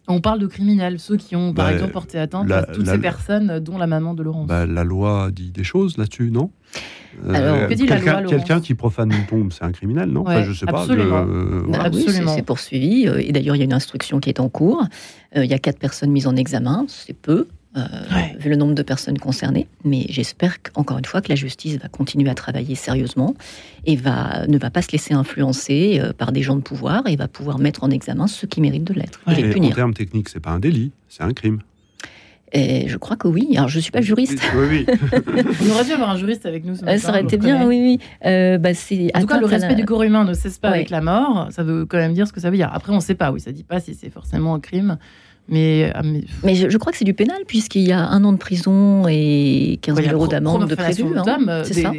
on 0.10 0.22
parle 0.22 0.40
de 0.40 0.48
criminels, 0.48 1.00
ceux 1.00 1.18
qui 1.18 1.36
ont, 1.36 1.54
par 1.54 1.68
bah, 1.68 1.74
exemple, 1.74 1.92
porté 1.92 2.18
atteinte 2.18 2.52
à 2.52 2.64
toutes 2.64 2.88
ces 2.88 2.98
personnes, 2.98 3.60
dont 3.60 3.78
la 3.78 3.88
maman 3.88 4.14
de 4.16 4.24
Laurence. 4.24 4.48
Bah, 4.48 4.66
la 4.66 4.84
loi 4.84 5.30
dit 5.32 5.52
des 5.52 5.64
choses 5.64 5.98
là-dessus, 5.98 6.32
non? 6.32 6.52
Euh, 7.28 7.68
Quelqu'un 7.68 8.60
qui 8.60 8.74
profane 8.74 9.12
une 9.12 9.26
tombe, 9.26 9.52
c'est 9.52 9.64
un 9.64 9.72
criminel, 9.72 10.10
non? 10.10 10.26
Je 10.44 10.54
sais 10.54 10.66
pas. 10.66 10.86
Bah 10.88 11.90
c'est 11.92 12.46
poursuivi. 12.46 13.08
Euh, 13.08 13.20
et 13.20 13.32
d'ailleurs, 13.32 13.56
il 13.56 13.60
y 13.60 13.62
a 13.62 13.66
une 13.66 13.74
instruction 13.74 14.20
qui 14.20 14.30
est 14.30 14.40
en 14.40 14.50
cours. 14.50 14.84
Euh, 15.36 15.46
il 15.46 15.50
y 15.50 15.54
a 15.54 15.60
quatre 15.60 15.80
personnes 15.80 16.12
mises 16.12 16.28
en 16.28 16.36
examen, 16.36 16.86
c'est 16.88 17.14
peu. 17.14 17.48
Euh, 17.78 17.82
vu 18.40 18.50
le 18.50 18.56
nombre 18.56 18.74
de 18.74 18.82
personnes 18.82 19.20
concernées. 19.20 19.68
Mais 19.84 20.08
j'espère 20.10 20.58
encore 20.74 20.98
une 20.98 21.06
fois 21.06 21.22
que 21.22 21.30
la 21.30 21.36
justice 21.36 21.78
va 21.78 21.88
continuer 21.88 22.30
à 22.30 22.34
travailler 22.34 22.74
sérieusement 22.74 23.36
et 23.86 23.96
va, 23.96 24.48
ne 24.48 24.58
va 24.58 24.72
pas 24.72 24.82
se 24.82 24.92
laisser 24.92 25.14
influencer 25.14 26.00
euh, 26.02 26.12
par 26.12 26.32
des 26.32 26.42
gens 26.42 26.56
de 26.56 26.62
pouvoir 26.62 27.04
et 27.06 27.16
va 27.16 27.28
pouvoir 27.28 27.60
mettre 27.60 27.84
en 27.84 27.92
examen 27.92 28.26
ceux 28.26 28.48
qui 28.48 28.60
méritent 28.60 28.86
de 28.86 28.96
l'être. 28.96 29.20
En 29.28 29.70
termes 29.70 29.94
techniques, 29.94 30.30
c'est 30.30 30.40
pas 30.40 30.50
un 30.50 30.60
délit, 30.60 30.92
c'est 31.10 31.22
un 31.22 31.32
crime. 31.32 31.60
Et 32.52 32.88
je 32.88 32.98
crois 32.98 33.16
que 33.16 33.28
oui. 33.28 33.50
Alors, 33.56 33.70
je 33.70 33.78
ne 33.78 33.82
suis 33.82 33.92
pas 33.92 34.02
juriste. 34.02 34.42
Oui, 34.56 34.68
oui. 34.70 34.86
On 35.62 35.70
aurait 35.72 35.86
dû 35.86 35.92
avoir 35.92 36.10
un 36.10 36.18
juriste 36.18 36.48
avec 36.48 36.66
nous. 36.66 36.76
Ce 36.76 36.98
ça 36.98 37.10
aurait 37.10 37.22
été 37.22 37.38
bien, 37.38 37.68
oui, 37.68 37.80
oui. 37.84 38.00
Euh, 38.26 38.58
bah, 38.58 38.70
en 38.72 39.22
tout 39.22 39.28
cas, 39.28 39.40
le 39.40 39.46
respect 39.46 39.76
du 39.76 39.86
corps 39.86 40.04
humain 40.04 40.24
ne 40.26 40.34
cesse 40.34 40.58
pas 40.58 40.70
avec 40.70 40.90
la 40.90 41.02
mort. 41.02 41.50
Ça 41.52 41.64
veut 41.64 41.86
quand 41.86 41.98
même 41.98 42.14
dire 42.14 42.28
ce 42.28 42.34
que 42.34 42.40
ça 42.40 42.50
veut 42.50 42.58
dire. 42.58 42.72
Après, 42.74 42.92
on 42.92 42.96
ne 42.96 43.02
sait 43.02 43.16
pas. 43.16 43.32
Oui, 43.32 43.40
ça 43.40 43.52
ne 43.52 43.56
dit 43.56 43.64
pas 43.64 43.80
si 43.80 43.94
c'est 43.94 44.10
forcément 44.10 44.56
un 44.56 44.60
crime. 44.60 44.98
Mais, 45.50 45.92
ah, 45.94 46.02
mais... 46.44 46.56
je, 46.56 46.78
crois 46.78 46.92
que 46.92 46.98
c'est 46.98 47.06
du 47.06 47.14
pénal, 47.14 47.38
puisqu'il 47.48 47.82
y 47.82 47.92
a 47.92 48.08
un 48.08 48.24
an 48.24 48.34
de 48.34 48.38
prison 48.38 49.08
et 49.08 49.80
15 49.82 50.02
000 50.02 50.14
euros 50.14 50.28
d'amende 50.28 50.70
de 50.70 50.76
prévu. 50.76 51.04
Hein. 51.16 51.64
c'est 51.64 51.82
ça. 51.82 51.92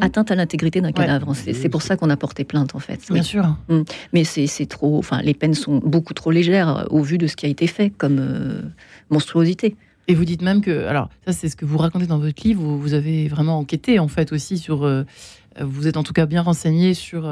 Atteinte 0.00 0.30
à 0.30 0.34
l'intégrité 0.34 0.80
d'un 0.80 0.92
cadavre. 0.92 1.34
C'est 1.34 1.68
pour 1.68 1.82
ça 1.82 1.96
qu'on 1.96 2.10
a 2.10 2.16
porté 2.16 2.44
plainte, 2.44 2.74
en 2.74 2.78
fait. 2.78 3.00
Bien 3.10 3.22
sûr. 3.22 3.56
Mm. 3.68 3.82
Mais 4.12 4.24
c'est 4.24 4.66
trop. 4.66 4.98
Enfin, 4.98 5.22
les 5.22 5.34
peines 5.34 5.54
sont 5.54 5.78
beaucoup 5.78 6.14
trop 6.14 6.30
légères 6.30 6.76
euh, 6.76 6.84
au 6.90 7.02
vu 7.02 7.18
de 7.18 7.26
ce 7.26 7.36
qui 7.36 7.46
a 7.46 7.48
été 7.48 7.66
fait 7.66 7.90
comme 7.90 8.18
euh, 8.20 8.62
monstruosité. 9.10 9.76
Et 10.08 10.14
vous 10.14 10.24
dites 10.24 10.42
même 10.42 10.60
que, 10.60 10.86
alors 10.86 11.08
ça 11.26 11.32
c'est 11.32 11.48
ce 11.48 11.54
que 11.54 11.64
vous 11.64 11.78
racontez 11.78 12.06
dans 12.06 12.18
votre 12.18 12.42
livre, 12.44 12.60
vous, 12.60 12.78
vous 12.78 12.94
avez 12.94 13.28
vraiment 13.28 13.58
enquêté 13.58 14.00
en 14.00 14.08
fait 14.08 14.32
aussi 14.32 14.58
sur, 14.58 14.84
euh, 14.84 15.04
vous 15.60 15.86
êtes 15.86 15.96
en 15.96 16.02
tout 16.02 16.12
cas 16.12 16.26
bien 16.26 16.42
renseigné 16.42 16.94
sur 16.94 17.26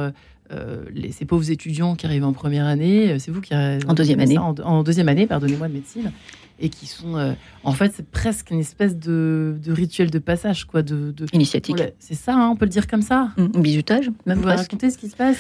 euh, 0.53 0.83
les, 0.93 1.13
ces 1.13 1.25
pauvres 1.25 1.49
étudiants 1.49 1.95
qui 1.95 2.07
arrivent 2.07 2.25
en 2.25 2.33
première 2.33 2.67
année, 2.67 3.13
euh, 3.13 3.19
c'est 3.21 3.31
vous 3.31 3.41
qui 3.41 3.55
en 3.55 3.95
deuxième 3.95 4.19
année, 4.19 4.37
en, 4.37 4.83
deuxième 4.83 5.09
année, 5.09 5.29
pardonnez-moi 5.29 5.69
de 5.69 5.75
médecine, 5.75 6.11
et 6.59 6.71
qui 6.71 6.87
sont, 6.87 7.17
euh, 7.17 7.35
en 7.63 7.71
fait, 7.71 7.93
c'est 7.95 8.07
presque 8.07 8.51
une 8.51 8.59
espèce 8.59 8.97
de, 8.97 9.55
rituel 9.69 10.11
de 10.11 10.19
passage, 10.19 10.65
quoi, 10.65 10.83
de, 10.83 11.15
initiatique. 11.33 11.81
c'est 12.01 12.15
ça, 12.15 12.35
hein, 12.35 12.49
on 12.51 12.57
peut 12.57 12.65
le 12.65 12.71
dire 12.71 12.89
comme 12.89 13.03
ça. 13.03 13.29
Un 13.37 13.45
mmh, 13.45 13.63
bisutage, 13.63 14.11
même. 14.27 14.41
Vous 14.41 14.49
raconter 14.49 14.91
ce 14.91 14.99
qui 14.99 15.09
se 15.09 15.15
passe? 15.15 15.39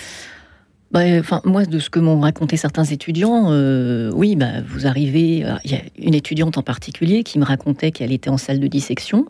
Bah, 0.92 1.00
enfin, 1.18 1.40
moi, 1.44 1.64
de 1.64 1.80
ce 1.80 1.90
que 1.90 1.98
m'ont 1.98 2.20
raconté 2.20 2.56
certains 2.56 2.84
étudiants, 2.84 3.50
oui, 4.12 4.36
bah, 4.36 4.60
vous 4.64 4.86
arrivez. 4.86 5.44
Il 5.64 5.70
y 5.72 5.74
a 5.74 5.82
une 5.98 6.14
étudiante 6.14 6.56
en 6.56 6.62
particulier 6.62 7.24
qui 7.24 7.40
me 7.40 7.44
racontait 7.44 7.90
qu'elle 7.90 8.12
était 8.12 8.30
en 8.30 8.38
salle 8.38 8.60
de 8.60 8.68
dissection. 8.68 9.26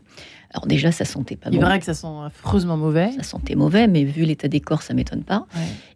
Alors 0.52 0.66
déjà, 0.66 0.90
ça 0.92 1.04
sentait 1.04 1.36
pas 1.36 1.50
bon. 1.50 1.56
Il 1.56 1.60
paraît 1.60 1.78
que 1.78 1.84
ça 1.84 1.94
sent 1.94 2.08
affreusement 2.24 2.76
mauvais. 2.76 3.12
Ça 3.16 3.22
sentait 3.22 3.54
mauvais, 3.54 3.86
mais 3.86 4.04
vu 4.04 4.24
l'état 4.24 4.48
des 4.48 4.60
corps, 4.60 4.82
ça 4.82 4.94
m'étonne 4.94 5.22
pas. 5.22 5.46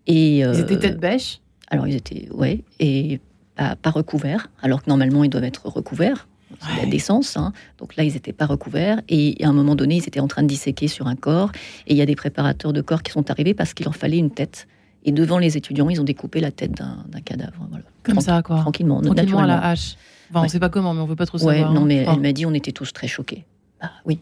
Et 0.07 0.39
ils 0.39 0.61
étaient 0.61 0.79
tête 0.79 0.99
bêche? 1.01 1.41
Alors 1.69 1.89
ils 1.89 1.97
étaient, 1.97 2.29
ouais, 2.31 2.63
et 2.79 3.21
pas, 3.57 3.91
recouverts, 3.91 4.49
alors 4.63 4.83
que 4.83 4.91
normalement 4.91 5.25
ils 5.25 5.31
doivent 5.31 5.45
être 5.45 5.67
recouverts. 5.67 6.29
C'est 6.61 6.83
la 6.83 6.87
décence. 6.87 7.37
Hein. 7.37 7.53
Donc 7.79 7.97
là, 7.97 8.05
ils 8.05 8.13
n'étaient 8.13 8.33
pas 8.33 8.47
recouverts. 8.47 9.01
Et 9.09 9.37
à 9.43 9.49
un 9.49 9.53
moment 9.53 9.75
donné, 9.75 9.97
ils 9.97 10.07
étaient 10.07 10.21
en 10.21 10.29
train 10.29 10.43
de 10.43 10.47
disséquer 10.47 10.87
sur 10.87 11.09
un 11.09 11.17
corps. 11.17 11.51
Et 11.89 11.95
il 11.95 11.97
y 11.97 12.03
a 12.03 12.07
des 12.07 12.15
préparateurs 12.15 12.73
de 12.73 12.81
corps 12.81 13.03
qui 13.03 13.11
sont 13.11 13.29
arrivés 13.29 13.55
parce 13.55 13.75
qu'il 13.75 13.85
leur 13.85 13.97
fallait 13.97 14.19
une 14.19 14.31
tête. 14.31 14.69
Et 15.05 15.11
devant 15.11 15.39
les 15.39 15.57
étudiants, 15.57 15.91
ils 15.91 16.01
ont 16.01 16.05
découpé 16.05 16.41
la 16.41 16.53
tête 16.53 16.73
d'un 16.73 17.21
cadavre. 17.25 17.67
Voilà. 17.71 17.85
Comme 18.05 18.21
ça, 18.21 18.41
quoi. 18.43 18.61
Tranquillement, 18.61 19.01
Tranquillement 19.01 19.41
à 19.41 19.47
la 19.47 19.67
hache. 19.67 19.97
Enfin, 20.31 20.41
on 20.41 20.45
ne 20.45 20.49
sait 20.49 20.61
pas 20.61 20.69
comment, 20.69 20.95
mais 20.95 21.01
on 21.01 21.05
ne 21.05 21.09
veut 21.09 21.17
pas 21.17 21.27
trop 21.27 21.39
savoir. 21.39 21.73
non, 21.73 21.85
mais 21.85 22.07
elle 22.09 22.21
m'a 22.21 22.33
dit 22.33 22.47
on 22.47 22.55
était 22.55 22.73
tous 22.73 22.93
très 22.93 23.09
choqués. 23.09 23.45
Ah, 23.81 23.91
oui, 24.07 24.21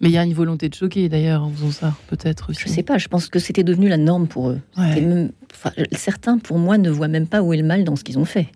mais 0.00 0.08
il 0.08 0.12
y 0.12 0.18
a 0.18 0.24
une 0.24 0.34
volonté 0.34 0.68
de 0.68 0.74
choquer 0.74 1.08
d'ailleurs 1.08 1.42
en 1.42 1.50
faisant 1.50 1.70
ça, 1.70 1.96
peut-être 2.08 2.50
aussi. 2.50 2.60
Je 2.62 2.68
sais 2.68 2.82
pas, 2.82 2.98
je 2.98 3.08
pense 3.08 3.28
que 3.28 3.38
c'était 3.38 3.64
devenu 3.64 3.88
la 3.88 3.96
norme 3.96 4.28
pour 4.28 4.50
eux. 4.50 4.60
certains, 5.92 6.38
pour 6.38 6.58
moi, 6.58 6.78
ne 6.78 6.90
voient 6.90 7.08
même 7.08 7.26
pas 7.26 7.42
où 7.42 7.52
est 7.52 7.56
le 7.56 7.64
mal 7.64 7.84
dans 7.84 7.96
ce 7.96 8.04
qu'ils 8.04 8.18
ont 8.18 8.24
fait. 8.24 8.48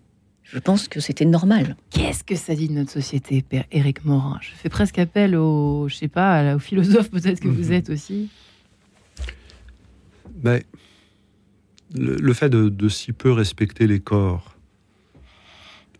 Je 0.43 0.59
pense 0.59 0.89
que 0.89 0.99
c'était 0.99 1.25
normal. 1.25 1.77
Qu'est-ce 1.91 2.25
que 2.25 2.35
ça 2.35 2.53
dit 2.55 2.67
de 2.67 2.73
notre 2.73 2.91
société, 2.91 3.41
Père 3.41 3.63
Éric 3.71 4.03
Morin? 4.03 4.37
Je 4.41 4.49
fais 4.51 4.67
presque 4.67 4.99
appel 4.99 5.35
au, 5.35 5.87
je 5.87 5.95
sais 5.95 6.09
pas, 6.09 6.55
au 6.55 6.59
philosophe 6.59 7.09
peut-être 7.09 7.39
que 7.39 7.47
vous 7.47 7.67
mhm. 7.67 7.73
êtes 7.73 7.89
aussi. 7.89 8.29
Mais 10.43 10.65
le, 11.95 12.33
fait 12.33 12.49
de, 12.49 12.89
si 12.89 13.13
peu 13.13 13.31
respecter 13.31 13.87
les 13.87 13.99
corps, 13.99 14.50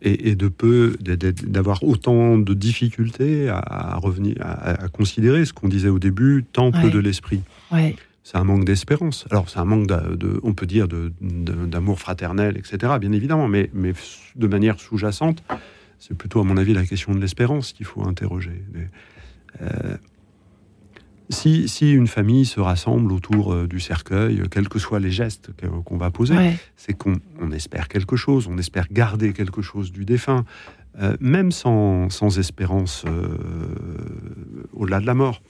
et, 0.02 0.34
de 0.34 0.48
peu 0.48 0.96
d'avoir 1.00 1.82
autant 1.84 2.36
de 2.38 2.54
difficultés 2.54 3.48
à, 3.48 3.96
revenir 3.96 4.36
à, 4.40 4.88
considérer 4.88 5.44
ce 5.44 5.52
qu'on 5.52 5.68
disait 5.68 5.88
au 5.88 5.98
début 5.98 6.44
temple 6.52 6.90
de 6.90 6.98
l'esprit. 6.98 7.42
C'est 8.24 8.36
un 8.36 8.44
manque 8.44 8.64
d'espérance. 8.64 9.26
Alors 9.30 9.48
c'est 9.48 9.58
un 9.58 9.64
manque 9.64 9.86
de, 9.88 10.40
on 10.42 10.54
peut 10.54 10.66
dire 10.66 10.86
d'amour 11.20 11.98
fraternel, 11.98 12.56
etc. 12.56 12.94
Bien 13.00 13.12
évidemment, 13.12 13.48
mais, 13.48 13.70
mais 13.72 13.92
de 14.36 14.46
manière 14.46 14.78
sous-jacente, 14.78 15.42
c'est 15.98 16.16
plutôt 16.16 16.40
à 16.40 16.44
mon 16.44 16.56
avis 16.56 16.74
la 16.74 16.84
question 16.84 17.14
de 17.14 17.20
l'espérance 17.20 17.72
qu'il 17.72 17.86
faut 17.86 18.02
interroger. 18.02 18.62
Euh, 19.60 19.96
si, 21.66 21.92
une 21.92 22.06
famille 22.06 22.44
se 22.44 22.60
rassemble 22.60 23.12
autour 23.12 23.52
euh, 23.52 23.66
du 23.66 23.80
cercueil, 23.80 24.42
quels 24.50 24.68
que 24.68 24.78
soient 24.78 25.00
les 25.00 25.10
gestes 25.10 25.50
qu'on 25.84 25.96
va 25.96 26.10
poser, 26.10 26.36
c'est 26.76 26.94
qu'on 26.94 27.18
espère 27.52 27.88
quelque 27.88 28.16
chose, 28.16 28.48
on 28.48 28.58
espère 28.58 28.86
garder 28.90 29.32
quelque 29.32 29.62
chose 29.62 29.92
du 29.92 30.04
défunt, 30.04 30.44
euh, 31.00 31.16
même 31.20 31.52
sans, 31.52 32.38
espérance 32.38 33.04
euh, 33.06 33.38
au-delà 34.72 35.00
de 35.00 35.06
la 35.06 35.14
mort. 35.14 35.42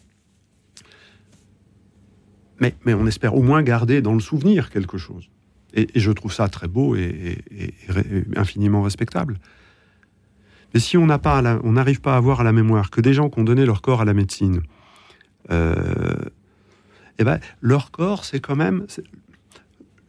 Mais, 2.61 2.95
on 2.95 3.07
espère 3.09 3.35
au 3.35 3.43
moins 3.43 3.63
garder 3.63 4.03
dans 4.03 4.15
le 4.15 4.21
souvenir 4.21 4.71
quelque 4.71 4.99
chose. 4.99 5.29
Et, 5.75 5.89
je 5.97 6.13
trouve 6.13 6.33
ça 6.33 6.49
très 6.49 6.69
beau 6.69 6.95
et, 6.95 7.39
infiniment 8.37 8.83
respectable. 8.83 9.39
Mais 10.73 10.81
si 10.81 10.97
on 10.97 11.07
n'arrive 11.07 12.01
pas 12.01 12.15
à 12.15 12.17
avoir 12.17 12.41
à 12.41 12.45
la 12.45 12.53
mémoire 12.53 12.91
que 12.91 13.01
des 13.01 13.13
gens 13.13 13.29
qui 13.29 13.41
ont 13.41 13.45
donné 13.45 13.67
leur 13.67 13.83
corps 13.83 14.01
à 14.01 14.05
la 14.05 14.15
médecine, 14.15 14.59
euh, 14.59 14.82
eh 15.51 17.25
ben, 17.25 17.39
leur 17.61 17.91
corps, 17.91 18.25
c'est 18.25 18.41
quand 18.41 18.57
même. 18.57 18.87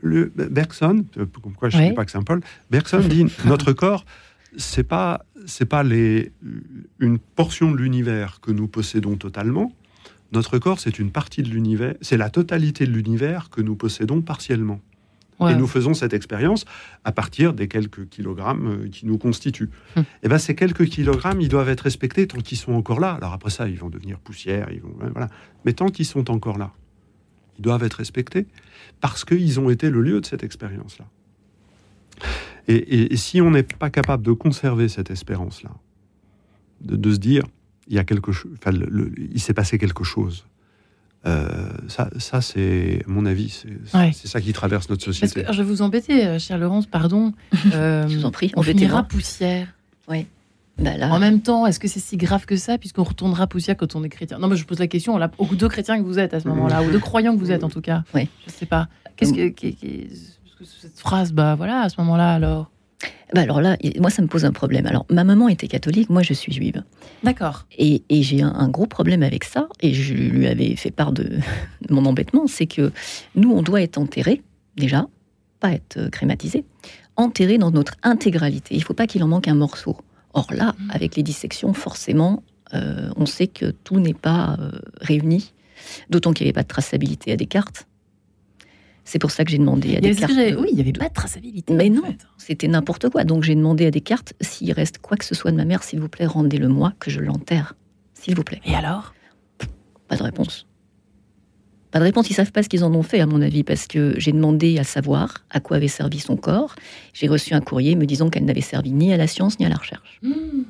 Le, 0.01 0.31
Bergson, 0.35 1.05
pourquoi 1.31 1.69
je 1.69 1.77
ne 1.77 1.89
dis 1.89 1.93
pas 1.93 2.03
que 2.03 2.11
c'est 2.11 2.17
un 2.17 2.23
Paul, 2.23 2.41
Bergson 2.69 2.99
dit 2.99 3.25
notre 3.45 3.71
corps, 3.71 4.05
c'est 4.57 4.83
pas 4.83 5.25
c'est 5.45 5.65
pas 5.65 5.83
les, 5.83 6.31
une 6.99 7.19
portion 7.19 7.71
de 7.71 7.77
l'univers 7.77 8.39
que 8.41 8.51
nous 8.51 8.67
possédons 8.67 9.15
totalement. 9.15 9.73
Notre 10.31 10.57
corps, 10.57 10.79
c'est 10.79 10.99
une 10.99 11.11
partie 11.11 11.43
de 11.43 11.49
l'univers, 11.49 11.95
c'est 12.01 12.17
la 12.17 12.29
totalité 12.29 12.85
de 12.85 12.91
l'univers 12.91 13.49
que 13.49 13.61
nous 13.61 13.75
possédons 13.75 14.21
partiellement. 14.21 14.81
Et 15.41 15.55
nous 15.55 15.67
faisons 15.67 15.93
cette 15.93 16.13
expérience 16.13 16.63
à 17.03 17.11
partir 17.11 17.53
des 17.53 17.67
quelques 17.67 18.07
kilogrammes 18.07 18.67
euh, 18.67 18.89
qui 18.89 19.05
nous 19.05 19.17
constituent. 19.17 19.69
Hum. 19.97 20.03
Et 20.03 20.05
eh 20.23 20.27
ben 20.29 20.37
ces 20.37 20.55
quelques 20.55 20.85
kilogrammes, 20.85 21.41
ils 21.41 21.49
doivent 21.49 21.69
être 21.69 21.81
respectés 21.81 22.27
tant 22.27 22.39
qu'ils 22.39 22.57
sont 22.57 22.73
encore 22.73 22.99
là. 22.99 23.13
Alors 23.13 23.33
après 23.33 23.49
ça, 23.49 23.67
ils 23.67 23.77
vont 23.77 23.89
devenir 23.89 24.19
poussière, 24.19 24.69
ils 24.71 24.79
vont 24.79 24.93
voilà. 25.11 25.27
Mais 25.65 25.73
tant 25.73 25.89
qu'ils 25.89 26.05
sont 26.05 26.31
encore 26.31 26.57
là, 26.57 26.71
ils 27.57 27.61
doivent 27.61 27.83
être 27.83 27.95
respectés 27.95 28.47
parce 29.01 29.25
qu'ils 29.25 29.59
ont 29.59 29.69
été 29.69 29.89
le 29.89 30.01
lieu 30.01 30.21
de 30.21 30.25
cette 30.25 30.43
expérience-là. 30.43 31.05
Et, 32.67 33.15
si 33.17 33.41
on 33.41 33.51
n'est 33.51 33.63
pas 33.63 33.89
capable 33.89 34.23
de 34.23 34.31
conserver 34.31 34.87
cette 34.87 35.11
espérance-là, 35.11 35.71
de, 36.81 37.11
se 37.11 37.17
dire, 37.17 37.43
il 37.87 37.95
y 37.95 37.99
a 37.99 38.05
quelque 38.05 38.31
chose, 38.31 38.51
il 39.17 39.39
s'est 39.41 39.53
passé 39.53 39.77
quelque 39.77 40.05
chose, 40.05 40.45
euh, 41.25 41.69
ça, 41.87 42.09
ça 42.17 42.41
c'est 42.41 43.03
mon 43.07 43.25
avis, 43.25 43.63
c'est 43.85 44.27
ça 44.27 44.41
qui 44.41 44.51
traverse 44.51 44.89
notre 44.89 45.03
société. 45.03 45.45
je 45.49 45.57
vais 45.57 45.63
vous 45.63 45.81
embêter, 45.81 46.25
euh, 46.25 46.39
chère 46.39 46.57
Laurence, 46.57 46.85
pardon. 46.85 47.33
Euh, 47.73 48.07
je 48.07 48.17
vous 48.17 48.25
en 48.25 48.31
prie, 48.31 48.51
on 48.55 48.61
finira 48.61 49.03
poussière. 49.03 49.67
Oui. 50.07 50.27
Bah 50.77 50.91
en 51.09 51.19
même 51.19 51.41
temps, 51.41 51.65
est-ce 51.65 51.79
que 51.79 51.87
c'est 51.87 51.99
si 51.99 52.17
grave 52.17 52.45
que 52.45 52.55
ça, 52.55 52.77
puisqu'on 52.77 53.03
retournera 53.03 53.47
poussière 53.47 53.77
quand 53.77 53.95
on 53.95 54.03
est 54.03 54.09
chrétien? 54.09 54.37
Non, 54.37 54.47
mais 54.47 54.57
je 54.57 54.65
pose 54.65 54.79
la 54.79 54.87
question 54.87 55.17
là, 55.17 55.31
aux 55.37 55.45
deux 55.55 55.69
chrétiens 55.69 55.97
que 55.97 56.03
vous 56.03 56.19
êtes 56.19 56.33
à 56.33 56.39
ce 56.39 56.47
moment-là, 56.49 56.83
ou 56.83 56.91
deux 56.91 56.99
croyants 56.99 57.33
que 57.33 57.39
vous 57.39 57.51
êtes 57.51 57.63
en 57.63 57.69
tout 57.69 57.81
cas. 57.81 58.03
Oui. 58.13 58.27
Je 58.45 58.51
sais 58.51 58.65
pas. 58.65 58.89
Qu'est-ce 59.15 59.33
que, 59.33 59.53
cette 60.63 60.99
phrase 60.99 61.31
Bah 61.31 61.55
voilà, 61.55 61.81
à 61.81 61.89
ce 61.89 61.99
moment-là, 62.01 62.33
alors. 62.33 62.69
Bah 63.33 63.41
alors 63.41 63.61
là, 63.61 63.77
moi, 63.99 64.09
ça 64.09 64.21
me 64.21 64.27
pose 64.27 64.45
un 64.45 64.51
problème. 64.51 64.85
Alors, 64.85 65.05
ma 65.09 65.23
maman 65.23 65.47
était 65.49 65.67
catholique, 65.67 66.09
moi, 66.09 66.21
je 66.21 66.33
suis 66.33 66.53
juive. 66.53 66.83
D'accord. 67.23 67.65
Et, 67.77 68.03
et 68.09 68.21
j'ai 68.21 68.41
un, 68.41 68.53
un 68.53 68.69
gros 68.69 68.85
problème 68.85 69.23
avec 69.23 69.43
ça, 69.43 69.67
et 69.81 69.93
je 69.93 70.13
lui 70.13 70.47
avais 70.47 70.75
fait 70.75 70.91
part 70.91 71.11
de, 71.11 71.39
mon 71.89 72.05
embêtement, 72.05 72.47
c'est 72.47 72.67
que 72.67 72.91
nous, 73.35 73.51
on 73.51 73.61
doit 73.61 73.81
être 73.81 73.97
enterrés, 73.97 74.41
déjà, 74.75 75.07
pas 75.59 75.71
être 75.71 75.97
euh, 75.97 76.09
crématisés, 76.09 76.65
enterrés 77.15 77.57
dans 77.57 77.71
notre 77.71 77.93
intégralité. 78.03 78.75
Il 78.75 78.79
ne 78.79 78.83
faut 78.83 78.93
pas 78.93 79.07
qu'il 79.07 79.23
en 79.23 79.27
manque 79.27 79.47
un 79.47 79.55
morceau. 79.55 79.97
Or 80.33 80.47
là, 80.51 80.75
avec 80.89 81.15
les 81.15 81.23
dissections, 81.23 81.73
forcément, 81.73 82.43
euh, 82.73 83.09
on 83.15 83.25
sait 83.25 83.47
que 83.47 83.67
tout 83.83 83.99
n'est 83.99 84.15
pas 84.15 84.57
euh, 84.59 84.71
réuni, 84.99 85.53
d'autant 86.09 86.33
qu'il 86.33 86.45
n'y 86.45 86.49
avait 86.49 86.53
pas 86.53 86.63
de 86.63 86.67
traçabilité 86.67 87.31
à 87.31 87.35
Descartes. 87.35 87.87
C'est 89.05 89.19
pour 89.19 89.31
ça 89.31 89.43
que 89.43 89.51
j'ai 89.51 89.57
demandé 89.57 89.89
à 89.95 89.99
Il 89.99 90.05
y 90.05 90.07
avait 90.07 90.13
ce 90.13 90.21
que 90.21 90.27
Descartes. 90.27 90.33
j'avais- 90.39 90.51
de- 90.53 90.57
oui, 90.57 90.67
il 90.71 90.75
n'y 90.75 90.81
avait 90.81 90.93
pas 90.93 91.09
de 91.09 91.13
traçabilité. 91.13 91.73
Mais 91.73 91.89
non. 91.89 92.03
C'était 92.37 92.67
n'importe 92.67 93.09
quoi. 93.09 93.23
Donc 93.25 93.43
j'ai 93.43 93.55
demandé 93.55 93.85
à 93.85 93.91
Descartes 93.91 94.33
s'il 94.41 94.71
reste 94.71 94.99
quoi 94.99 95.17
que 95.17 95.25
ce 95.25 95.35
soit 95.35 95.51
de 95.51 95.57
ma 95.57 95.65
mère, 95.65 95.83
s'il 95.83 95.99
vous 95.99 96.09
plaît, 96.09 96.25
rendez-le 96.25 96.67
moi, 96.69 96.93
que 96.99 97.11
je 97.11 97.19
l'enterre. 97.19 97.75
S'il 98.13 98.35
vous 98.35 98.43
plaît. 98.43 98.61
Et 98.65 98.73
alors? 98.75 99.13
Pas 100.07 100.15
de 100.17 100.23
réponse. 100.23 100.65
Pas 101.91 101.99
de 101.99 102.05
réponse. 102.05 102.29
Ils 102.29 102.33
savent 102.33 102.51
pas 102.51 102.63
ce 102.63 102.69
qu'ils 102.69 102.83
en 102.83 102.93
ont 102.95 103.03
fait, 103.03 103.19
à 103.19 103.25
mon 103.27 103.41
avis, 103.41 103.63
parce 103.63 103.85
que 103.87 104.15
j'ai 104.17 104.31
demandé 104.31 104.79
à 104.79 104.83
savoir 104.83 105.43
à 105.51 105.59
quoi 105.59 105.77
avait 105.77 105.87
servi 105.87 106.19
son 106.19 106.37
corps. 106.37 106.75
J'ai 107.13 107.27
reçu 107.27 107.53
un 107.53 107.61
courrier 107.61 107.95
me 107.95 108.05
disant 108.05 108.29
qu'elle 108.29 108.45
n'avait 108.45 108.61
servi 108.61 108.91
ni 108.93 109.13
à 109.13 109.17
la 109.17 109.27
science 109.27 109.59
ni 109.59 109.65
à 109.65 109.69
la 109.69 109.75
recherche. 109.75 110.19
Hmm. 110.23 110.63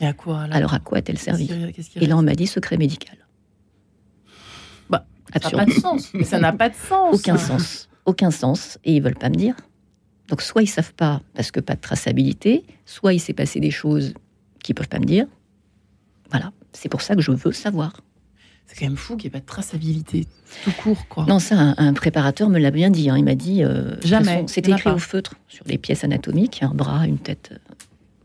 Et 0.00 0.06
à 0.06 0.12
quoi 0.12 0.40
alors? 0.42 0.56
Alors 0.56 0.74
à 0.74 0.78
quoi 0.80 0.98
a-t-elle 0.98 1.18
servi? 1.18 1.48
Et 1.96 2.06
là, 2.06 2.16
on 2.18 2.22
m'a 2.22 2.34
dit 2.34 2.46
secret 2.46 2.76
médical. 2.76 3.16
Ça 5.32 5.38
n'a 5.50 5.50
pas 5.50 5.64
de 5.66 5.72
sens. 5.72 6.10
Mais 6.14 6.24
ça 6.24 6.38
n'a 6.38 6.52
pas 6.52 6.68
de 6.68 6.74
sens. 6.74 7.14
Aucun 7.14 7.36
sens. 7.36 7.88
Aucun 8.06 8.30
sens. 8.30 8.78
Et 8.84 8.96
ils 8.96 9.02
veulent 9.02 9.14
pas 9.18 9.28
me 9.28 9.34
dire. 9.34 9.54
Donc 10.28 10.42
soit 10.42 10.62
ils 10.62 10.66
savent 10.68 10.94
pas 10.94 11.22
parce 11.34 11.50
que 11.50 11.60
pas 11.60 11.74
de 11.74 11.80
traçabilité, 11.80 12.64
soit 12.84 13.14
il 13.14 13.18
s'est 13.20 13.32
passé 13.32 13.60
des 13.60 13.70
choses 13.70 14.14
qu'ils 14.62 14.74
peuvent 14.74 14.88
pas 14.88 14.98
me 14.98 15.04
dire. 15.06 15.26
Voilà. 16.30 16.52
C'est 16.72 16.88
pour 16.90 17.00
ça 17.02 17.14
que 17.14 17.22
je 17.22 17.30
veux 17.30 17.52
savoir. 17.52 18.00
C'est 18.66 18.78
quand 18.78 18.84
même 18.86 18.96
fou 18.98 19.16
qu'il 19.16 19.30
n'y 19.30 19.36
ait 19.36 19.38
pas 19.38 19.40
de 19.40 19.46
traçabilité 19.46 20.26
tout 20.64 20.72
court, 20.72 21.08
quoi. 21.08 21.24
Non, 21.26 21.38
ça, 21.38 21.58
un, 21.58 21.74
un 21.78 21.94
préparateur 21.94 22.50
me 22.50 22.58
l'a 22.58 22.70
bien 22.70 22.90
dit. 22.90 23.08
hein. 23.08 23.16
Il 23.16 23.24
m'a 23.24 23.34
dit. 23.34 23.64
euh, 23.64 23.96
Jamais. 24.04 24.44
C'était 24.46 24.72
écrit 24.72 24.82
pas. 24.84 24.94
au 24.94 24.98
feutre 24.98 25.34
sur 25.48 25.64
les 25.66 25.78
pièces 25.78 26.04
anatomiques, 26.04 26.62
un 26.62 26.74
bras, 26.74 27.06
une 27.06 27.18
tête. 27.18 27.52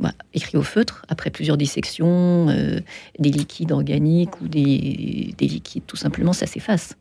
Voilà, 0.03 0.15
écrit 0.33 0.57
au 0.57 0.63
feutre. 0.63 1.05
Après 1.07 1.29
plusieurs 1.29 1.57
dissections, 1.57 2.49
euh, 2.49 2.79
des 3.19 3.31
liquides 3.31 3.71
organiques 3.71 4.39
ou 4.41 4.47
des, 4.47 5.33
des 5.37 5.47
liquides, 5.47 5.83
tout 5.87 5.95
simplement, 5.95 6.33
ça 6.33 6.45
s'efface. 6.45 6.95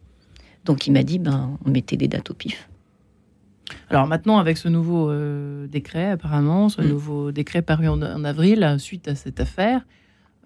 Donc 0.64 0.86
il 0.86 0.92
m'a 0.92 1.02
dit, 1.02 1.18
ben, 1.18 1.58
on 1.64 1.70
mettait 1.70 1.96
des 1.96 2.08
dates 2.08 2.30
au 2.30 2.34
pif. 2.34 2.68
Alors 3.90 4.06
maintenant, 4.06 4.38
avec 4.38 4.56
ce 4.56 4.68
nouveau 4.68 5.10
euh, 5.10 5.66
décret, 5.66 6.10
apparemment, 6.10 6.68
ce 6.68 6.80
Mm. 6.80 6.88
nouveau 6.88 7.32
décret 7.32 7.62
paru 7.62 7.88
en, 7.88 8.00
en 8.00 8.24
avril, 8.24 8.76
suite 8.78 9.08
à 9.08 9.14
cette 9.14 9.40
affaire, 9.40 9.84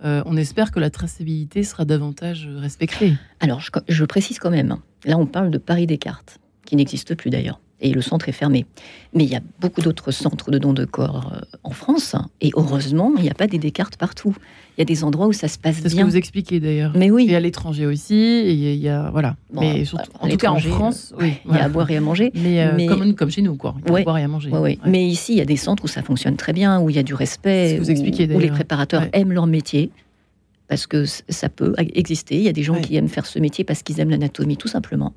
euh, 0.05 0.23
on 0.27 0.37
espère 0.37 0.71
que 0.73 0.81
la 0.81 0.91
traçabilité 0.91 1.63
sera 1.63 1.85
davantage 1.85 2.49
respectée. 2.57 3.15
Alors, 3.41 3.61
je, 3.61 3.71
je 3.89 4.05
précise 4.05 4.39
quand 4.39 4.51
même, 4.51 4.71
hein, 4.73 4.83
là 5.05 5.19
on 5.19 5.27
parle 5.27 5.51
de 5.51 5.59
Paris 5.59 5.87
Descartes, 5.87 6.39
qui 6.65 6.77
n'existe 6.77 7.15
plus 7.15 7.31
d'ailleurs, 7.31 7.61
et 7.81 7.93
le 7.93 8.01
centre 8.01 8.29
est 8.29 8.33
fermé. 8.33 8.65
Mais 9.15 9.25
il 9.25 9.31
y 9.31 9.37
a 9.37 9.41
beaucoup 9.61 9.83
d'autres 9.83 10.11
centres 10.11 10.51
de 10.51 10.59
dons 10.59 10.73
de 10.73 10.85
corps 10.85 11.33
euh, 11.35 11.41
en 11.63 11.71
France, 11.71 12.15
et 12.41 12.51
heureusement, 12.55 13.13
il 13.17 13.23
n'y 13.23 13.31
a 13.31 13.35
pas 13.35 13.47
des 13.47 13.59
Descartes 13.59 13.97
partout. 13.97 14.35
Il 14.77 14.81
y 14.81 14.83
a 14.83 14.85
des 14.85 15.05
endroits 15.05 15.27
où 15.27 15.33
ça 15.33 15.49
se 15.49 15.59
passe 15.59 15.77
C'est 15.77 15.83
ce 15.89 15.89
que 15.89 15.95
bien. 15.97 16.05
vous 16.05 16.17
expliquez 16.17 16.61
d'ailleurs. 16.61 16.93
Mais 16.95 17.07
Et 17.07 17.11
oui, 17.11 17.35
à 17.35 17.41
l'étranger 17.41 17.87
aussi, 17.87 18.15
et 18.15 18.53
il 18.53 18.79
y 18.79 18.89
a, 18.89 19.11
voilà. 19.11 19.37
Bon, 19.53 19.61
mais 19.63 19.85
surtout, 19.85 20.11
en 20.21 20.29
tout 20.29 20.37
cas 20.37 20.51
en 20.51 20.59
France, 20.59 21.13
euh, 21.15 21.23
oui, 21.23 21.33
il 21.49 21.55
y 21.55 21.59
a 21.59 21.65
à 21.65 21.69
boire 21.69 21.91
et 21.91 21.97
à 21.97 22.01
manger. 22.01 22.31
Mais, 22.35 22.63
euh, 22.63 22.73
mais- 22.77 22.87
comme, 22.87 23.15
comme 23.15 23.31
chez 23.31 23.43
nous, 23.43 23.57
quoi. 23.57 23.75
Il 23.85 23.87
y 23.87 23.91
a 23.91 23.93
Ouais. 23.95 24.01
à 24.01 24.05
boire 24.05 24.19
et 24.19 24.23
à 24.25 24.29
manger. 24.29 24.51
Ouais. 24.51 24.79
Mais 24.87 25.07
ici, 25.07 25.33
il 25.33 25.39
y 25.39 25.41
a 25.43 25.45
des 25.47 25.57
centres 25.57 25.85
où 25.85 25.89
ça 25.89 26.03
fonctionne 26.03 26.37
très 26.37 26.53
bien, 26.53 26.81
où 26.81 26.91
il 26.91 26.97
y 26.97 26.99
a 26.99 27.03
du 27.03 27.15
respect, 27.15 27.79
vous 27.79 27.91
où- 27.91 27.95
où, 28.37 28.39
les 28.39 28.51
préparateurs 28.51 29.05
aiment 29.13 29.33
leur 29.33 29.47
métier, 29.47 29.91
parce 30.69 30.87
que 30.87 31.05
ça 31.07 31.49
peut 31.49 31.75
exister. 31.79 32.37
Il 32.37 32.43
y 32.43 32.49
a 32.49 32.53
des 32.53 32.63
gens 32.63 32.79
qui 32.81 32.97
aiment 32.97 33.09
faire 33.09 33.25
ce 33.27 33.39
métier 33.39 33.65
parce 33.65 33.83
qu'ils 33.83 34.01
aiment 34.01 34.11
l'anatomie, 34.11 34.57
tout 34.57 34.69
simplement. 34.69 35.15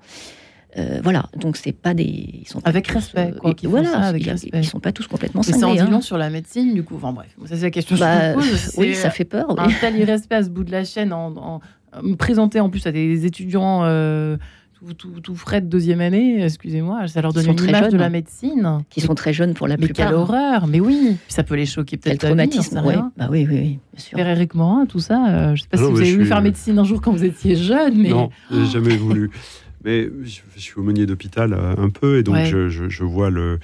Euh, 0.77 0.99
voilà, 1.03 1.25
donc 1.35 1.57
c'est 1.57 1.71
pas 1.71 1.93
des. 1.95 2.03
Ils 2.03 2.47
sont 2.47 2.61
pas 2.61 2.69
Avec 2.69 2.85
tous, 2.87 2.93
respect, 2.95 3.31
euh, 3.33 3.39
quoi, 3.39 3.51
et- 3.63 3.67
voilà, 3.67 3.89
ça 3.91 3.99
avec 4.01 4.23
ils, 4.23 4.29
respect. 4.29 4.49
ils 4.53 4.63
sont 4.65 4.79
pas 4.79 4.91
tous 4.91 5.07
complètement 5.07 5.41
Mais 5.45 5.51
ça 5.53 5.57
en 5.57 5.73
cinglés. 5.75 5.81
dit 5.89 5.93
hein. 5.95 6.01
sur 6.01 6.17
la 6.19 6.29
médecine, 6.29 6.75
du 6.75 6.83
coup. 6.83 6.95
Enfin 6.95 7.11
bref, 7.11 7.29
ça 7.45 7.55
c'est 7.55 7.63
la 7.63 7.71
question 7.71 7.95
que 7.95 8.01
Bah, 8.01 8.33
je 8.33 8.35
vous 8.37 8.41
pose. 8.41 8.73
oui, 8.77 8.93
ça 8.93 9.09
fait 9.09 9.25
peur. 9.25 9.47
oui. 9.49 9.55
un 9.57 9.69
tel 9.81 9.95
irrespect 9.97 10.35
à 10.35 10.43
ce 10.43 10.49
bout 10.49 10.63
de 10.63 10.71
la 10.71 10.83
chaîne, 10.83 11.11
en, 11.11 11.29
en- 11.35 11.59
en 11.91 12.03
me 12.03 12.13
présenter 12.15 12.59
en 12.59 12.69
plus 12.69 12.85
à 12.85 12.91
des 12.91 13.25
étudiants 13.25 13.81
euh, 13.83 14.37
tout, 14.75 14.93
tout, 14.93 15.19
tout 15.21 15.35
frais 15.35 15.59
de 15.59 15.65
deuxième 15.65 16.01
année, 16.01 16.43
excusez-moi, 16.43 17.07
ça 17.07 17.21
leur 17.23 17.33
donne 17.33 17.47
une 17.49 17.59
image 17.67 17.91
de 17.91 17.97
la 17.97 18.11
médecine. 18.11 18.83
Qui 18.91 19.01
sont 19.01 19.15
très 19.15 19.33
jeunes 19.33 19.55
pour 19.55 19.67
la 19.67 19.75
mais 19.75 19.87
plupart. 19.87 20.05
quelle 20.05 20.15
horreur, 20.15 20.67
mais 20.67 20.79
oui, 20.79 21.17
Puis 21.25 21.33
ça 21.33 21.41
peut 21.43 21.55
les 21.55 21.65
choquer 21.65 21.97
Quel 21.97 22.19
peut-être. 22.19 22.21
vie, 22.21 22.27
traumatisme, 22.27 22.77
rien. 22.77 23.11
Bah 23.17 23.27
oui, 23.31 23.47
oui, 23.49 23.55
oui, 23.59 23.79
bien 23.91 24.03
sûr. 24.03 24.17
Faire 24.19 24.27
Eric 24.29 24.53
Morin, 24.53 24.85
tout 24.85 24.99
ça, 24.99 25.25
euh, 25.29 25.55
je 25.55 25.63
sais 25.63 25.67
pas 25.67 25.77
Ah 25.79 25.83
si 25.83 25.83
vous 25.83 25.89
mais 25.93 25.97
avez 25.97 26.05
je 26.05 26.11
voulu 26.11 26.23
suis- 26.25 26.29
faire 26.29 26.41
médecine 26.43 26.77
un 26.77 26.83
jour 26.83 27.01
quand 27.01 27.11
vous 27.11 27.23
étiez 27.25 27.55
jeune, 27.55 27.97
mais 27.97 28.09
Non, 28.09 28.29
j'ai 28.51 28.65
jamais 28.67 28.95
voulu. 28.95 29.31
Mais 29.83 30.09
je, 30.23 30.41
je 30.55 30.59
suis 30.59 30.77
aumônier 30.77 31.05
d'hôpital 31.05 31.53
euh, 31.53 31.75
un 31.77 31.89
peu, 31.89 32.17
et 32.17 32.23
donc 32.23 32.35
Ouais. 32.35 32.45
je, 32.45 32.69
je- 32.69 32.89
je 32.89 33.03
vois 33.03 33.29
le, 33.29 33.59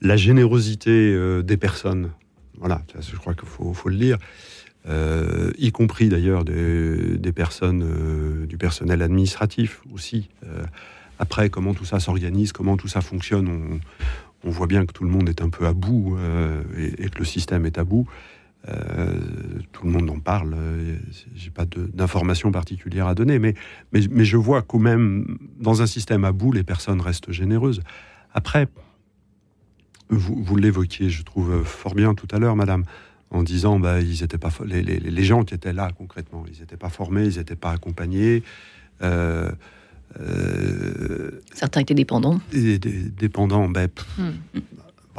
la 0.00 0.16
générosité 0.16 0.90
euh, 1.14 1.42
des 1.42 1.56
personnes. 1.56 2.10
Voilà, 2.58 2.82
je 3.00 3.16
crois 3.16 3.34
qu'il 3.34 3.48
faut, 3.48 3.72
faut 3.72 3.88
le 3.88 3.96
dire. 3.96 4.18
Euh, 4.88 5.50
y 5.58 5.72
compris 5.72 6.08
d'ailleurs 6.08 6.44
des, 6.44 7.18
des 7.18 7.32
personnes, 7.32 7.82
euh, 7.82 8.46
du 8.46 8.56
personnel 8.56 9.02
administratif 9.02 9.80
aussi. 9.92 10.28
Euh, 10.46 10.62
après, 11.18 11.50
comment 11.50 11.74
tout 11.74 11.84
ça 11.84 12.00
s'organise, 12.00 12.52
comment 12.52 12.76
tout 12.78 12.88
ça 12.88 13.00
fonctionne, 13.02 13.48
on, 13.48 14.48
on 14.48 14.50
voit 14.50 14.66
bien 14.66 14.86
que 14.86 14.92
tout 14.92 15.04
le 15.04 15.10
monde 15.10 15.28
est 15.28 15.42
un 15.42 15.50
peu 15.50 15.66
à 15.66 15.74
bout 15.74 16.16
et, 16.78 17.04
et 17.04 17.08
que 17.10 17.18
le 17.18 17.26
système 17.26 17.66
est 17.66 17.76
à 17.76 17.84
bout. 17.84 18.06
Euh, 18.68 19.18
tout 19.72 19.86
le 19.86 19.92
monde 19.92 20.10
en 20.10 20.18
parle. 20.20 20.54
euh, 20.54 20.96
J'ai 21.34 21.50
pas 21.50 21.64
d'informations 21.94 22.52
particulières 22.52 23.06
à 23.06 23.14
donner, 23.14 23.38
mais, 23.38 23.54
mais, 23.92 24.00
mais 24.10 24.24
je 24.26 24.36
vois 24.36 24.60
quand 24.62 24.78
même 24.78 25.38
dans 25.58 25.80
un 25.80 25.86
système 25.86 26.24
à 26.24 26.32
bout, 26.32 26.52
les 26.52 26.62
personnes 26.62 27.00
restent 27.00 27.32
généreuses. 27.32 27.80
Après, 28.34 28.68
vous, 30.10 30.42
vous 30.42 30.56
l'évoquiez, 30.56 31.08
je 31.08 31.22
trouve 31.22 31.64
fort 31.64 31.94
bien 31.94 32.14
tout 32.14 32.28
à 32.32 32.38
l'heure, 32.38 32.54
Madame, 32.56 32.84
en 33.30 33.42
disant 33.42 33.78
bah 33.80 34.00
ils 34.00 34.22
étaient 34.22 34.38
pas 34.38 34.50
les, 34.66 34.82
les, 34.82 34.98
les 34.98 35.24
gens 35.24 35.44
qui 35.44 35.54
étaient 35.54 35.72
là 35.72 35.90
concrètement, 35.96 36.44
ils 36.52 36.60
n'étaient 36.60 36.76
pas 36.76 36.88
formés, 36.90 37.26
ils 37.26 37.38
n'étaient 37.38 37.56
pas 37.56 37.70
accompagnés. 37.70 38.42
Euh, 39.02 39.50
euh, 40.20 41.30
Certains 41.54 41.80
étaient 41.80 41.94
dépendants, 41.94 42.40
des, 42.50 42.78
des- 42.78 43.04
dépendants, 43.08 43.68
ben, 43.68 43.88
pff, 43.88 44.06
Hmm. 44.18 44.60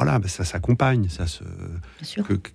Voilà, 0.02 0.18
ben, 0.18 0.28
ça 0.28 0.44
s'accompagne, 0.44 1.08
ça 1.08 1.28
se 1.28 1.44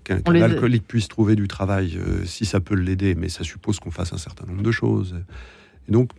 qu'un 0.03 0.21
alcoolique 0.41 0.85
puisse 0.85 1.07
trouver 1.07 1.35
du 1.37 1.47
travail, 1.47 1.97
euh, 1.97 2.25
si 2.25 2.45
ça 2.45 2.59
peut 2.59 2.75
l'aider, 2.75 3.15
mais 3.15 3.29
ça 3.29 3.45
suppose 3.45 3.79
qu'on 3.79 3.91
fasse 3.91 4.11
un 4.11 4.17
certain 4.17 4.45
nombre 4.45 4.63
de 4.63 4.71
choses. 4.71 5.15
Et 5.87 5.91
donc, 5.93 6.11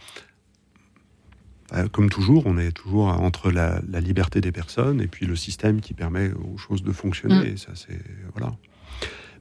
euh, 1.74 1.86
comme 1.88 2.08
toujours, 2.08 2.46
on 2.46 2.56
est 2.56 2.72
toujours 2.72 3.08
entre 3.08 3.50
la, 3.50 3.82
la 3.90 4.00
liberté 4.00 4.40
des 4.40 4.52
personnes 4.52 5.02
et 5.02 5.06
puis 5.06 5.26
le 5.26 5.36
système 5.36 5.82
qui 5.82 5.92
permet 5.92 6.32
aux 6.32 6.56
choses 6.56 6.82
de 6.82 6.92
fonctionner. 6.92 7.58
Ça, 7.58 7.72
c'est 7.74 8.00
voilà. 8.34 8.56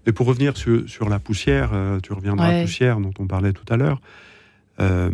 Mais 0.06 0.12
pour 0.12 0.28
revenir 0.28 0.58
sur, 0.58 0.90
sur 0.90 1.08
la 1.08 1.20
poussière, 1.20 1.70
euh, 1.72 2.00
tu 2.02 2.12
reviendras 2.12 2.48
à 2.48 2.52
la 2.52 2.62
poussière 2.64 3.00
dont 3.00 3.14
on 3.20 3.28
parlait 3.28 3.54
tout 3.54 3.66
à 3.74 3.78
l'heure. 3.78 4.02
euh, 4.82 5.10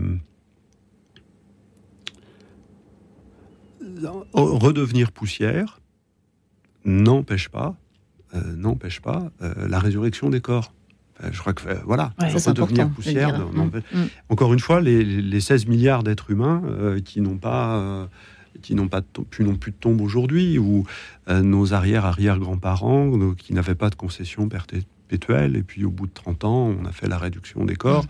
redevenir 4.34 5.12
poussière 5.12 5.83
n'empêche 6.86 7.50
pas, 7.50 7.76
euh, 8.36 8.56
n'empêche 8.56 9.00
pas 9.02 9.32
euh, 9.42 9.68
la 9.68 9.80
résurrection 9.80 10.30
des 10.30 10.42
corps. 10.42 10.74
Je 11.32 11.40
crois 11.40 11.54
que 11.54 11.68
euh, 11.70 11.76
voilà, 11.86 12.14
Ouais, 12.20 12.30
ça, 12.32 12.40
c'est 12.40 12.50
redevenir 12.50 12.84
important 12.84 12.84
de 12.84 12.90
le 12.90 12.96
poussière. 12.96 13.34
dire. 13.36 13.50
n'empêche- 13.54 13.84
Mm. 13.94 14.04
Encore 14.30 14.52
une 14.54 14.60
fois, 14.60 14.82
les, 14.82 15.04
les 15.06 15.40
16 15.42 15.68
milliards 15.68 16.04
d'êtres 16.04 16.32
humains 16.32 16.62
euh, 16.66 17.00
qui 17.00 17.22
n'ont 17.22 17.38
pas, 17.38 17.76
euh, 17.78 18.06
qui 18.62 18.76
n'ont 18.76 18.88
pas 18.90 19.02
de 19.02 19.06
plus 19.30 19.46
non 19.46 19.56
plus 19.56 19.72
de 19.72 19.78
tombe 19.78 20.02
aujourd'hui, 20.02 20.58
ou 20.58 20.86
euh, 21.30 21.42
nos 21.42 21.74
arrière 21.74 22.06
arrière 22.06 22.40
grands-parents 22.40 23.12
euh, 23.18 23.36
qui 23.36 23.54
n'avaient 23.54 23.76
pas 23.76 23.90
de 23.90 23.96
concession 23.96 24.50
perpétuelle, 24.50 25.56
et 25.56 25.64
puis 25.64 25.86
au 25.86 25.92
bout 25.92 26.08
de 26.08 26.14
30 26.14 26.44
ans, 26.44 26.74
on 26.82 26.86
a 26.86 26.92
fait 26.92 27.08
la 27.08 27.18
réduction 27.20 27.64
des 27.64 27.76
corps. 27.76 28.06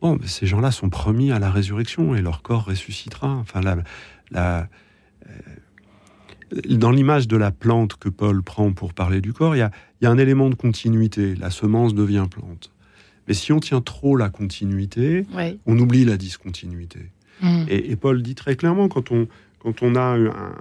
Bon, 0.00 0.16
mais 0.18 0.26
ces 0.26 0.46
gens-là 0.46 0.70
sont 0.70 0.88
promis 0.88 1.30
à 1.30 1.38
la 1.38 1.50
résurrection 1.50 2.14
et 2.14 2.22
leur 2.22 2.40
corps 2.42 2.64
ressuscitera. 2.64 3.28
Enfin, 3.34 3.60
la, 3.60 3.76
la- 4.30 4.66
dans 6.68 6.90
l'image 6.90 7.28
de 7.28 7.36
la 7.36 7.50
plante 7.50 7.96
que 7.96 8.08
Paul 8.08 8.42
prend 8.42 8.72
pour 8.72 8.92
parler 8.94 9.20
du 9.20 9.32
corps, 9.32 9.54
il 9.54 9.60
y 9.60 9.62
a, 9.62 9.70
il 10.00 10.04
y 10.04 10.06
a 10.06 10.10
un 10.10 10.18
élément 10.18 10.50
de 10.50 10.54
continuité. 10.54 11.34
La 11.36 11.50
semence 11.50 11.94
devient 11.94 12.26
plante. 12.30 12.72
Mais 13.28 13.34
si 13.34 13.52
on 13.52 13.60
tient 13.60 13.80
trop 13.80 14.16
la 14.16 14.28
continuité, 14.30 15.26
Ouais. 15.34 15.58
on 15.66 15.78
oublie 15.78 16.04
la 16.04 16.16
discontinuité. 16.16 17.10
Hmm. 17.42 17.64
Et, 17.68 17.90
et 17.92 17.96
Paul 17.96 18.22
dit 18.22 18.34
très 18.34 18.56
clairement, 18.56 18.88
quand 18.88 19.12
on, 19.12 19.28
quand 19.60 19.82
on 19.82 19.94
a 19.94 20.00
un, 20.16 20.54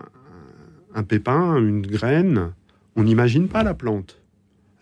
un 0.94 1.04
pépin, 1.04 1.58
une 1.58 1.82
graine, 1.82 2.52
on 2.96 3.04
n'imagine 3.04 3.48
pas 3.48 3.64
la 3.64 3.74
plante. 3.74 4.20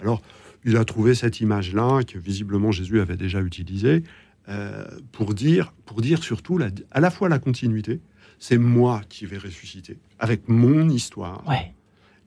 Alors, 0.02 0.22
il 0.66 0.76
a 0.76 0.84
trouvé 0.86 1.16
cette 1.16 1.40
image-là, 1.40 2.02
que 2.04 2.18
visiblement 2.18 2.72
Jésus 2.72 3.00
avait 3.00 3.16
déjà 3.18 3.40
utilisée, 3.42 4.04
euh, 4.50 4.86
pour, 5.12 5.34
dire, 5.34 5.74
pour 5.86 6.02
dire 6.02 6.22
surtout 6.24 6.58
la- 6.58 6.70
à 6.92 7.00
la 7.00 7.10
fois 7.10 7.30
la 7.30 7.40
continuité, 7.40 8.00
c'est 8.40 8.58
moi 8.58 9.02
qui 9.10 9.26
vais 9.26 9.38
ressusciter, 9.38 9.98
avec 10.20 10.48
mon 10.48 10.90
histoire, 10.90 11.44
Ouais. 11.48 11.74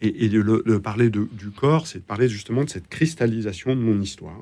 Et, 0.02 0.30
de, 0.30 0.78
parler 0.78 1.10
du 1.10 1.50
corps, 1.54 1.86
c'est 1.86 1.98
de 1.98 2.04
parler 2.04 2.26
justement 2.26 2.64
de 2.64 2.70
cette 2.70 2.88
cristallisation 2.88 3.76
de 3.76 3.80
mon 3.82 4.00
histoire. 4.00 4.40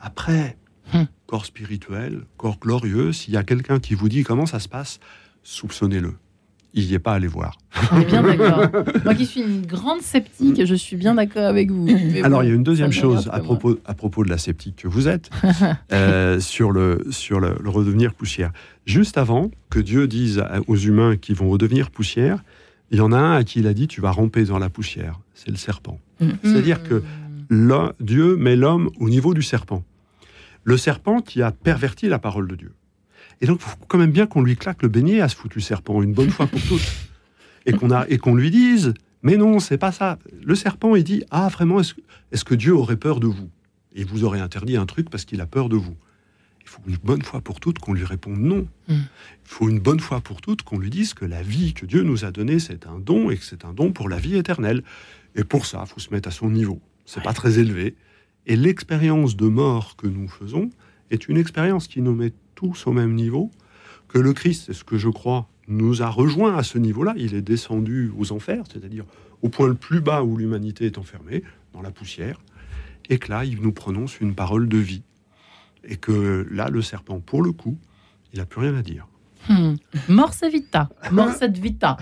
Après, 0.00 0.56
hum. 0.94 1.08
corps 1.26 1.44
spirituel, 1.44 2.22
corps 2.36 2.60
glorieux, 2.60 3.12
s'il 3.12 3.34
y 3.34 3.36
a 3.36 3.42
quelqu'un 3.42 3.80
qui 3.80 3.96
vous 3.96 4.08
dit 4.08 4.22
comment 4.22 4.46
ça 4.46 4.60
se 4.60 4.68
passe, 4.68 5.00
soupçonnez-le 5.42 6.14
il 6.74 6.86
n'y 6.86 6.94
est 6.94 6.98
pas 6.98 7.14
allé 7.14 7.26
voir. 7.26 7.58
On 7.92 8.00
est 8.00 8.04
bien 8.04 8.22
d'accord. 8.36 8.68
Moi 9.04 9.14
qui 9.14 9.26
suis 9.26 9.40
une 9.40 9.64
grande 9.64 10.02
sceptique, 10.02 10.64
je 10.64 10.74
suis 10.74 10.96
bien 10.96 11.14
d'accord 11.14 11.44
avec 11.44 11.70
vous. 11.70 11.86
Alors, 12.22 12.42
il 12.42 12.48
y 12.48 12.52
a 12.52 12.54
une 12.54 12.62
deuxième 12.62 12.92
chose 12.92 13.28
à 13.32 13.40
propos, 13.40 13.78
à 13.84 13.94
propos 13.94 14.24
de 14.24 14.30
la 14.30 14.38
sceptique 14.38 14.76
que 14.76 14.88
vous 14.88 15.08
êtes, 15.08 15.30
euh, 15.92 16.40
sur, 16.40 16.70
le, 16.70 17.04
sur 17.10 17.40
le, 17.40 17.56
redevenir 17.64 18.14
poussière. 18.14 18.52
Juste 18.86 19.18
avant 19.18 19.50
que 19.70 19.78
Dieu 19.78 20.06
dise 20.06 20.44
aux 20.66 20.76
humains 20.76 21.16
qui 21.16 21.34
vont 21.34 21.48
redevenir 21.48 21.90
poussière, 21.90 22.42
il 22.90 22.98
y 22.98 23.00
en 23.00 23.12
a 23.12 23.18
un 23.18 23.36
à 23.36 23.44
qui 23.44 23.60
il 23.60 23.66
a 23.66 23.74
dit 23.74 23.88
Tu 23.88 24.00
vas 24.00 24.10
ramper 24.10 24.44
dans 24.44 24.58
la 24.58 24.68
poussière. 24.68 25.20
C'est 25.34 25.50
le 25.50 25.56
serpent. 25.56 25.98
Mm. 26.20 26.30
C'est-à-dire 26.42 26.82
que 26.82 27.02
Dieu 28.00 28.36
met 28.36 28.56
l'homme 28.56 28.90
au 28.98 29.08
niveau 29.08 29.34
du 29.34 29.42
serpent. 29.42 29.82
Le 30.64 30.76
serpent 30.76 31.20
qui 31.20 31.42
a 31.42 31.50
perverti 31.50 32.08
la 32.08 32.18
parole 32.18 32.46
de 32.46 32.56
Dieu. 32.56 32.72
Et 33.40 33.46
donc, 33.46 33.60
il 33.60 33.68
faut 33.68 33.76
quand 33.86 33.98
même 33.98 34.10
bien 34.10 34.26
qu'on 34.26 34.42
lui 34.42 34.56
claque 34.56 34.82
le 34.82 34.88
beignet 34.88 35.20
à 35.20 35.28
ce 35.28 35.36
foutu 35.36 35.60
serpent, 35.60 36.02
une 36.02 36.12
bonne 36.12 36.30
fois 36.30 36.46
pour 36.46 36.60
toutes. 36.62 36.86
Et 37.66 37.72
qu'on 37.72 37.90
et 38.02 38.18
qu'on 38.18 38.34
lui 38.34 38.50
dise, 38.50 38.94
mais 39.22 39.36
non, 39.36 39.58
c'est 39.58 39.78
pas 39.78 39.92
ça. 39.92 40.18
Le 40.42 40.54
serpent, 40.54 40.96
il 40.96 41.04
dit, 41.04 41.22
ah, 41.30 41.48
vraiment, 41.48 41.80
est-ce 41.80 42.44
que 42.44 42.54
Dieu 42.54 42.74
aurait 42.74 42.96
peur 42.96 43.20
de 43.20 43.26
vous? 43.26 43.50
Et 43.94 44.04
vous 44.04 44.24
aurait 44.24 44.40
interdit 44.40 44.76
un 44.76 44.86
truc 44.86 45.10
parce 45.10 45.24
qu'il 45.24 45.40
a 45.40 45.46
peur 45.46 45.68
de 45.68 45.76
vous. 45.76 45.96
Il 46.62 46.68
faut 46.68 46.82
une 46.86 46.98
bonne 47.02 47.22
fois 47.22 47.40
pour 47.40 47.60
toutes 47.60 47.78
qu'on 47.78 47.94
lui 47.94 48.04
réponde 48.04 48.38
non. 48.38 48.68
Hmm. 48.88 48.94
Il 48.94 49.44
faut 49.44 49.68
une 49.70 49.80
bonne 49.80 50.00
fois 50.00 50.20
pour 50.20 50.42
toutes 50.42 50.62
qu'on 50.62 50.78
lui 50.78 50.90
dise 50.90 51.14
que 51.14 51.24
la 51.24 51.42
vie 51.42 51.72
que 51.72 51.86
Dieu 51.86 52.02
nous 52.02 52.24
a 52.24 52.30
donnée, 52.30 52.58
c'est 52.58 52.86
un 52.86 52.98
don 52.98 53.30
et 53.30 53.38
que 53.38 53.44
c'est 53.44 53.64
un 53.64 53.72
don 53.72 53.92
pour 53.92 54.08
la 54.08 54.18
vie 54.18 54.36
éternelle. 54.36 54.82
Et 55.34 55.44
pour 55.44 55.64
ça, 55.64 55.82
il 55.86 55.88
faut 55.88 56.00
se 56.00 56.10
mettre 56.10 56.28
à 56.28 56.32
son 56.32 56.50
niveau. 56.50 56.80
C'est 57.06 57.22
pas 57.22 57.32
très 57.32 57.58
élevé. 57.58 57.96
Et 58.46 58.54
l'expérience 58.54 59.34
de 59.36 59.46
mort 59.46 59.96
que 59.96 60.06
nous 60.06 60.28
faisons 60.28 60.70
est 61.10 61.28
une 61.28 61.38
expérience 61.38 61.88
qui 61.88 62.02
nous 62.02 62.14
met 62.14 62.34
tous 62.58 62.88
au 62.88 62.92
même 62.92 63.14
niveau, 63.14 63.52
que 64.08 64.18
le 64.18 64.32
Christ, 64.32 64.64
c'est 64.66 64.72
ce 64.72 64.82
que 64.82 64.98
je 64.98 65.08
crois, 65.08 65.48
nous 65.68 66.02
a 66.02 66.08
rejoint 66.08 66.56
à 66.56 66.64
ce 66.64 66.76
niveau-là. 66.76 67.14
Il 67.16 67.36
est 67.36 67.42
descendu 67.42 68.10
aux 68.18 68.32
enfers, 68.32 68.64
c'est-à-dire 68.72 69.04
au 69.42 69.48
point 69.48 69.68
le 69.68 69.74
plus 69.74 70.00
bas 70.00 70.24
où 70.24 70.36
l'humanité 70.36 70.86
est 70.86 70.98
enfermée, 70.98 71.44
dans 71.72 71.82
la 71.82 71.92
poussière, 71.92 72.40
et 73.10 73.18
que 73.18 73.30
là, 73.30 73.44
il 73.44 73.60
nous 73.60 73.70
prononce 73.70 74.18
une 74.18 74.34
parole 74.34 74.68
de 74.68 74.76
vie. 74.76 75.02
Et 75.84 75.96
que 75.96 76.48
là, 76.50 76.68
le 76.68 76.82
serpent, 76.82 77.20
pour 77.20 77.42
le 77.42 77.52
coup, 77.52 77.78
il 78.32 78.40
n'a 78.40 78.44
plus 78.44 78.60
rien 78.62 78.74
à 78.74 78.82
dire. 78.82 79.06
Hmm. 79.48 79.76
Morse 80.08 80.42
vita, 80.52 80.88
morse 81.12 81.40
vita, 81.48 81.96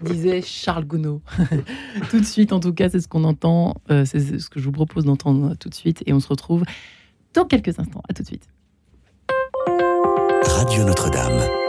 disait 0.00 0.42
Charles 0.42 0.86
Gounod. 0.86 1.20
tout 2.10 2.18
de 2.18 2.24
suite, 2.24 2.52
en 2.52 2.58
tout 2.58 2.72
cas, 2.72 2.88
c'est 2.88 3.00
ce 3.00 3.06
qu'on 3.06 3.22
entend, 3.22 3.76
euh, 3.92 4.04
c'est 4.04 4.40
ce 4.40 4.50
que 4.50 4.58
je 4.58 4.64
vous 4.64 4.72
propose 4.72 5.04
d'entendre 5.04 5.54
tout 5.54 5.68
de 5.68 5.74
suite, 5.74 6.02
et 6.04 6.12
on 6.12 6.18
se 6.18 6.26
retrouve 6.26 6.64
dans 7.32 7.44
quelques 7.44 7.78
instants. 7.78 8.02
À 8.08 8.12
tout 8.12 8.24
de 8.24 8.26
suite. 8.26 8.48
Radio 10.64 10.82
Notre-Dame. 10.82 11.63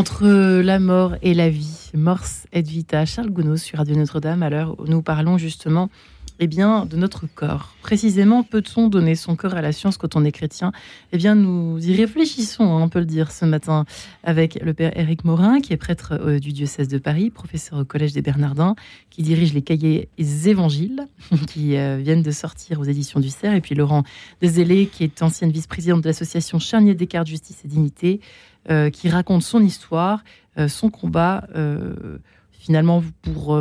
Entre 0.00 0.26
la 0.62 0.78
mort 0.78 1.16
et 1.20 1.34
la 1.34 1.50
vie, 1.50 1.90
Morse 1.92 2.46
et 2.54 2.62
Vita, 2.62 3.04
Charles 3.04 3.28
Gounod 3.28 3.58
sur 3.58 3.76
Radio 3.76 3.96
Notre-Dame, 3.96 4.42
à 4.42 4.48
l'heure 4.48 4.80
où 4.80 4.86
nous 4.86 5.02
parlons 5.02 5.36
justement 5.36 5.90
eh 6.42 6.46
bien, 6.46 6.86
de 6.86 6.96
notre 6.96 7.26
corps. 7.26 7.74
Précisément, 7.82 8.42
peut-on 8.42 8.88
donner 8.88 9.14
son 9.14 9.36
corps 9.36 9.54
à 9.54 9.60
la 9.60 9.72
science 9.72 9.98
quand 9.98 10.16
on 10.16 10.24
est 10.24 10.32
chrétien? 10.32 10.72
Eh 11.12 11.18
bien, 11.18 11.34
nous 11.34 11.78
y 11.86 11.94
réfléchissons, 11.94 12.64
hein, 12.64 12.80
on 12.80 12.88
peut 12.88 12.98
le 12.98 13.04
dire, 13.04 13.30
ce 13.30 13.44
matin, 13.44 13.84
avec 14.24 14.58
le 14.62 14.72
père 14.72 14.98
Éric 14.98 15.24
Morin, 15.24 15.60
qui 15.60 15.74
est 15.74 15.76
prêtre 15.76 16.14
euh, 16.14 16.38
du 16.38 16.52
diocèse 16.52 16.88
de 16.88 16.96
Paris, 16.96 17.28
professeur 17.28 17.80
au 17.80 17.84
Collège 17.84 18.14
des 18.14 18.22
Bernardins, 18.22 18.74
qui 19.10 19.20
dirige 19.20 19.52
les 19.52 19.60
cahiers 19.60 20.08
Évangiles, 20.16 21.06
qui 21.46 21.76
euh, 21.76 21.98
viennent 21.98 22.22
de 22.22 22.30
sortir 22.30 22.80
aux 22.80 22.84
éditions 22.84 23.20
du 23.20 23.28
CERF, 23.28 23.56
et 23.56 23.60
puis 23.60 23.74
Laurent 23.74 24.02
Deselé, 24.40 24.86
qui 24.86 25.04
est 25.04 25.20
ancienne 25.20 25.50
vice-présidente 25.50 26.00
de 26.00 26.08
l'association 26.08 26.58
Charnier 26.58 26.94
Descartes 26.94 27.26
Justice 27.26 27.60
et 27.66 27.68
Dignité, 27.68 28.20
euh, 28.70 28.88
qui 28.88 29.10
raconte 29.10 29.42
son 29.42 29.62
histoire, 29.62 30.24
son 30.68 30.90
combat, 30.90 31.46
finalement, 32.50 33.02
pour 33.22 33.56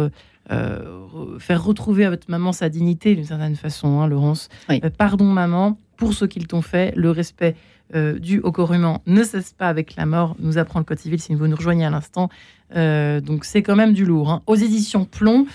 faire 1.39 1.63
retrouver 1.63 2.05
à 2.05 2.09
votre 2.09 2.29
maman 2.29 2.51
sa 2.51 2.69
dignité 2.69 3.15
d'une 3.15 3.25
certaine 3.25 3.55
façon, 3.55 4.01
hein, 4.01 4.07
Laurence. 4.07 4.49
pardon 4.97 5.25
maman 5.25 5.77
pour 5.95 6.13
ce 6.13 6.25
qu'ils 6.25 6.47
t'ont 6.47 6.61
fait, 6.61 6.93
le 6.95 7.11
respect 7.11 7.55
dû 7.93 8.39
au 8.39 8.51
corps 8.51 8.73
humain 8.73 8.99
ne 9.05 9.23
cesse 9.23 9.53
pas 9.53 9.67
avec 9.67 9.95
la 9.95 10.05
mort, 10.05 10.35
nous 10.39 10.57
apprend 10.57 10.79
le 10.79 10.85
Code 10.85 10.99
civil 10.99 11.19
si 11.19 11.33
vous 11.35 11.47
nous 11.47 11.55
rejoignez 11.55 11.85
à 11.85 11.89
l'instant. 11.89 12.29
donc 12.73 13.45
c'est 13.45 13.61
quand 13.61 13.75
même 13.75 13.93
du 13.93 14.05
lourd. 14.05 14.31
Hein. 14.31 14.41
Aux 14.47 14.55
éditions 14.55 15.05
Plomb, 15.05 15.45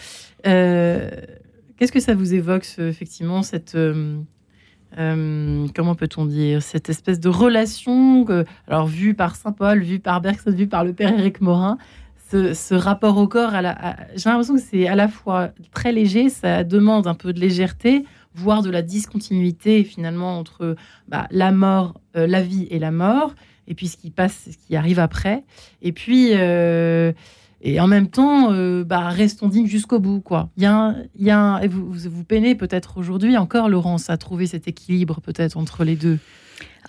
qu'est-ce 0.45 1.92
que 1.92 2.01
ça 2.01 2.14
vous 2.14 2.34
évoque, 2.34 2.66
effectivement, 2.78 3.42
cette 3.42 3.76
euh, 4.99 5.66
comment 5.74 5.95
peut-on 5.95 6.24
dire, 6.24 6.62
cette 6.62 6.88
espèce 6.88 7.18
de 7.18 7.28
relation, 7.28 8.24
alors 8.68 8.86
vue 8.86 9.14
par 9.14 9.34
Saint 9.34 9.53
Paul, 9.53 9.82
vue 9.82 9.99
par 9.99 10.20
Bergson, 10.20 10.53
vue 10.53 10.68
par 10.68 10.84
le 10.84 10.92
père 10.92 11.18
Éric 11.18 11.40
Morin, 11.40 11.78
ce, 12.55 12.74
rapport 12.74 13.16
au 13.18 13.28
corps, 13.28 13.53
j'ai 13.53 14.28
l'impression 14.28 14.55
que 14.55 14.61
c'est 14.61 14.89
à 14.89 14.95
la 14.95 15.09
fois 15.09 15.51
très 15.72 15.93
léger, 15.93 16.28
ça 16.28 16.64
demande 16.64 17.07
un 17.07 17.14
peu 17.14 17.32
de 17.32 17.41
légèreté, 17.41 18.05
voire 18.35 18.62
de 18.62 18.70
la 18.70 18.82
discontinuité 18.82 19.85
finalement 19.85 20.39
entre 20.39 20.76
bah, 21.09 21.26
la 21.30 21.53
mort, 21.53 22.01
euh, 22.16 22.26
la 22.26 22.43
vie 22.43 22.66
et 22.70 22.78
la 22.78 22.91
mort, 22.91 23.35
et 23.68 23.74
puis 23.74 23.89
ce 23.89 23.97
qui 23.97 24.11
passe, 24.11 24.49
ce 24.51 24.66
qui 24.66 24.74
arrive 24.76 24.99
après, 24.99 25.45
et 25.82 25.93
puis 25.93 26.30
euh, 26.32 27.12
et 27.66 27.80
en 27.80 27.87
même 27.87 28.09
temps, 28.09 28.53
euh, 28.53 28.85
bah, 28.85 29.09
restons 29.09 29.49
dignes 29.49 29.66
jusqu'au 29.66 29.99
bout. 29.99 30.20
Quoi. 30.20 30.51
Y 30.59 30.66
a, 30.66 30.95
y 31.18 31.30
a 31.30 31.66
vous, 31.66 31.93
vous 31.93 32.24
peinez 32.24 32.55
peut-être 32.55 32.99
aujourd'hui 32.99 33.39
encore, 33.39 33.70
Laurence, 33.70 34.11
à 34.11 34.18
trouver 34.18 34.47
cet 34.47 34.68
équilibre 34.68 35.22
peut-être 35.22 35.57
entre 35.57 35.82
les 35.82 35.97
deux. 35.97 36.18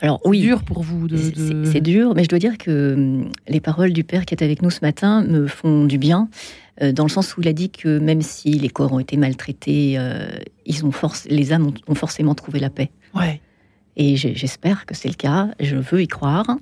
Alors 0.01 0.20
oui, 0.26 0.41
dur 0.41 0.63
pour 0.63 0.84
vous. 0.84 1.07
De, 1.07 1.18
C'est 1.66 1.82
dur, 1.82 2.13
mais 2.16 2.24
je 2.24 2.30
dois 2.30 2.39
dire 2.39 2.57
que 2.57 2.93
hum, 2.93 3.30
les 3.47 3.59
paroles 3.59 3.93
du 3.93 4.03
père 4.03 4.26
qui 4.26 4.34
est 4.34 4.43
avec 4.43 4.61
nous 4.61 4.70
ce 4.70 4.80
matin 4.82 5.24
me 5.24 5.47
font 5.47 5.86
du 5.86 5.97
bien, 5.97 6.30
euh, 6.82 6.91
dans 6.91 7.03
le 7.03 7.09
sens 7.09 7.38
où 7.38 7.41
il 7.41 7.47
a 7.47 7.53
dit 7.53 7.70
que 7.70 7.99
même 7.99 8.22
si 8.22 8.51
les 8.51 8.70
corps 8.70 8.91
ont 8.91 8.99
été 8.99 9.18
maltraités, 9.18 9.95
euh, 9.97 10.28
ils 10.66 10.86
ont 10.86 10.91
force, 10.91 11.26
les 11.30 11.53
âmes 11.53 11.72
ont, 11.88 11.95
forcément 11.95 12.36
trouvé 12.36 12.59
la 12.59 12.70
paix. 12.70 12.91
Ouais. 13.13 13.41
Et 13.97 14.18
j'espère 14.18 14.86
que 14.86 14.93
c'est 14.93 15.07
le 15.07 15.13
cas. 15.13 15.51
Je 15.61 15.78
veux 15.78 16.01
y 16.01 16.07
croire. 16.07 16.57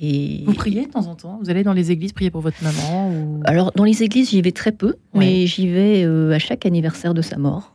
Vous 0.00 0.54
priez 0.54 0.86
de 0.86 0.90
temps 0.90 1.06
en 1.06 1.16
temps? 1.16 1.40
Vous 1.42 1.50
allez 1.50 1.64
dans 1.64 1.72
les 1.72 1.90
églises 1.90 2.12
prier 2.12 2.30
pour 2.30 2.40
votre 2.40 2.62
maman 2.62 3.40
Alors, 3.44 3.72
dans 3.72 3.84
les 3.84 4.02
églises, 4.02 4.30
j'y 4.30 4.40
vais 4.42 4.52
très 4.52 4.70
peu, 4.72 4.94
mais 5.14 5.46
j'y 5.46 5.66
vais 5.66 6.04
euh, 6.04 6.32
à 6.32 6.38
chaque 6.38 6.66
anniversaire 6.66 7.14
de 7.14 7.22
sa 7.22 7.36
mort. 7.36 7.74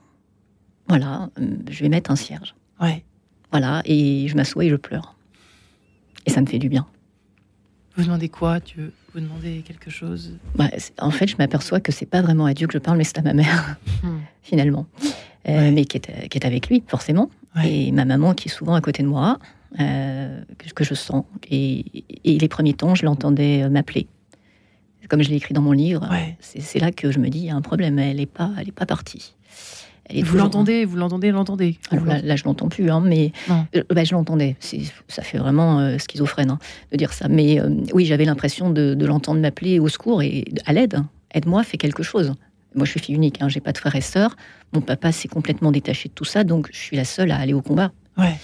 Voilà, 0.88 1.30
euh, 1.40 1.58
je 1.70 1.82
vais 1.82 1.90
mettre 1.90 2.12
un 2.12 2.16
cierge. 2.16 2.56
Ouais. 2.82 3.04
Voilà, 3.54 3.84
et 3.86 4.28
je 4.28 4.36
m'assois 4.36 4.66
et 4.66 4.70
je 4.70 4.76
pleure. 4.76 5.16
Et 6.26 6.32
ça 6.32 6.42
me 6.42 6.48
fait 6.48 6.58
du 6.58 6.70
bien. 6.70 6.88
Vous 7.96 8.04
demandez 8.04 8.28
quoi? 8.28 8.60
Dieu 8.60 8.92
Vous 9.14 9.20
demandez 9.20 9.62
quelque 9.64 9.92
chose? 9.92 10.34
Bah, 10.56 10.70
En 10.98 11.12
fait, 11.12 11.28
je 11.28 11.38
m'aperçois 11.38 11.80
que 11.80 11.92
c'est 11.92 12.08
pas 12.08 12.24
vraiment 12.24 12.46
à 12.48 12.56
Dieu 12.56 12.66
que 12.66 12.74
je 12.74 12.80
parle, 12.80 12.98
mais 12.98 13.04
c'est 13.04 13.20
à 13.20 13.22
ma 13.22 13.34
mère, 13.34 13.78
hmm. 14.02 14.18
finalement. 14.42 14.88
Euh, 15.48 15.72
mais 15.72 15.86
qui 15.86 15.98
est, 15.98 16.30
qui 16.30 16.38
est, 16.40 16.46
avec 16.46 16.68
lui, 16.68 16.84
forcément. 16.88 17.30
Et 17.64 17.92
ma 17.92 18.06
maman 18.06 18.34
qui 18.34 18.50
est 18.50 18.52
souvent 18.52 18.74
à 18.74 18.82
côté 18.82 19.04
de 19.04 19.08
moi, 19.08 19.38
euh, 19.80 20.42
que 20.74 20.84
je 20.84 20.96
sens. 20.96 21.24
Et, 21.52 21.86
les 22.26 22.48
premiers 22.48 22.74
temps, 22.74 22.96
je 22.96 23.06
l'entendais 23.06 23.62
euh, 23.62 23.70
m'appeler. 23.70 24.08
Comme 25.10 25.22
je 25.22 25.30
l'ai 25.30 25.36
écrit 25.36 25.54
dans 25.54 25.62
mon 25.62 25.74
livre, 25.74 26.10
c'est 26.40 26.80
là 26.80 26.92
que 26.92 27.12
je 27.12 27.20
me 27.20 27.30
dis, 27.30 27.40
il 27.40 27.46
y 27.46 27.50
a 27.52 27.56
un 27.56 27.62
problème, 27.62 28.00
elle 28.00 28.18
n'est 28.18 28.26
pas, 28.26 28.52
elle 28.58 28.70
est 28.70 28.72
pas 28.72 28.88
partie. 28.88 29.36
Vous 30.24 30.38
l'entendez, 30.38 30.86
vous 30.86 30.98
l'entendez, 30.98 31.32
l'entendez. 31.32 31.80
Là, 31.92 32.22
là, 32.22 32.36
je 32.36 32.44
l'entends 32.44 32.70
plus, 32.70 32.90
hein, 32.90 33.02
mais 33.04 33.32
euh, 33.76 33.84
bah, 33.90 34.04
je 34.04 34.14
l'entendais. 34.14 34.56
Ça 35.08 35.22
fait 35.22 35.38
vraiment 35.38 35.98
schizophrène 35.98 36.52
hein, 36.52 36.60
de 36.92 36.98
dire 36.98 37.14
ça. 37.14 37.28
Mais 37.28 37.60
oui, 37.94 38.06
j'avais 38.06 38.26
l'impression 38.26 38.70
de, 38.70 39.06
l'entendre 39.06 39.40
m'appeler 39.40 39.80
au 39.80 39.88
secours 39.88 40.22
et 40.22 40.46
à 40.66 40.74
l'aide. 40.74 41.02
Aide-moi, 41.34 41.64
fais 41.64 41.78
quelque 41.78 42.04
chose. 42.04 42.34
Moi, 42.76 42.86
je 42.86 42.92
suis 42.92 43.00
fille 43.00 43.16
unique, 43.16 43.42
hein, 43.42 43.50
j'ai 43.50 43.60
pas 43.60 43.72
de 43.72 43.78
frères 43.78 43.96
et 43.96 44.02
sœurs. 44.02 44.36
Mon 44.74 44.82
papa 44.82 45.12
s'est 45.12 45.28
complètement 45.28 45.72
détaché 45.72 46.10
de 46.10 46.14
tout 46.14 46.26
ça, 46.26 46.44
donc 46.44 46.70
je 46.72 46.78
suis 46.78 46.98
la 46.98 47.06
seule 47.06 47.32
à 47.32 47.38
aller 47.38 47.54
au 47.54 47.62
combat. 47.62 47.92
Ouais. 48.18 48.36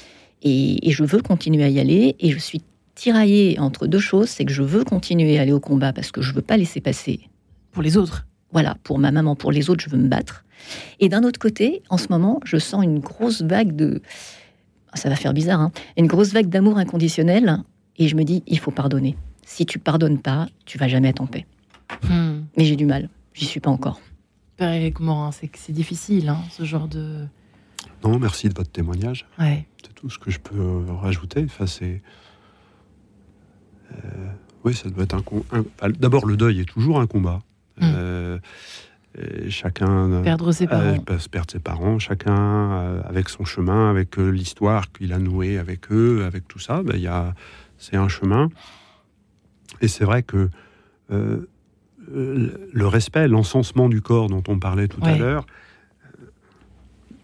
Et, 0.41 0.91
je 0.91 1.03
veux 1.03 1.22
continuer 1.22 1.64
à 1.64 1.70
y 1.70 1.80
aller. 1.80 2.16
Et 2.20 2.32
je 2.32 2.39
suis 2.39 2.62
tiraillée 2.95 3.60
entre 3.60 3.88
deux 3.88 3.99
choses. 3.99 4.30
C'est 4.30 4.45
que 4.45 4.53
je 4.53 4.64
veux 4.64 4.84
continuer 4.84 5.39
à 5.39 5.43
aller 5.43 5.51
au 5.51 5.60
combat 5.60 5.93
parce 5.93 6.12
que 6.12 6.22
je 6.22 6.34
veux 6.34 6.41
pas 6.41 6.57
laisser 6.57 6.82
passer. 6.82 7.30
Pour 7.72 7.84
les 7.84 7.97
autres 7.97 8.26
Voilà, 8.51 8.76
pour 8.84 8.99
ma 8.99 9.12
maman, 9.12 9.36
pour 9.36 9.51
les 9.51 9.70
autres, 9.70 9.84
je 9.84 9.89
veux 9.89 10.01
me 10.01 10.07
battre. 10.07 10.43
Et 10.99 11.10
d'un 11.10 11.24
autre 11.24 11.39
côté, 11.39 11.84
en 11.89 11.97
ce 11.97 12.07
moment, 12.10 12.39
je 12.43 12.57
sens 12.57 12.84
une 12.84 12.99
grosse 12.99 13.41
vague 13.41 13.76
de... 13.76 14.01
Ça 14.95 15.10
va 15.10 15.16
faire 15.16 15.34
bizarre, 15.34 15.62
hein 15.62 15.72
Une 15.97 16.07
grosse 16.07 16.34
vague 16.34 16.49
d'amour 16.49 16.78
inconditionnel. 16.78 17.60
Et 17.97 18.07
je 18.07 18.16
me 18.16 18.24
dis, 18.24 18.43
il 18.47 18.60
faut 18.60 18.72
pardonner. 18.72 19.16
Si 19.45 19.66
tu 19.66 19.80
pardonnes 19.80 20.20
pas, 20.20 20.47
tu 20.66 20.78
vas 20.78 20.88
jamais 20.88 21.10
être 21.10 21.22
en 21.22 21.28
paix. 21.28 21.45
Hmm. 22.03 22.41
Mais 22.57 22.66
j'ai 22.66 22.76
du 22.76 22.86
mal. 22.86 23.10
J'y 23.34 23.45
suis 23.45 23.60
pas 23.60 23.70
encore. 23.70 23.99
Père 24.57 24.72
Eric 24.72 24.99
Morin, 24.99 25.32
c'est 25.32 25.72
difficile, 25.72 26.30
hein, 26.30 26.39
ce 26.51 26.64
genre 26.64 26.88
de... 26.88 27.26
Non, 28.03 28.18
merci 28.18 28.47
de 28.49 28.53
votre 28.53 28.72
témoignage. 28.72 29.26
Ouais. 29.38 29.66
C'est 29.84 29.93
tout 29.93 30.10
ce 30.10 30.20
que 30.20 30.32
je 30.32 30.39
peux 30.39 30.60
euh, 30.60 30.93
rajouter. 30.93 31.43
Enfin, 31.45 31.68
c'est. 31.68 32.01
Euh, 33.91 34.28
oui, 34.64 34.74
ça 34.74 34.89
doit 34.89 35.03
être 35.03 35.16
un. 35.16 35.89
D'abord, 35.89 36.26
le 36.26 36.38
deuil 36.38 36.62
est 36.62 36.70
toujours 36.70 36.99
un 36.99 37.07
combat. 37.07 37.41
Hmm. 37.78 37.84
Euh, 37.84 38.39
chacun. 39.49 40.22
Perdre 40.22 40.51
ses 40.51 40.68
parents. 40.68 40.97
perdre 41.32 41.51
ses 41.51 41.60
parents, 41.60 41.99
chacun 41.99 43.01
avec 43.01 43.30
son 43.30 43.45
chemin, 43.45 43.89
avec 43.89 44.18
l'histoire 44.18 44.91
qu'il 44.91 45.14
a 45.14 45.20
nouée 45.20 45.57
avec 45.57 45.91
eux, 45.91 46.24
avec 46.26 46.47
tout 46.47 46.60
ça. 46.60 46.84
Ben, 46.84 46.97
y 46.97 47.07
a, 47.07 47.34
c'est 47.78 47.97
un 47.97 48.07
chemin. 48.07 48.49
Et 49.82 49.88
c'est 49.88 50.05
vrai 50.05 50.24
que 50.24 50.49
le 51.10 52.88
respect, 52.88 53.28
l'encensement 53.28 53.89
du 53.89 54.01
corps 54.01 54.30
dont 54.30 54.43
on 54.47 54.60
parlait 54.60 54.88
tout 54.88 55.01
à 55.03 55.18
l'heure, 55.18 55.45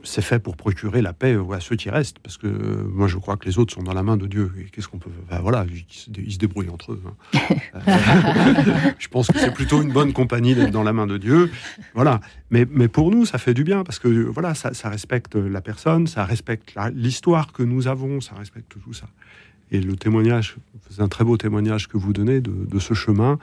c'est 0.05 0.21
fait 0.21 0.39
pour 0.39 0.55
procurer 0.55 1.01
la 1.01 1.13
paix 1.13 1.37
à 1.51 1.59
ceux 1.59 1.75
qui 1.75 1.89
restent, 1.89 2.19
parce 2.19 2.37
que 2.37 2.47
euh, 2.47 2.83
moi 2.89 3.07
je 3.07 3.17
crois 3.17 3.37
que 3.37 3.45
les 3.45 3.57
autres 3.57 3.73
sont 3.73 3.83
dans 3.83 3.93
la 3.93 4.03
main 4.03 4.17
de 4.17 4.27
Dieu. 4.27 4.51
Et 4.59 4.65
qu'est-ce 4.65 4.87
qu'on 4.87 4.99
peut, 4.99 5.09
voilà, 5.41 5.65
ils 5.69 6.31
se, 6.31 6.37
débrouillent 6.37 6.69
entre 6.69 6.93
eux. 6.93 7.01
Hein. 7.05 7.39
je 8.99 9.07
pense 9.07 9.27
que 9.27 9.37
c'est 9.37 9.53
plutôt 9.53 9.81
une 9.81 9.91
bonne 9.91 10.13
compagnie 10.13 10.55
d'être 10.55 10.71
dans 10.71 10.83
la 10.83 10.93
main 10.93 11.07
de 11.07 11.17
Dieu, 11.17 11.51
voilà. 11.93 12.21
Mais, 12.51 12.65
mais 12.69 12.87
pour 12.87 13.11
nous, 13.11 13.25
ça 13.25 13.37
fait 13.37 13.53
du 13.53 13.63
bien 13.63 13.83
parce 13.83 13.99
que 13.99 14.07
voilà, 14.07 14.53
ça, 14.53 14.89
respecte 14.89 15.35
la 15.35 15.61
personne, 15.61 16.07
ça 16.07 16.23
respecte 16.23 16.75
l'histoire 16.93 17.51
que 17.51 17.63
nous 17.63 17.87
avons, 17.87 18.21
ça 18.21 18.35
respecte 18.35 18.75
tout 18.83 18.93
ça. 18.93 19.07
Et 19.71 19.81
le 19.81 19.95
témoignage, 19.95 20.55
c'est 20.89 21.01
un 21.01 21.07
très 21.07 21.23
beau 21.23 21.37
témoignage 21.37 21.87
que 21.87 21.97
vous 21.97 22.13
donnez 22.13 22.39
de, 22.39 22.79
ce 22.79 22.93
chemin 22.93 23.39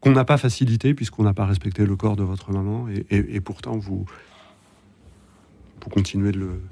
qu'on 0.00 0.12
n'a 0.12 0.24
pas 0.24 0.38
facilité 0.38 0.94
puisqu'on 0.94 1.22
n'a 1.22 1.34
pas 1.34 1.46
respecté 1.46 1.86
le 1.86 1.94
corps 1.94 2.16
de 2.16 2.24
votre 2.24 2.52
maman, 2.52 2.86
et 3.10 3.40
pourtant 3.40 3.76
vous 3.76 4.06
pour 5.80 5.92
continuer 5.92 6.32
de 6.32 6.38
le. 6.38 6.62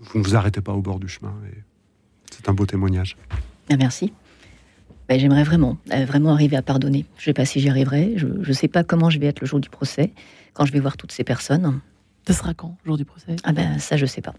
Vous 0.00 0.18
ne 0.18 0.24
vous 0.24 0.36
arrêtez 0.36 0.60
pas 0.60 0.72
au 0.72 0.80
bord 0.80 1.00
du 1.00 1.08
chemin. 1.08 1.34
Et 1.52 1.58
c'est 2.30 2.48
un 2.48 2.54
beau 2.54 2.66
témoignage. 2.66 3.16
Ah, 3.70 3.76
merci. 3.76 4.12
Ben, 5.08 5.20
j'aimerais 5.20 5.44
vraiment, 5.44 5.76
euh, 5.92 6.04
vraiment 6.04 6.32
arriver 6.32 6.56
à 6.56 6.62
pardonner. 6.62 7.04
Je 7.16 7.22
ne 7.22 7.24
sais 7.26 7.32
pas 7.32 7.44
si 7.44 7.60
j'y 7.60 7.68
arriverai. 7.68 8.14
Je 8.16 8.26
ne 8.26 8.52
sais 8.52 8.68
pas 8.68 8.84
comment 8.84 9.10
je 9.10 9.18
vais 9.18 9.26
être 9.26 9.40
le 9.40 9.46
jour 9.46 9.60
du 9.60 9.70
procès, 9.70 10.12
quand 10.52 10.64
je 10.64 10.72
vais 10.72 10.80
voir 10.80 10.96
toutes 10.96 11.12
ces 11.12 11.24
personnes. 11.24 11.80
Ce 12.26 12.32
sera 12.32 12.54
quand, 12.54 12.76
le 12.84 12.90
jour 12.90 12.96
du 12.96 13.04
procès? 13.04 13.36
Ah 13.44 13.52
ben 13.52 13.78
ça, 13.78 13.96
je 13.96 14.02
ne 14.02 14.08
sais 14.08 14.20
pas. 14.20 14.34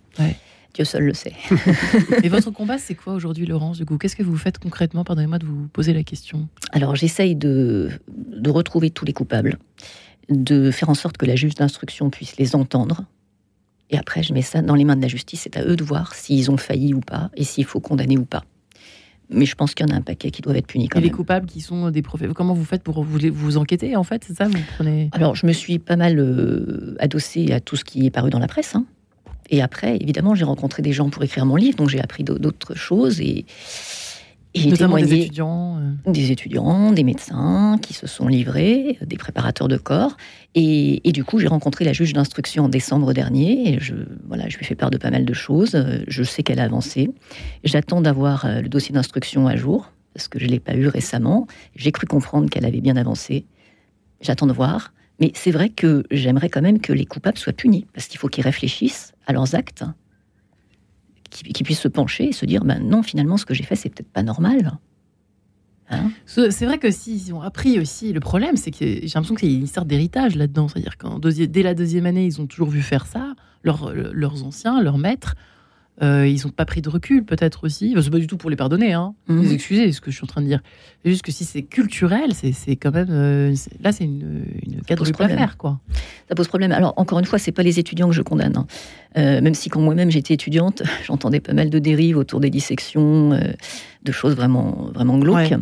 Dieu 0.74 0.84
seul 0.84 1.06
le 1.06 1.14
sait. 1.14 1.34
Et 2.24 2.30
votre 2.30 2.52
combat, 2.52 2.78
c'est 2.78 2.96
quoi 2.96 3.14
aujourd'hui, 3.14 3.46
Laurence, 3.46 3.78
du 3.78 3.86
coup? 3.86 3.98
Qu'est-ce 3.98 4.16
que 4.16 4.24
vous 4.24 4.38
faites 4.38 4.60
concrètement? 4.60 5.06
Pardonnez-moi 5.06 5.40
de 5.40 5.46
vous 5.46 5.68
poser 5.70 5.94
la 5.94 6.04
question. 6.04 6.50
Alors, 6.74 6.96
j'essaye 6.96 7.36
de, 7.36 7.90
de 8.08 8.50
retrouver 8.50 8.90
tous 8.90 9.06
les 9.06 9.14
coupables, 9.14 9.58
de 10.30 10.70
faire 10.70 10.90
en 10.90 10.94
sorte 10.94 11.18
que 11.18 11.26
la 11.26 11.38
juge 11.38 11.56
d'instruction 11.56 12.10
puisse 12.10 12.38
les 12.38 12.56
entendre, 12.56 13.06
et 13.90 13.98
après, 13.98 14.24
je 14.24 14.34
mets 14.34 14.42
ça 14.42 14.62
dans 14.62 14.76
les 14.76 14.84
mains 14.84 14.96
de 14.96 15.02
la 15.02 15.08
justice. 15.08 15.42
C'est 15.44 15.58
à 15.58 15.64
eux 15.64 15.76
de 15.76 15.84
voir 15.84 16.14
s'ils 16.14 16.52
ont 16.52 16.58
failli 16.58 16.94
ou 16.94 17.00
pas 17.00 17.30
et 17.36 17.44
s'il 17.44 17.66
faut 17.66 17.80
condamner 17.80 18.18
ou 18.18 18.26
pas. 18.26 18.44
Mais 19.30 19.46
je 19.46 19.56
pense 19.56 19.74
qu'il 19.74 19.86
y 19.88 19.92
en 19.92 19.94
a 19.94 19.98
un 19.98 20.02
paquet 20.02 20.32
qui 20.32 20.42
doivent 20.42 20.56
être 20.56 20.68
punis 20.68 20.88
quand 20.88 21.00
et 21.00 21.04
les 21.04 21.12
coupables 21.12 21.48
qui 21.48 21.60
sont 21.60 21.92
des 21.92 22.02
professeurs, 22.02 22.34
comment 22.34 22.54
vous 22.54 22.64
faites 22.64 22.84
pour 22.84 23.04
vous, 23.04 23.20
vous 23.34 23.58
enquêter 23.58 23.98
en 23.98 24.04
fait 24.04 24.24
C'est 24.26 24.36
ça 24.36 24.48
vous 24.48 24.58
prenez... 24.78 25.10
Alors, 25.12 25.36
je 25.36 25.46
me 25.46 25.52
suis 25.52 25.80
pas 25.80 25.98
mal 25.98 26.18
euh, 26.18 26.96
adossée 27.00 27.52
à 27.52 27.60
tout 27.60 27.76
ce 27.76 27.84
qui 27.84 28.06
est 28.06 28.10
paru 28.10 28.30
dans 28.30 28.40
la 28.40 28.48
presse. 28.48 28.76
Hein. 28.76 28.86
Et 29.50 29.62
après, 29.62 29.98
évidemment, 29.98 30.36
j'ai 30.36 30.46
rencontré 30.46 30.82
des 30.82 30.94
gens 30.94 31.10
pour 31.10 31.24
écrire 31.24 31.46
mon 31.46 31.56
livre, 31.56 31.78
donc 31.78 31.90
j'ai 31.90 32.02
appris 32.02 32.24
d'autres 32.24 32.76
choses. 32.76 33.20
Et, 33.20 33.46
et 34.66 34.70
Notamment 34.70 34.98
des 34.98 35.14
étudiants 35.14 35.78
euh. 35.78 36.12
Des 36.12 36.32
étudiants, 36.32 36.92
des 36.92 37.04
médecins 37.04 37.78
qui 37.82 37.94
se 37.94 38.08
sont 38.08 38.28
livrés, 38.28 38.98
des 39.06 39.18
préparateurs 39.18 39.68
de 39.68 39.78
corps. 39.78 40.18
Et, 40.56 41.02
du 41.12 41.24
coup, 41.24 41.40
j'ai 41.40 41.48
rencontré 41.48 41.86
la 41.86 41.94
juge 41.94 42.14
d'instruction 42.14 42.66
en 42.66 42.70
décembre 42.70 43.14
dernier. 43.14 43.74
Et 43.74 43.80
je, 43.80 43.94
voilà, 44.28 44.48
je 44.50 44.58
lui 44.58 44.64
ai 44.64 44.68
fait 44.68 44.76
part 44.76 44.90
de 44.90 44.98
pas 44.98 45.12
mal 45.12 45.26
de 45.26 45.34
choses. 45.34 45.84
Je 46.08 46.24
sais 46.24 46.44
qu'elle 46.44 46.60
a 46.60 46.64
avancé. 46.64 47.12
J'attends 47.64 48.02
d'avoir 48.02 48.46
euh, 48.46 48.62
le 48.62 48.70
dossier 48.70 48.94
d'instruction 48.94 49.48
à 49.48 49.56
jour, 49.56 49.92
parce 50.14 50.28
que 50.28 50.40
je 50.40 50.46
ne 50.46 50.52
l'ai 50.52 50.60
pas 50.60 50.76
eu 50.76 50.88
récemment. 50.88 51.48
J'ai 51.76 51.92
cru 51.92 52.08
comprendre 52.08 52.50
qu'elle 52.50 52.66
avait 52.66 52.82
bien 52.82 52.98
avancé. 52.98 53.46
J'attends 54.22 54.48
de 54.48 54.54
voir. 54.54 54.94
Mais 55.20 55.32
c'est 55.34 55.52
vrai 55.52 55.70
que 55.70 56.04
j'aimerais 56.12 56.50
quand 56.50 56.62
même 56.62 56.80
que 56.80 56.94
les 56.94 57.06
coupables 57.06 57.38
soient 57.38 57.54
punis, 57.54 57.88
parce 57.94 58.08
qu'il 58.08 58.20
faut 58.20 58.28
qu'ils 58.28 58.44
réfléchissent 58.44 59.14
à 59.26 59.34
leurs 59.34 59.56
actes 59.56 59.84
qui, 61.30 61.64
puissent 61.64 61.80
se 61.82 61.88
pencher 61.88 62.30
et 62.30 62.32
se 62.32 62.46
dire 62.46 62.64
ben 62.64 62.80
non, 62.80 63.04
finalement, 63.04 63.38
ce 63.38 63.46
que 63.46 63.54
j'ai 63.54 63.64
fait, 63.64 63.76
c'est 63.76 63.90
peut-être 63.90 64.12
pas 64.12 64.24
normal. 64.24 64.78
Hein 65.90 66.12
Ce- 66.26 66.50
C'est 66.50 66.66
vrai 66.66 66.78
que 66.80 66.92
s'ils 66.92 67.34
ont 67.34 67.42
appris 67.42 67.80
aussi, 67.80 68.12
le 68.14 68.20
problème, 68.20 68.58
c'est 68.58 68.72
que 68.72 68.78
j'ai 68.80 69.02
l'impression 69.16 69.36
qu'il 69.36 69.52
y 69.52 69.56
a 69.56 69.60
une 69.60 69.68
sorte 69.68 69.88
d'héritage 69.88 70.36
là-dedans. 70.36 70.68
C'est-à-dire 70.68 70.98
qu'en 70.98 71.20
dès 71.20 71.64
la 71.64 71.74
deuxième 71.74 72.06
année, 72.06 72.26
ils 72.26 72.42
ont 72.42 72.48
toujours 72.48 72.70
vu 72.70 72.82
faire 72.82 73.06
ça, 73.06 73.36
leurs, 73.64 73.94
leurs 73.94 74.44
anciens, 74.44 74.82
leurs 74.82 74.98
maîtres. 74.98 75.36
Euh, 76.04 76.28
ils 76.28 76.44
n'ont 76.46 76.52
pas 76.52 76.66
pris 76.66 76.84
de 76.84 76.90
recul, 76.90 77.26
peut-être 77.26 77.64
aussi. 77.64 77.90
Enfin, 77.94 78.04
c'est 78.04 78.12
pas 78.12 78.20
du 78.20 78.28
tout 78.28 78.38
pour 78.38 78.52
les 78.52 78.56
pardonner, 78.56 78.94
hein. 78.94 79.16
Mhm. 79.28 79.42
Les 79.42 79.54
excuser, 79.54 79.92
ce 79.92 80.00
que 80.00 80.12
je 80.12 80.16
suis 80.18 80.24
en 80.24 80.28
train 80.28 80.42
de 80.42 80.46
dire. 80.48 80.62
C'est 81.04 81.10
juste 81.10 81.24
que 81.24 81.32
si 81.32 81.44
c'est 81.44 81.64
culturel, 81.64 82.34
c'est 82.34 82.76
quand 82.76 82.92
même. 82.92 83.08
euh, 83.10 83.56
là, 83.82 83.92
c'est 83.92 84.04
une, 84.04 84.44
une 84.64 84.82
quadruple 84.84 85.24
affaire, 85.24 85.58
quoi. 85.58 85.80
Ça 86.30 86.36
pose 86.36 86.48
problème. 86.48 86.72
Alors, 86.72 86.94
encore 86.98 87.18
une 87.18 87.26
fois, 87.26 87.40
c'est 87.40 87.52
pas 87.52 87.64
les 87.64 87.80
étudiants 87.80 88.10
que 88.10 88.14
je 88.16 88.22
condamne. 88.22 88.58
hein. 88.58 88.68
Euh, 89.18 89.42
même 89.42 89.56
si, 89.56 89.70
quand 89.70 89.82
moi-même 89.82 90.12
j'étais 90.12 90.36
étudiante, 90.36 90.84
j'entendais 91.08 91.40
pas 91.40 91.54
mal 91.54 91.72
de 91.72 91.80
dérives 91.80 92.18
autour 92.18 92.40
des 92.42 92.52
dissections, 92.52 93.30
de 93.32 94.12
choses 94.12 94.36
vraiment, 94.36 94.90
vraiment 94.94 95.18
glauques. 95.18 95.36
Ouais. 95.38 95.58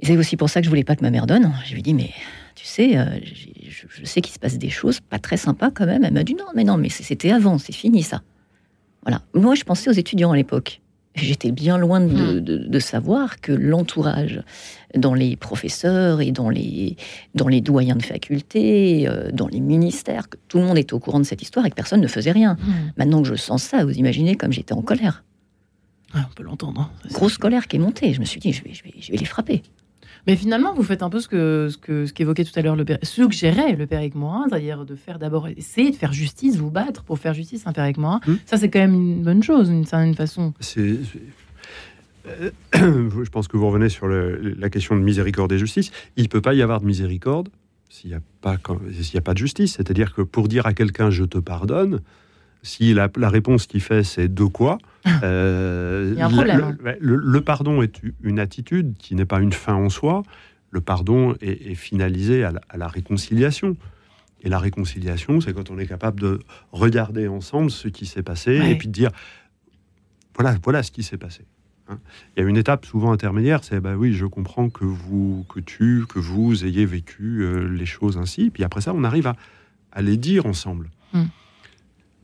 Et 0.00 0.06
c'est 0.06 0.16
aussi 0.18 0.36
pour 0.36 0.50
ça 0.50 0.60
que 0.60 0.64
je 0.66 0.68
voulais 0.68 0.84
pas 0.84 0.94
que 0.96 1.02
ma 1.02 1.10
mère 1.10 1.26
donne. 1.26 1.52
Je 1.64 1.72
lui 1.72 1.78
ai 1.78 1.82
dit, 1.82 1.94
mais 1.94 2.10
tu 2.54 2.66
sais, 2.66 2.98
je, 3.24 3.86
je 3.88 4.04
sais 4.04 4.20
qu'il 4.20 4.34
se 4.34 4.38
passe 4.38 4.58
des 4.58 4.68
choses 4.68 5.00
pas 5.00 5.18
très 5.18 5.38
sympas 5.38 5.70
quand 5.70 5.86
même. 5.86 6.04
Elle 6.04 6.12
m'a 6.12 6.24
dit, 6.24 6.34
non, 6.34 6.44
mais 6.54 6.64
non, 6.64 6.76
mais 6.76 6.90
c'était 6.90 7.30
avant, 7.30 7.56
c'est 7.56 7.72
fini 7.72 8.02
ça. 8.02 8.20
Voilà. 9.02 9.22
Moi, 9.34 9.54
je 9.54 9.64
pensais 9.64 9.90
aux 9.90 9.94
étudiants 9.94 10.30
à 10.32 10.36
l'époque. 10.36 10.80
J'étais 11.14 11.50
bien 11.52 11.76
loin 11.76 12.00
de, 12.00 12.06
Hmm. 12.06 12.40
de- 12.40 12.56
de 12.56 12.78
savoir 12.78 13.40
que 13.42 13.52
l'entourage 13.52 14.42
dans 14.96 15.12
les 15.12 15.36
professeurs 15.36 16.22
et 16.22 16.32
dans 16.32 16.48
les, 16.48 16.96
dans 17.34 17.48
les 17.48 17.60
doyens 17.60 17.96
de 17.96 18.02
faculté, 18.02 19.06
euh, 19.06 19.30
dans 19.30 19.46
les 19.46 19.60
ministères, 19.60 20.30
que 20.30 20.38
tout 20.48 20.56
le 20.58 20.64
monde 20.64 20.78
était 20.78 20.94
au 20.94 20.98
courant 21.00 21.18
de 21.20 21.24
cette 21.26 21.42
histoire 21.42 21.66
et 21.66 21.70
que 21.70 21.74
personne 21.74 22.00
ne 22.00 22.06
faisait 22.06 22.32
rien. 22.32 22.56
Maintenant 22.96 23.20
que 23.20 23.28
je 23.28 23.34
sens 23.34 23.62
ça, 23.62 23.84
vous 23.84 23.92
imaginez 23.92 24.36
comme 24.36 24.52
j'étais 24.52 24.72
en 24.72 24.80
colère. 24.80 25.22
Ouais, 26.14 26.20
on 26.30 26.34
peut 26.34 26.42
l'entendre. 26.44 26.80
hein. 26.80 26.90
Grosse 27.12 27.36
colère 27.36 27.66
qui 27.68 27.76
est 27.76 27.78
montée. 27.78 28.14
Je 28.14 28.20
me 28.20 28.24
suis 28.24 28.40
dit, 28.40 28.52
je 28.54 28.62
vais, 28.64 28.72
je 28.72 28.82
vais, 28.82 28.94
je 28.98 29.12
vais 29.12 29.18
les 29.18 29.24
frapper. 29.26 29.62
Mais 30.26 30.36
finalement, 30.36 30.72
vous 30.72 30.82
faites 30.84 31.02
un 31.02 31.10
peu 31.10 31.18
ce 31.20 31.26
que 31.28 31.68
ce 31.70 31.76
que 31.78 32.06
ce 32.06 32.12
qu'évoquait 32.12 32.44
tout 32.44 32.56
à 32.56 32.62
l'heure 32.62 32.76
le 32.76 32.84
père, 32.84 32.98
suggérait 33.02 33.74
le 33.74 33.86
père 33.86 34.02
Morin, 34.14 34.46
c'est-à-dire 34.48 34.84
de 34.84 34.94
faire 34.94 35.18
d'abord 35.18 35.48
essayer 35.48 35.90
de 35.90 35.96
faire 35.96 36.12
justice, 36.12 36.56
vous 36.56 36.70
battre 36.70 37.02
pour 37.02 37.18
faire 37.18 37.34
justice, 37.34 37.66
un 37.66 37.72
père 37.72 37.84
Éric 37.84 37.98
Morin. 37.98 38.20
Hmm. 38.26 38.34
Ça, 38.46 38.56
c'est 38.56 38.70
quand 38.70 38.78
même 38.78 38.94
une 38.94 39.22
bonne 39.22 39.42
chose, 39.42 39.68
d'une 39.68 39.84
certaine 39.84 40.14
façon. 40.14 40.54
C'est- 40.60 40.98
euh, 42.28 42.50
je 42.74 43.30
pense 43.30 43.48
que 43.48 43.56
vous 43.56 43.66
revenez 43.66 43.88
sur 43.88 44.06
le- 44.06 44.54
la 44.58 44.70
question 44.70 44.94
de 44.94 45.00
miséricorde 45.00 45.50
et 45.52 45.58
justice. 45.58 45.90
Il 46.16 46.22
ne 46.24 46.28
peut 46.28 46.40
pas 46.40 46.54
y 46.54 46.62
avoir 46.62 46.80
de 46.80 46.86
miséricorde 46.86 47.48
s'il 47.88 48.10
n'y 48.10 48.16
a, 48.16 48.20
pas 48.40 48.56
y 49.12 49.16
a 49.18 49.20
pas 49.20 49.32
de 49.34 49.38
justice. 49.38 49.74
C'est-à-dire 49.76 50.14
que 50.14 50.22
pour 50.22 50.46
dire 50.48 50.66
à 50.66 50.72
quelqu'un 50.72 51.10
je 51.10 51.24
te 51.24 51.38
pardonne, 51.38 52.00
si 52.62 52.94
la, 52.94 53.10
la 53.16 53.28
réponse 53.28 53.66
qu'il 53.66 53.80
fait 53.82 54.04
c'est 54.04 54.32
de 54.32 54.44
quoi 54.44 54.78
euh, 55.22 56.10
Il 56.12 56.18
y 56.18 56.22
a 56.22 56.26
un 56.26 56.28
la- 56.28 56.34
problème, 56.34 56.76
le- 56.78 56.84
ouais, 56.84 56.98
Le, 57.00 57.16
le 57.16 57.40
pardon 57.40 57.82
est 57.82 58.00
une 58.22 58.38
attitude 58.38 58.94
qui 58.98 59.14
n'est 59.14 59.24
pas 59.24 59.40
une 59.40 59.52
fin 59.52 59.74
en 59.74 59.88
soi. 59.88 60.22
Le 60.70 60.80
pardon 60.80 61.34
est, 61.40 61.70
est 61.70 61.74
finalisé 61.74 62.44
à 62.44 62.52
la, 62.52 62.60
à 62.68 62.76
la 62.76 62.88
réconciliation. 62.88 63.76
Et 64.44 64.48
la 64.48 64.58
réconciliation, 64.58 65.40
c'est 65.40 65.52
quand 65.52 65.70
on 65.70 65.78
est 65.78 65.86
capable 65.86 66.20
de 66.20 66.40
regarder 66.72 67.28
ensemble 67.28 67.70
ce 67.70 67.86
qui 67.88 68.06
s'est 68.06 68.22
passé 68.24 68.58
Ouais. 68.58 68.72
et 68.72 68.74
puis 68.76 68.88
de 68.88 68.92
dire 68.92 69.10
voilà, 70.36 70.56
voilà 70.64 70.82
ce 70.82 70.90
qui 70.90 71.02
s'est 71.02 71.18
passé. 71.18 71.44
hein. 71.88 71.98
Il 72.36 72.42
y 72.42 72.46
a 72.46 72.48
une 72.48 72.56
étape 72.56 72.86
souvent 72.86 73.12
intermédiaire, 73.12 73.62
c'est 73.64 73.80
bah 73.80 73.94
oui, 73.96 74.14
je 74.14 74.26
comprends 74.26 74.68
que 74.70 74.84
vous, 74.84 75.44
que 75.48 75.60
tu, 75.60 76.04
que 76.08 76.18
vous 76.18 76.64
ayez 76.64 76.86
vécu 76.86 77.42
euh, 77.42 77.68
les 77.68 77.86
choses 77.86 78.16
ainsi. 78.18 78.50
Puis 78.50 78.64
après 78.64 78.80
ça, 78.80 78.92
on 78.94 79.04
arrive 79.04 79.26
à, 79.26 79.36
à 79.92 80.02
les 80.02 80.16
dire 80.16 80.46
ensemble. 80.46 80.90
Mm. 81.12 81.22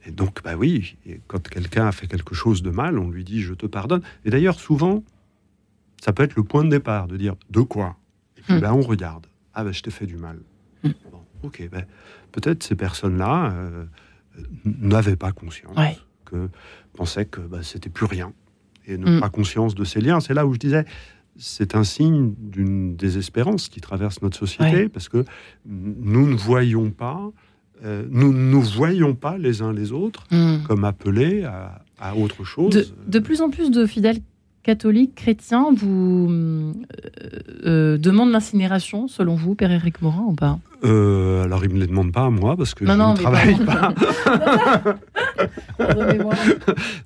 Et 0.07 0.11
donc, 0.11 0.43
bah 0.43 0.55
oui, 0.57 0.97
quand 1.27 1.49
quelqu'un 1.49 1.87
a 1.89 1.93
fait 1.93 2.07
quelque 2.07 2.35
chose 2.35 2.63
de 2.63 2.71
mal, 2.71 2.99
on 2.99 3.11
lui 3.11 3.25
dit 3.25 3.41
je 3.43 3.55
te 3.55 3.67
pardonne. 3.67 4.03
Et 4.25 4.31
d'ailleurs, 4.31 4.59
souvent, 4.59 5.03
ça 6.01 6.13
peut 6.13 6.23
être 6.23 6.37
le 6.37 6.45
point 6.45 6.65
de 6.65 6.71
départ 6.71 7.09
de 7.09 7.17
dire 7.17 7.35
de 7.51 7.61
quoi? 7.61 7.97
Et 8.37 8.43
puis 8.43 8.55
Mm. 8.55 8.61
bah, 8.61 8.75
on 8.75 8.81
regarde. 8.83 9.27
Ah 9.55 9.65
ben 9.65 9.73
je 9.73 9.83
t'ai 9.83 9.91
fait 9.91 10.07
du 10.07 10.17
mal. 10.17 10.39
Mm. 10.85 10.91
Bon, 11.11 11.21
ok, 11.43 11.69
ben, 11.71 11.85
peut-être 12.33 12.63
ces 12.63 12.77
personnes-là 12.77 13.53
euh, 13.53 13.85
n'avaient 14.65 15.17
pas 15.17 15.33
conscience 15.33 15.77
Ouais. 15.77 15.99
que 16.25 16.49
pensaient 16.95 17.25
que 17.27 17.41
bah, 17.41 17.63
c'était 17.63 17.91
plus 17.91 18.07
rien 18.07 18.33
et 18.87 18.97
ne 18.97 19.17
Mm. 19.17 19.21
pas 19.21 19.29
conscience 19.31 19.75
de 19.75 19.85
ces 19.85 20.01
liens. 20.01 20.21
C'est 20.21 20.35
là 20.35 20.47
où 20.47 20.55
je 20.55 20.59
disais, 20.61 20.85
c'est 21.37 21.75
un 21.75 21.85
signe 21.85 22.35
d'une 22.39 22.97
désespérance 22.97 23.69
qui 23.69 23.81
traverse 23.81 24.23
notre 24.23 24.37
société 24.39 24.77
Ouais. 24.85 24.89
parce 24.89 25.09
que 25.09 25.25
nous 25.67 26.27
ne 26.29 26.37
voyons 26.37 26.91
pas, 26.91 27.31
euh, 27.85 28.05
nous 28.11 28.33
ne 28.33 28.39
nous 28.39 28.63
voyons 28.63 29.15
pas 29.15 29.39
les 29.39 29.63
uns 29.63 29.73
les 29.73 29.93
autres 29.93 30.25
Hmm. 30.31 30.59
comme 30.67 30.85
appelés 30.85 31.45
à, 31.45 31.83
à 32.01 32.15
autre 32.17 32.45
chose. 32.45 32.73
De, 32.75 32.87
de 33.07 33.19
plus 33.19 33.41
en 33.43 33.51
plus 33.51 33.71
de 33.71 33.87
fidèles 33.87 34.19
catholiques, 34.65 35.15
chrétiens, 35.15 35.67
vous 35.75 36.29
euh, 36.31 36.73
euh, 37.65 37.97
demandent 37.99 38.33
l'incinération, 38.33 39.09
selon 39.09 39.35
vous, 39.35 39.55
père 39.55 39.71
Éric 39.73 40.03
Morin, 40.03 40.25
ou 40.29 40.35
pas? 40.35 40.59
Euh, 40.85 41.43
alors 41.45 41.65
ils 41.65 41.71
me 41.73 41.79
les 41.81 41.87
demandent 41.87 42.13
pas 42.13 42.27
à 42.27 42.31
moi 42.31 42.57
parce 42.57 42.75
que 42.75 42.85
Non, 42.85 42.93
je 42.93 42.99
non, 42.99 43.13
ne 43.15 43.17
travaille 43.17 43.57
pas. 43.65 43.95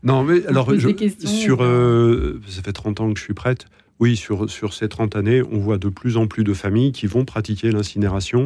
Non, 0.02 0.24
mais 0.24 0.44
alors, 0.46 0.74
je- 0.74 0.88
sur, 1.26 1.58
ça 2.48 2.62
fait 2.62 2.72
30 2.72 3.00
ans 3.00 3.12
que 3.12 3.18
je 3.18 3.24
suis 3.24 3.34
prête. 3.34 3.66
Oui, 4.00 4.16
sur, 4.16 4.50
sur 4.50 4.74
ces 4.74 4.88
30 4.88 5.14
années, 5.16 5.42
on 5.42 5.58
voit 5.58 5.78
de 5.78 5.88
plus 5.88 6.16
en 6.16 6.26
plus 6.26 6.42
de 6.44 6.54
familles 6.54 6.92
qui 6.92 7.06
vont 7.06 7.24
pratiquer 7.24 7.70
l'incinération. 7.70 8.44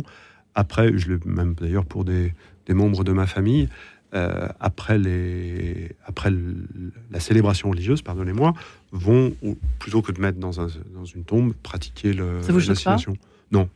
Après, 0.56 0.96
je 0.98 1.12
l'ai 1.12 1.18
même 1.26 1.54
d'ailleurs 1.54 1.84
pour 1.84 2.04
des, 2.04 2.32
des 2.66 2.74
membres 2.74 3.04
de 3.04 3.12
ma 3.12 3.26
famille, 3.26 3.68
euh, 4.14 4.48
après, 4.58 4.98
les, 4.98 5.92
après 6.06 6.30
le- 6.30 6.66
la 7.10 7.20
célébration 7.20 7.68
religieuse, 7.70 8.00
pardonnez-moi, 8.02 8.54
vont, 8.90 9.34
plutôt 9.78 10.00
que 10.00 10.12
de 10.12 10.20
mettre 10.20 10.38
dans, 10.38 10.60
un- 10.60 10.68
dans 10.94 11.04
une 11.04 11.24
tombe, 11.24 11.52
pratiquer 11.62 12.12
le- 12.14 12.40
Ça 12.42 12.52
vous 12.52 12.60
choque 12.60 12.68
pas 12.68 12.70
l'incinération. 12.72 13.16
Non. 13.52 13.68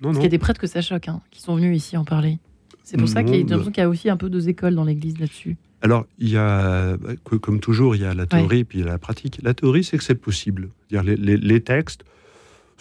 Non, 0.00 0.08
Parce 0.10 0.14
qu'il 0.16 0.22
y 0.24 0.26
a 0.26 0.30
des 0.30 0.38
prêtres 0.38 0.60
que 0.60 0.66
ça 0.66 0.80
choque, 0.80 1.08
hein, 1.08 1.20
qui 1.32 1.40
sont 1.42 1.56
venus 1.56 1.76
ici 1.76 1.96
en 1.96 2.04
parler. 2.04 2.38
C'est 2.84 2.96
pour 2.96 3.08
ça 3.08 3.22
qu'il 3.24 3.34
y 3.34 3.80
a 3.80 3.82
y 3.82 3.86
aussi 3.86 4.08
un 4.10 4.16
peu 4.16 4.28
deux 4.30 4.48
écoles 4.48 4.74
dans 4.74 4.84
l'Église 4.84 5.18
là-dessus. 5.18 5.56
Alors, 5.82 6.06
il 6.18 6.28
y 6.28 6.36
a, 6.36 6.96
comme 7.40 7.58
toujours, 7.58 7.96
il 7.96 8.02
y 8.02 8.04
a 8.04 8.14
la 8.14 8.26
théorie 8.26 8.58
et 8.60 8.64
puis 8.64 8.78
il 8.78 8.84
y 8.84 8.88
a 8.88 8.90
la 8.90 8.98
pratique. 8.98 9.40
La 9.42 9.54
théorie, 9.54 9.82
c'est 9.82 9.98
que 9.98 10.04
c'est 10.04 10.14
possible. 10.14 10.68
Les, 10.90 11.16
les- 11.16 11.36
les 11.36 11.60
textes 11.60 12.04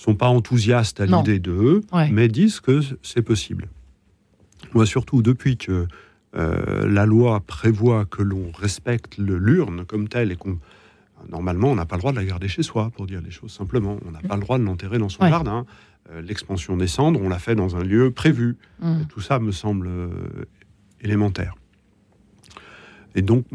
sont 0.02 0.16
pas 0.16 0.28
enthousiastes 0.30 1.00
à 1.00 1.06
l'idée 1.06 1.40
d'eux, 1.40 1.82
Ouais. 1.92 2.10
mais 2.12 2.28
disent 2.28 2.60
que 2.60 2.80
c'est 3.04 3.22
possible. 3.22 3.70
Moi, 4.74 4.86
surtout, 4.86 5.22
depuis 5.22 5.58
que 5.58 5.88
euh, 6.36 6.88
la 6.88 7.06
loi 7.06 7.40
prévoit 7.42 8.06
que 8.06 8.24
l'on 8.24 8.52
respecte 8.52 9.18
l'urne 9.18 9.86
comme 9.86 10.08
telle 10.08 10.32
et 10.32 10.36
qu'on. 10.36 10.58
Normalement, 11.30 11.68
on 11.70 11.76
n'a 11.76 11.86
pas 11.86 11.98
le 11.98 12.00
droit 12.00 12.12
de 12.14 12.18
la 12.18 12.26
garder 12.26 12.48
chez 12.48 12.64
soi, 12.64 12.90
pour 12.96 13.06
dire 13.06 13.22
les 13.22 13.30
choses 13.30 13.52
simplement. 13.52 13.98
On 14.08 14.12
n'a 14.12 14.22
pas 14.22 14.36
le 14.36 14.42
droit 14.42 14.58
de 14.58 14.64
l'enterrer 14.64 14.98
dans 14.98 15.10
son 15.10 15.22
Ouais. 15.24 15.30
jardin. 15.30 15.66
Euh, 16.10 16.22
L'expansion 16.24 16.78
des 16.78 16.88
cendres, 16.88 17.20
on 17.22 17.30
l'a 17.30 17.38
fait 17.38 17.54
dans 17.54 17.76
un 17.76 17.84
lieu 17.84 18.10
prévu. 18.10 18.58
Hmm. 18.82 19.04
Tout 19.08 19.22
ça 19.22 19.38
me 19.38 19.52
semble 19.52 19.86
euh, 19.88 20.10
élémentaire. 21.02 21.54
Et 23.14 23.22
donc, 23.22 23.46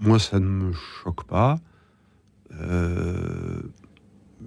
moi, 0.00 0.18
ça 0.18 0.40
ne 0.40 0.46
me 0.46 0.72
choque 0.72 1.24
pas. 1.28 1.60
Euh, 2.60 3.51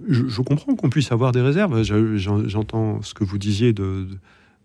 je, 0.08 0.26
je 0.28 0.40
comprends 0.42 0.74
qu'on 0.74 0.90
puisse 0.90 1.12
avoir 1.12 1.32
des 1.32 1.40
réserves. 1.40 1.82
Je- 1.82 2.16
j'en- 2.16 2.46
J'entends 2.48 3.02
ce 3.02 3.14
que 3.14 3.24
vous 3.24 3.38
disiez 3.38 3.72
de, 3.72 4.06
de- 4.10 4.18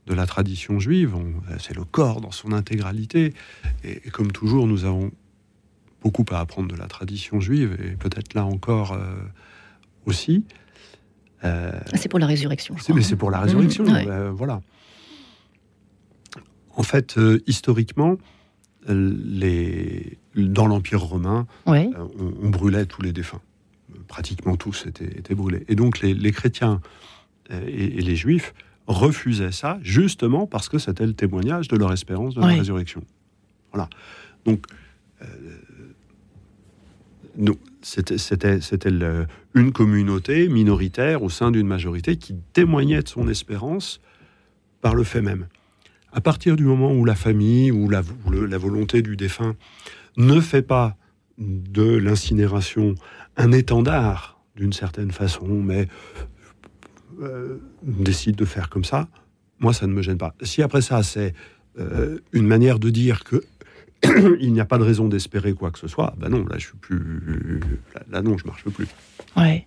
de 0.07 0.13
la 0.13 0.25
tradition 0.25 0.79
juive. 0.79 1.15
C'est 1.59 1.75
le 1.75 1.83
corps 1.85 2.21
dans 2.21 2.31
son 2.31 2.51
intégralité. 2.53 3.33
Et, 3.83 4.01
et 4.07 4.09
comme 4.09 4.31
toujours, 4.31 4.67
nous 4.67 4.85
avons 4.85 5.11
beaucoup 6.01 6.25
à 6.31 6.39
apprendre 6.39 6.67
de 6.73 6.75
la 6.75 6.87
tradition 6.87 7.39
juive, 7.39 7.77
et 7.83 7.91
peut-être 7.95 8.33
là 8.33 8.45
encore 8.45 8.93
euh, 8.93 9.13
aussi. 10.07 10.43
Euh, 11.43 11.71
C'est 11.95 12.09
pour 12.09 12.17
la 12.19 12.25
résurrection. 12.25 12.75
je 12.75 12.81
c'est, 12.81 12.85
crois. 12.85 12.95
mais 12.95 13.01
c'est 13.03 13.15
pour 13.15 13.29
la 13.31 13.39
résurrection, 13.39 13.83
Ouais. 13.85 14.05
euh, 14.07 14.31
voilà. 14.31 14.61
En 16.75 16.83
fait, 16.83 17.19
historiquement, 17.47 18.17
les, 18.87 20.17
dans 20.35 20.65
l'Empire 20.67 21.01
romain, 21.01 21.45
Ouais. 21.67 21.89
on, 22.19 22.33
on 22.43 22.49
brûlait 22.49 22.85
tous 22.85 23.01
les 23.01 23.11
défunts. 23.13 23.41
Pratiquement 24.11 24.57
tous 24.57 24.87
étaient, 24.87 25.05
étaient 25.05 25.35
brûlés. 25.35 25.63
Et 25.69 25.75
donc, 25.75 26.01
les, 26.01 26.13
les 26.13 26.33
chrétiens 26.33 26.81
euh, 27.49 27.63
et, 27.65 27.99
et 27.99 28.01
les 28.01 28.17
juifs 28.17 28.53
refusaient 28.87 29.53
ça, 29.53 29.79
justement 29.83 30.47
parce 30.47 30.67
que 30.67 30.79
c'était 30.79 31.07
le 31.07 31.13
témoignage 31.13 31.69
de 31.69 31.77
leur 31.77 31.93
espérance 31.93 32.35
de 32.35 32.41
la 32.41 32.47
résurrection. 32.47 33.03
Voilà. 33.71 33.89
Donc, 34.43 34.65
euh, 35.21 35.25
nous, 37.37 37.57
c'était, 37.81 38.17
une 39.53 39.71
communauté 39.71 40.49
minoritaire 40.49 41.23
au 41.23 41.29
sein 41.29 41.51
d'une 41.51 41.67
majorité 41.67 42.17
qui 42.17 42.35
témoignait 42.51 43.01
de 43.01 43.07
son 43.07 43.29
espérance 43.29 44.01
par 44.81 44.93
le 44.93 45.03
fait 45.03 45.21
même. 45.21 45.47
À 46.11 46.19
partir 46.19 46.57
du 46.57 46.65
moment 46.65 46.91
où 46.91 47.05
la 47.05 47.15
famille 47.15 47.71
ou 47.71 47.89
la 47.89 48.01
volonté 48.57 49.01
du 49.01 49.15
défunt 49.15 49.55
ne 50.17 50.41
fait 50.41 50.63
pas 50.63 50.97
de 51.37 51.95
l'incinération 51.95 52.95
un 53.37 53.51
étendard 53.51 54.39
d'une 54.55 54.73
certaine 54.73 55.11
façon, 55.11 55.47
mais 55.47 55.87
euh, 57.21 57.57
décide 57.83 58.35
de 58.35 58.45
faire 58.45 58.69
comme 58.69 58.83
ça, 58.83 59.07
moi 59.59 59.73
ça 59.73 59.87
ne 59.87 59.93
me 59.93 60.01
gêne 60.01 60.17
pas. 60.17 60.33
Si 60.41 60.61
après 60.61 60.81
ça 60.81 61.03
c'est 61.03 61.33
euh, 61.79 62.19
une 62.33 62.47
manière 62.47 62.79
de 62.79 62.89
dire 62.89 63.23
que 63.23 63.43
il 64.39 64.51
n'y 64.51 64.59
a 64.59 64.65
pas 64.65 64.77
de 64.77 64.83
raison 64.83 65.07
d'espérer 65.07 65.53
quoi 65.53 65.71
que 65.71 65.79
ce 65.79 65.87
soit, 65.87 66.13
ben 66.17 66.29
non, 66.29 66.45
là 66.45 66.57
je 66.57 66.67
suis 66.67 66.77
plus, 66.77 67.59
là, 67.93 68.01
là, 68.09 68.21
non, 68.21 68.37
je 68.37 68.45
marche 68.45 68.63
plus. 68.65 68.87
Ouais. 69.37 69.65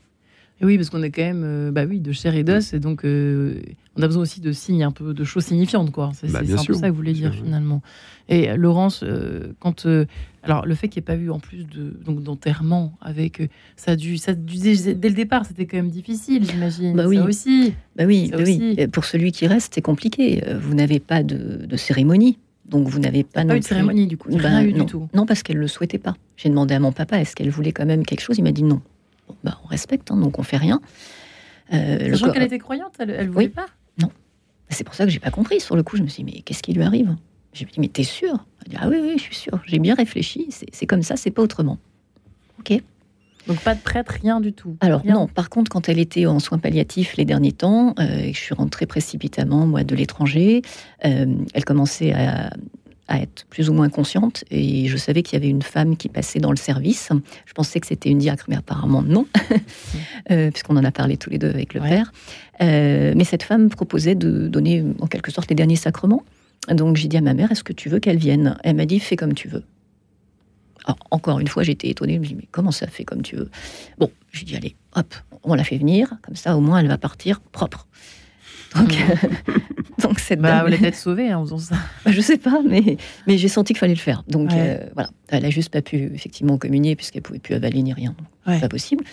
Et 0.61 0.65
oui, 0.65 0.77
parce 0.77 0.89
qu'on 0.89 1.03
est 1.03 1.11
quand 1.11 1.23
même 1.23 1.43
euh, 1.45 1.71
bah 1.73 1.85
oui, 1.85 1.99
de 1.99 2.13
chair 2.13 2.35
et 2.37 2.45
d'os, 2.45 2.73
et 2.75 2.79
donc 2.79 3.05
euh, 3.05 3.61
on 3.97 4.03
a 4.03 4.07
besoin 4.07 4.23
aussi 4.23 4.41
de 4.41 4.53
signes, 4.53 4.85
un 4.85 4.93
peu 4.93 5.13
de 5.13 5.25
choses 5.25 5.45
signifiantes. 5.47 5.91
quoi. 5.91 6.13
C'est 6.15 6.31
Bah, 6.31 6.39
un 6.43 6.65
peu 6.65 6.75
ça 6.75 6.87
que 6.87 6.91
vous 6.91 6.97
voulez 6.97 7.13
dire 7.13 7.33
sûr, 7.35 7.43
finalement. 7.45 7.83
Et 8.29 8.49
euh, 8.51 8.57
Laurence, 8.57 9.01
euh, 9.03 9.53
quand. 9.59 9.85
euh, 9.87 10.05
alors, 10.45 10.65
le 10.65 10.75
fait 10.77 10.89
qu'il 10.89 11.01
n'y 11.01 11.05
ait 11.05 11.17
pas 11.17 11.17
eu 11.17 11.31
en 11.31 11.41
plus 11.41 11.67
de 11.67 11.99
donc 12.05 12.23
d'enterrement 12.23 12.97
avec. 13.01 13.43
ça 13.77 13.93
a 13.93 13.97
dû. 13.97 14.17
Ça 14.17 14.31
a 14.31 14.35
dû- 14.35 14.59
dès 14.61 15.09
le 15.09 15.15
départ, 15.15 15.45
c'était 15.45 15.67
quand 15.67 15.77
même 15.77 15.91
difficile, 15.91 16.45
j'imagine. 16.49 16.95
Bah 16.95 17.07
oui. 17.09 17.17
Ça 17.17 17.25
aussi. 17.25 17.75
Bah 17.97 18.05
oui, 18.07 18.29
Ça 18.31 18.37
bah 18.37 18.43
aussi. 18.45 18.77
Pour 18.93 19.05
celui 19.07 19.33
qui 19.33 19.49
reste, 19.49 19.75
c'est 19.75 19.83
compliqué. 19.83 20.41
Vous 20.61 20.75
n'avez 20.75 21.01
pas 21.01 21.25
de, 21.25 21.67
de 21.67 21.77
cérémonie, 21.77 22.39
donc 22.69 22.87
vous 22.87 23.01
n'avez 23.01 23.25
pas, 23.25 23.41
Pas 23.41 23.45
non 23.45 23.55
eu 23.55 23.59
de 23.59 23.65
plus- 23.65 23.69
cérémonie, 23.71 24.07
du 24.07 24.17
coup. 24.17 24.29
Bah, 24.31 24.39
Rien 24.51 24.63
eu 24.63 24.73
non. 24.73 24.85
du 24.85 24.87
tout. 24.87 25.09
Non, 25.15 25.27
parce 25.27 25.43
qu'elle 25.43 25.59
le 25.59 25.67
souhaitait 25.69 25.99
pas. 25.99 26.15
J'ai 26.37 26.49
demandé 26.49 26.75
à 26.75 26.79
mon 26.81 26.93
papa 26.93 27.19
est-ce 27.19 27.35
qu'elle 27.35 27.51
voulait 27.51 27.73
quand 27.73 27.87
même 27.87 28.05
quelque 28.07 28.21
chose? 28.21 28.39
Il 28.39 28.45
m'a 28.45 28.53
dit 28.53 28.63
non. 28.63 28.81
Bon, 29.29 29.37
bah, 29.45 29.59
on 29.65 29.69
respecte, 29.69 30.11
hein, 30.11 30.17
donc 30.17 30.39
on 30.39 30.43
fait 30.43 30.57
rien. 30.57 30.81
Euh, 31.73 32.11
Sachant 32.11 32.27
corps- 32.27 32.35
qu'elle 32.35 32.43
était 32.43 32.59
croyante, 32.59 32.93
elle, 32.99 33.11
elle 33.11 33.29
voulait 33.31 33.47
Oui. 33.47 33.53
pas. 33.53 33.67
C'est 34.71 34.83
pour 34.85 34.95
ça 34.95 35.05
que 35.05 35.11
j'ai 35.11 35.21
pas 35.21 35.31
compris. 35.31 35.61
Sur 35.61 35.77
le 35.77 35.83
coup, 35.83 35.97
je 35.97 36.03
me 36.03 36.09
suis 36.09 36.25
dit 36.25 36.33
mais 36.35 36.41
qu'est-ce 36.41 36.63
qui 36.63 36.73
lui 36.73 36.83
arrive? 36.83 37.15
J'ai 37.53 37.65
dit 37.67 37.79
mais 37.79 37.89
t'es 37.89 38.03
sûr 38.03 38.45
Elle 38.65 38.73
dit 38.73 38.77
ah 38.81 38.89
oui 38.89 38.97
oui, 39.01 39.13
je 39.19 39.23
suis 39.23 39.35
sûre. 39.37 39.61
J'ai 39.67 39.79
bien 39.79 39.95
réfléchi. 39.95 40.47
C'est 40.51 40.67
c'est 40.73 40.87
comme 40.87 41.03
ça, 41.03 41.17
c'est 41.17 41.31
pas 41.31 41.43
autrement. 41.43 41.79
Ok. 42.59 42.73
Donc 43.47 43.59
pas 43.61 43.75
de 43.75 43.81
prêtre, 43.81 44.15
rien 44.23 44.41
du 44.41 44.53
tout. 44.55 44.77
Alors 44.81 45.03
Rien. 45.03 45.15
non, 45.15 45.27
par 45.29 45.51
contre, 45.51 45.71
quand 45.71 45.89
elle 45.91 45.99
était 45.99 46.25
en 46.27 46.41
soins 46.41 46.59
palliatifs 46.59 47.17
les 47.19 47.27
derniers 47.27 47.53
temps, 47.53 47.95
euh, 48.01 48.19
et 48.21 48.33
que 48.33 48.39
je 48.39 48.43
suis 48.43 48.55
rentrée 48.55 48.87
précipitamment, 48.87 49.67
moi, 49.67 49.85
de 49.85 49.95
l'étranger, 49.95 50.63
euh, 51.05 51.27
elle 51.53 51.65
commençait 51.67 52.13
à, 52.15 52.51
à 53.09 53.21
être 53.21 53.47
plus 53.51 53.69
ou 53.69 53.75
moins 53.75 53.89
consciente, 53.91 54.45
et 54.51 54.87
je 54.89 54.97
savais 54.97 55.23
qu'il 55.23 55.35
y 55.39 55.43
avait 55.43 55.51
une 55.51 55.63
femme 55.63 55.97
qui 55.97 56.09
passait 56.09 56.39
dans 56.41 56.51
le 56.51 56.57
service. 56.57 57.11
Je 57.45 57.53
pensais 57.53 57.79
que 57.81 57.87
c'était 57.87 58.09
une 58.09 58.19
diacre, 58.19 58.47
mais 58.49 58.57
apparemment 58.57 59.03
non, 59.03 59.27
euh, 60.31 60.51
puisqu'on 60.51 60.77
en 60.77 60.85
a 60.85 60.91
parlé 60.93 61.17
tous 61.17 61.31
les 61.31 61.39
deux 61.39 61.51
avec 61.51 61.75
le 61.75 61.81
Ouais. 61.83 61.89
père. 61.91 62.13
Euh, 62.63 63.13
mais 63.17 63.25
cette 63.25 63.43
femme 63.43 63.69
proposait 63.69 64.15
de 64.15 64.49
donner, 64.49 64.85
en 65.01 65.07
quelque 65.07 65.31
sorte, 65.31 65.49
les 65.51 65.55
derniers 65.57 65.77
sacrements. 65.77 66.23
Donc 66.71 66.97
j'ai 66.97 67.09
dit 67.09 67.17
à 67.19 67.21
ma 67.21 67.35
mère, 67.35 67.53
est-ce 67.53 67.63
que 67.65 67.75
tu 67.75 67.89
veux 67.91 67.99
qu'elle 68.01 68.17
vienne? 68.17 68.57
Elle 68.65 68.77
m'a 68.77 68.87
dit, 68.87 68.99
fais 69.01 69.17
comme 69.17 69.35
tu 69.35 69.49
veux. 69.49 69.65
Alors, 70.87 70.99
encore 71.11 71.41
une 71.41 71.49
fois, 71.49 71.63
j'étais 71.63 71.89
étonnée. 71.89 72.15
Je 72.15 72.21
me 72.21 72.25
dis, 72.27 72.35
mais 72.35 72.49
comment 72.51 72.71
ça 72.71 72.87
fait 72.87 73.05
comme 73.05 73.23
tu 73.23 73.37
veux? 73.37 73.51
Bon, 73.99 74.11
j'ai 74.33 74.45
dit, 74.45 74.55
allez, 74.57 74.77
hop, 74.95 75.15
on 75.43 75.55
la 75.55 75.65
fait 75.65 75.79
venir. 75.79 76.15
Comme 76.23 76.37
ça, 76.37 76.57
au 76.57 76.61
moins, 76.61 76.79
elle 76.79 76.89
va 76.89 76.99
partir 76.99 77.41
propre. 77.41 77.87
Donc, 78.75 78.95
donc 80.03 80.19
cette 80.19 80.41
Bah, 80.41 80.49
dame, 80.59 80.67
elle 80.69 80.75
est 80.75 80.79
peut-être 80.79 80.97
sauvée 80.97 81.31
hein, 81.31 81.39
en 81.39 81.45
faisant 81.45 81.59
ça. 81.59 81.77
bah, 82.05 82.11
je 82.13 82.21
sais 82.21 82.39
pas, 82.39 82.61
mais, 82.69 82.97
mais 83.27 83.39
j'ai 83.39 83.49
senti 83.49 83.73
qu'il 83.73 83.79
fallait 83.81 83.95
le 83.95 83.99
faire. 84.01 84.25
Donc 84.29 84.51
Ouais. 84.51 84.57
euh, 84.81 84.87
voilà, 84.95 85.11
elle 85.29 85.45
a 85.45 85.51
juste 85.51 85.71
pas 85.71 85.83
pu 85.83 86.11
effectivement 86.15 86.59
communier 86.59 86.97
puisqu'elle 86.97 87.23
pouvait 87.23 87.39
plus 87.39 87.55
avaler 87.55 87.83
ni 87.83 87.93
rien. 87.93 88.15
Donc, 88.19 88.27
Ouais. 88.55 88.61
Pas 88.61 88.69
possible. 88.69 89.05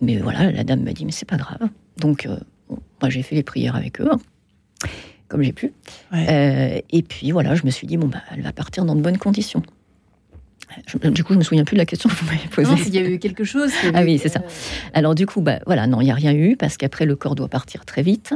Mais 0.00 0.16
voilà, 0.18 0.50
la 0.50 0.64
dame 0.64 0.82
m'a 0.82 0.92
dit, 0.92 1.04
mais 1.04 1.12
c'est 1.12 1.28
pas 1.28 1.36
grave. 1.36 1.68
Donc 1.98 2.26
euh, 2.26 2.36
bon, 2.68 2.78
moi, 3.02 3.10
j'ai 3.10 3.22
fait 3.22 3.34
les 3.36 3.42
prières 3.42 3.76
avec 3.76 4.00
eux, 4.00 4.08
hein, 4.10 4.18
comme 5.28 5.42
j'ai 5.42 5.52
pu. 5.52 5.72
Ouais. 6.12 6.26
Euh, 6.28 6.80
et 6.90 7.02
puis 7.02 7.30
voilà, 7.30 7.54
je 7.54 7.64
me 7.64 7.70
suis 7.70 7.86
dit, 7.86 7.96
bon, 7.96 8.06
bah, 8.08 8.22
elle 8.32 8.42
va 8.42 8.52
partir 8.52 8.84
dans 8.84 8.94
de 8.96 9.00
bonnes 9.00 9.18
conditions. 9.18 9.62
Je- 10.86 11.08
du 11.08 11.24
coup, 11.24 11.32
je 11.32 11.38
me 11.38 11.42
souviens 11.44 11.64
plus 11.64 11.74
de 11.74 11.80
la 11.80 11.86
question 11.86 12.08
que 12.10 12.14
vous 12.14 12.26
m'avez 12.26 12.48
posée. 12.48 12.70
Non, 12.70 12.76
s'il 12.76 12.94
y 12.94 12.98
a 12.98 13.08
eu 13.08 13.18
quelque 13.18 13.44
chose. 13.44 13.70
Ah 13.94 14.02
oui, 14.02 14.18
c'est 14.18 14.28
ça. 14.28 14.40
Alors 14.94 15.14
du 15.14 15.26
coup, 15.26 15.40
bah, 15.40 15.60
voilà, 15.66 15.86
non, 15.86 16.00
il 16.00 16.04
n'y 16.04 16.10
a 16.10 16.14
rien 16.14 16.32
eu 16.34 16.56
parce 16.56 16.76
qu'après 16.76 17.06
le 17.06 17.16
corps 17.16 17.34
doit 17.34 17.48
partir 17.48 17.84
très 17.84 18.02
vite. 18.02 18.34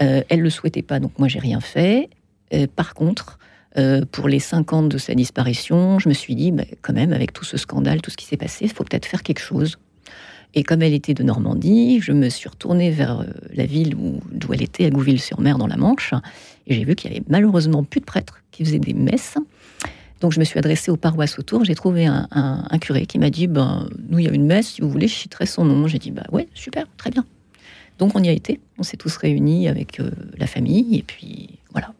Euh, 0.00 0.22
elle 0.28 0.40
le 0.40 0.50
souhaitait 0.50 0.82
pas, 0.82 1.00
donc 1.00 1.18
moi 1.18 1.28
j'ai 1.28 1.38
rien 1.38 1.60
fait. 1.60 2.08
Euh, 2.54 2.66
par 2.74 2.94
contre, 2.94 3.38
euh, 3.78 4.04
pour 4.10 4.28
les 4.28 4.38
cinq 4.40 4.72
ans 4.72 4.82
de 4.82 4.98
sa 4.98 5.14
disparition, 5.14 5.98
je 5.98 6.08
me 6.08 6.14
suis 6.14 6.34
dit, 6.34 6.52
bah, 6.52 6.64
quand 6.82 6.92
même, 6.92 7.12
avec 7.12 7.32
tout 7.32 7.44
ce 7.44 7.56
scandale, 7.56 8.00
tout 8.02 8.10
ce 8.10 8.16
qui 8.16 8.24
s'est 8.26 8.36
passé, 8.36 8.64
il 8.66 8.70
faut 8.70 8.84
peut-être 8.84 9.06
faire 9.06 9.22
quelque 9.22 9.40
chose. 9.40 9.76
Et 10.54 10.62
comme 10.62 10.80
elle 10.80 10.94
était 10.94 11.12
de 11.12 11.22
Normandie, 11.22 12.00
je 12.00 12.12
me 12.12 12.28
suis 12.30 12.48
retournée 12.48 12.90
vers 12.90 13.24
la 13.54 13.66
ville 13.66 13.94
où- 13.94 14.20
d'où 14.32 14.54
elle 14.54 14.62
était, 14.62 14.86
à 14.86 14.90
Gouville-sur-Mer, 14.90 15.58
dans 15.58 15.66
la 15.66 15.76
Manche, 15.76 16.14
et 16.66 16.74
j'ai 16.74 16.84
vu 16.84 16.94
qu'il 16.94 17.10
y 17.10 17.14
avait 17.14 17.24
malheureusement 17.28 17.84
plus 17.84 18.00
de 18.00 18.06
prêtres 18.06 18.40
qui 18.52 18.64
faisaient 18.64 18.78
des 18.78 18.94
messes. 18.94 19.36
Donc 20.22 20.32
je 20.32 20.38
me 20.40 20.44
suis 20.44 20.58
adressée 20.58 20.90
aux 20.90 20.96
paroisses 20.96 21.38
autour. 21.38 21.64
J'ai 21.64 21.74
trouvé 21.74 22.06
un 22.06 22.78
curé 22.80 23.04
qui 23.04 23.18
m'a 23.18 23.28
dit 23.28 23.48
ben, 23.48 23.86
Nous, 24.08 24.20
il 24.20 24.24
y 24.24 24.28
a 24.28 24.32
une 24.32 24.46
messe, 24.46 24.68
si 24.68 24.80
vous 24.80 24.88
voulez, 24.88 25.08
je 25.08 25.14
citerai 25.14 25.44
son 25.44 25.66
nom. 25.66 25.86
J'ai 25.88 25.98
dit 25.98 26.10
bah 26.10 26.24
ouais, 26.32 26.48
super, 26.54 26.86
très 26.96 27.10
bien. 27.10 27.26
Donc 27.98 28.12
on 28.14 28.22
y 28.22 28.28
a 28.28 28.32
été. 28.32 28.60
On 28.78 28.82
s'est 28.82 28.96
tous 28.96 29.16
réunis 29.16 29.68
avec 29.68 30.00
euh, 30.00 30.10
la 30.38 30.46
famille. 30.46 30.96
Et 30.98 31.02
puis 31.02 31.58
voilà. 31.72 31.92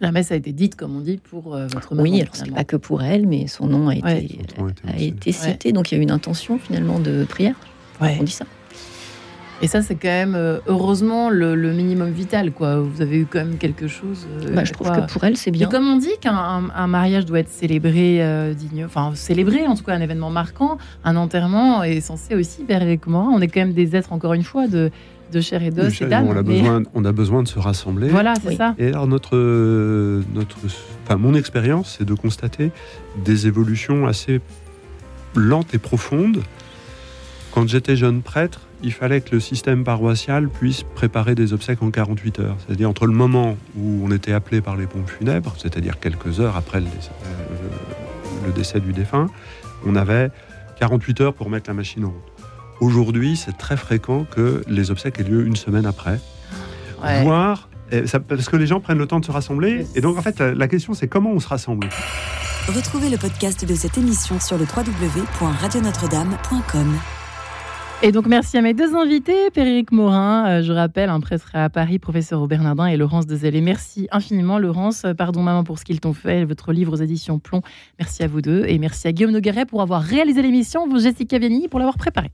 La 0.00 0.10
messe 0.12 0.32
a 0.32 0.36
été 0.36 0.52
dite, 0.52 0.74
comme 0.74 0.96
on 0.96 1.00
dit, 1.00 1.18
pour 1.18 1.54
euh, 1.54 1.66
votre 1.68 1.94
maman. 1.94 2.02
oui, 2.02 2.20
alors 2.20 2.34
c'est 2.34 2.50
pas 2.50 2.64
que 2.64 2.76
pour 2.76 3.02
elle, 3.02 3.26
mais 3.26 3.46
son 3.46 3.66
nom 3.66 3.88
a 3.88 3.94
été, 3.94 4.38
Ouais. 4.58 4.74
A 4.86 4.94
a 4.96 5.32
cité. 5.32 5.72
Donc 5.72 5.90
il 5.92 5.94
y 5.94 5.98
a 5.98 6.00
eu 6.00 6.02
une 6.02 6.10
intention 6.10 6.58
finalement 6.58 6.98
de 6.98 7.24
prière. 7.24 7.54
Ouais. 8.00 8.16
On 8.20 8.24
dit 8.24 8.32
ça. 8.32 8.44
Et 9.64 9.68
ça, 9.68 9.80
c'est 9.80 9.94
quand 9.94 10.08
même, 10.08 10.34
euh, 10.34 10.58
heureusement, 10.66 11.30
le, 11.30 11.54
le 11.54 11.72
minimum 11.72 12.10
vital. 12.10 12.50
quoi. 12.50 12.80
Vous 12.80 13.00
avez 13.00 13.18
eu 13.18 13.26
quand 13.26 13.38
même 13.38 13.58
quelque 13.58 13.86
chose. 13.86 14.26
euh, 14.42 14.52
Bah, 14.52 14.64
je 14.64 14.72
trouve 14.72 14.88
quoi. 14.88 15.02
que 15.02 15.12
pour 15.12 15.22
elle, 15.22 15.36
c'est 15.36 15.50
Et 15.50 15.52
bien. 15.52 15.68
comme 15.68 15.86
on 15.86 15.98
dit 15.98 16.10
qu'un 16.20 16.34
un- 16.34 16.70
un 16.74 16.86
mariage 16.88 17.26
doit 17.26 17.38
être 17.38 17.48
célébré 17.48 18.20
euh, 18.24 18.54
digne, 18.54 18.84
enfin 18.84 19.12
célébré 19.14 19.68
en 19.68 19.76
tout 19.76 19.84
cas 19.84 19.94
un 19.94 20.00
événement 20.00 20.30
marquant, 20.30 20.78
un 21.04 21.14
enterrement 21.14 21.84
est 21.84 22.00
censé 22.00 22.34
aussi 22.34 22.64
les 22.68 22.98
Morin. 23.06 23.30
On 23.32 23.40
est 23.40 23.46
quand 23.46 23.60
même 23.60 23.72
des 23.72 23.94
êtres 23.94 24.12
encore 24.12 24.32
une 24.34 24.42
fois 24.42 24.66
de, 24.66 24.90
de 25.32 25.40
chair 25.40 25.62
et 25.62 25.70
d'os 25.70 25.86
Michel, 25.86 26.06
et 26.06 26.10
d'âme. 26.10 26.26
on, 26.28 26.32
a 26.32 26.42
mais- 26.42 26.60
besoin, 26.60 26.82
on 26.94 27.04
a 27.04 27.12
besoin 27.12 27.42
de 27.42 27.48
se 27.48 27.58
rassembler. 27.58 28.08
Voilà, 28.08 28.34
c'est 28.40 28.48
Oui. 28.50 28.56
ça. 28.56 28.74
Et 28.78 28.86
alors 28.88 29.06
notre, 29.08 29.36
euh, 29.36 30.22
notre, 30.34 30.56
enfin 31.04 31.16
mon 31.16 31.34
expérience, 31.34 31.96
c'est 31.98 32.04
de 32.04 32.14
constater 32.14 32.70
des 33.24 33.46
évolutions 33.48 34.06
assez 34.06 34.40
lentes 35.34 35.74
et 35.74 35.78
profondes. 35.78 36.42
Quand 37.52 37.68
j'étais 37.68 37.96
jeune 37.96 38.22
prêtre, 38.22 38.60
il 38.82 38.92
fallait 38.92 39.20
que 39.20 39.34
le 39.34 39.40
système 39.40 39.84
paroissial 39.84 40.48
puisse 40.48 40.82
préparer 40.94 41.34
des 41.34 41.52
obsèques 41.52 41.82
en 41.82 41.90
48 41.90 42.38
heures. 42.40 42.56
C'est-à-dire 42.66 42.88
entre 42.88 43.06
le 43.06 43.12
moment 43.12 43.56
où 43.76 44.00
on 44.04 44.10
était 44.10 44.32
appelé 44.32 44.60
par 44.60 44.76
les 44.76 44.86
pompes 44.86 45.08
funèbres, 45.10 45.54
c'est-à-dire 45.58 46.00
quelques 46.00 46.40
heures 46.40 46.56
après 46.56 46.80
le 46.80 46.86
décès, 46.86 47.10
euh, 47.24 48.46
le 48.46 48.52
décès 48.52 48.80
du 48.80 48.92
défunt, 48.92 49.26
on 49.86 49.96
avait 49.96 50.30
48 50.80 51.20
heures 51.20 51.34
pour 51.34 51.50
mettre 51.50 51.68
la 51.68 51.74
machine 51.74 52.04
en 52.06 52.08
route. 52.08 52.31
Aujourd'hui, 52.82 53.36
c'est 53.36 53.56
très 53.56 53.76
fréquent 53.76 54.24
que 54.24 54.62
les 54.66 54.90
obsèques 54.90 55.20
aient 55.20 55.24
lieu 55.24 55.46
une 55.46 55.54
semaine 55.56 55.86
après 55.86 56.18
Ouais. 57.02 57.22
voir, 57.22 57.68
et 57.92 58.06
ça- 58.08 58.18
parce 58.20 58.48
que 58.48 58.56
les 58.56 58.66
gens 58.66 58.80
prennent 58.80 58.98
le 58.98 59.06
temps 59.06 59.20
de 59.20 59.24
se 59.24 59.30
rassembler. 59.32 59.86
Et 59.94 60.00
donc, 60.00 60.18
en 60.18 60.22
fait, 60.22 60.38
la, 60.40 60.52
la 60.54 60.66
question, 60.68 60.92
c'est 60.94 61.06
comment 61.08 61.30
on 61.30 61.38
se 61.40 61.46
rassemble? 61.48 61.88
Retrouvez 62.68 63.08
le 63.08 63.18
podcast 63.18 63.64
de 63.64 63.74
cette 63.74 63.96
émission 63.98 64.38
sur 64.40 64.58
le 64.58 64.64
www.radionotre-dame.com. 64.64 66.94
Et 68.04 68.10
donc 68.10 68.26
merci 68.26 68.58
à 68.58 68.62
mes 68.62 68.74
deux 68.74 68.96
invités, 68.96 69.48
Péric 69.54 69.92
Morin, 69.92 70.48
euh, 70.48 70.62
je 70.64 70.72
rappelle, 70.72 71.08
un 71.08 71.20
prêtre 71.20 71.50
à 71.54 71.70
Paris, 71.70 72.00
professeur 72.00 72.40
au 72.40 72.48
Bernardin, 72.48 72.86
et 72.86 72.96
Laurence 72.96 73.28
Dezellé. 73.28 73.60
Merci 73.60 74.08
infiniment, 74.10 74.58
Laurence. 74.58 75.04
Euh, 75.04 75.14
Pardon, 75.14 75.40
maman, 75.40 75.62
pour 75.62 75.78
ce 75.78 75.84
qu'ils 75.84 76.00
t'ont 76.00 76.12
fait, 76.14 76.44
votre 76.44 76.72
livre 76.72 76.94
aux 76.94 77.00
éditions 77.00 77.38
Plomb. 77.38 77.62
Merci 78.00 78.24
à 78.24 78.26
vous 78.26 78.40
deux. 78.42 78.64
Et 78.66 78.78
merci 78.78 79.06
à 79.06 79.12
Guillaume 79.12 79.30
Nogueret 79.30 79.66
pour 79.66 79.82
avoir 79.82 80.02
réalisé 80.02 80.42
l'émission, 80.42 80.88
Jessica 80.98 81.38
Vianney 81.38 81.68
pour 81.68 81.78
l'avoir 81.78 81.96
préparée. 81.96 82.32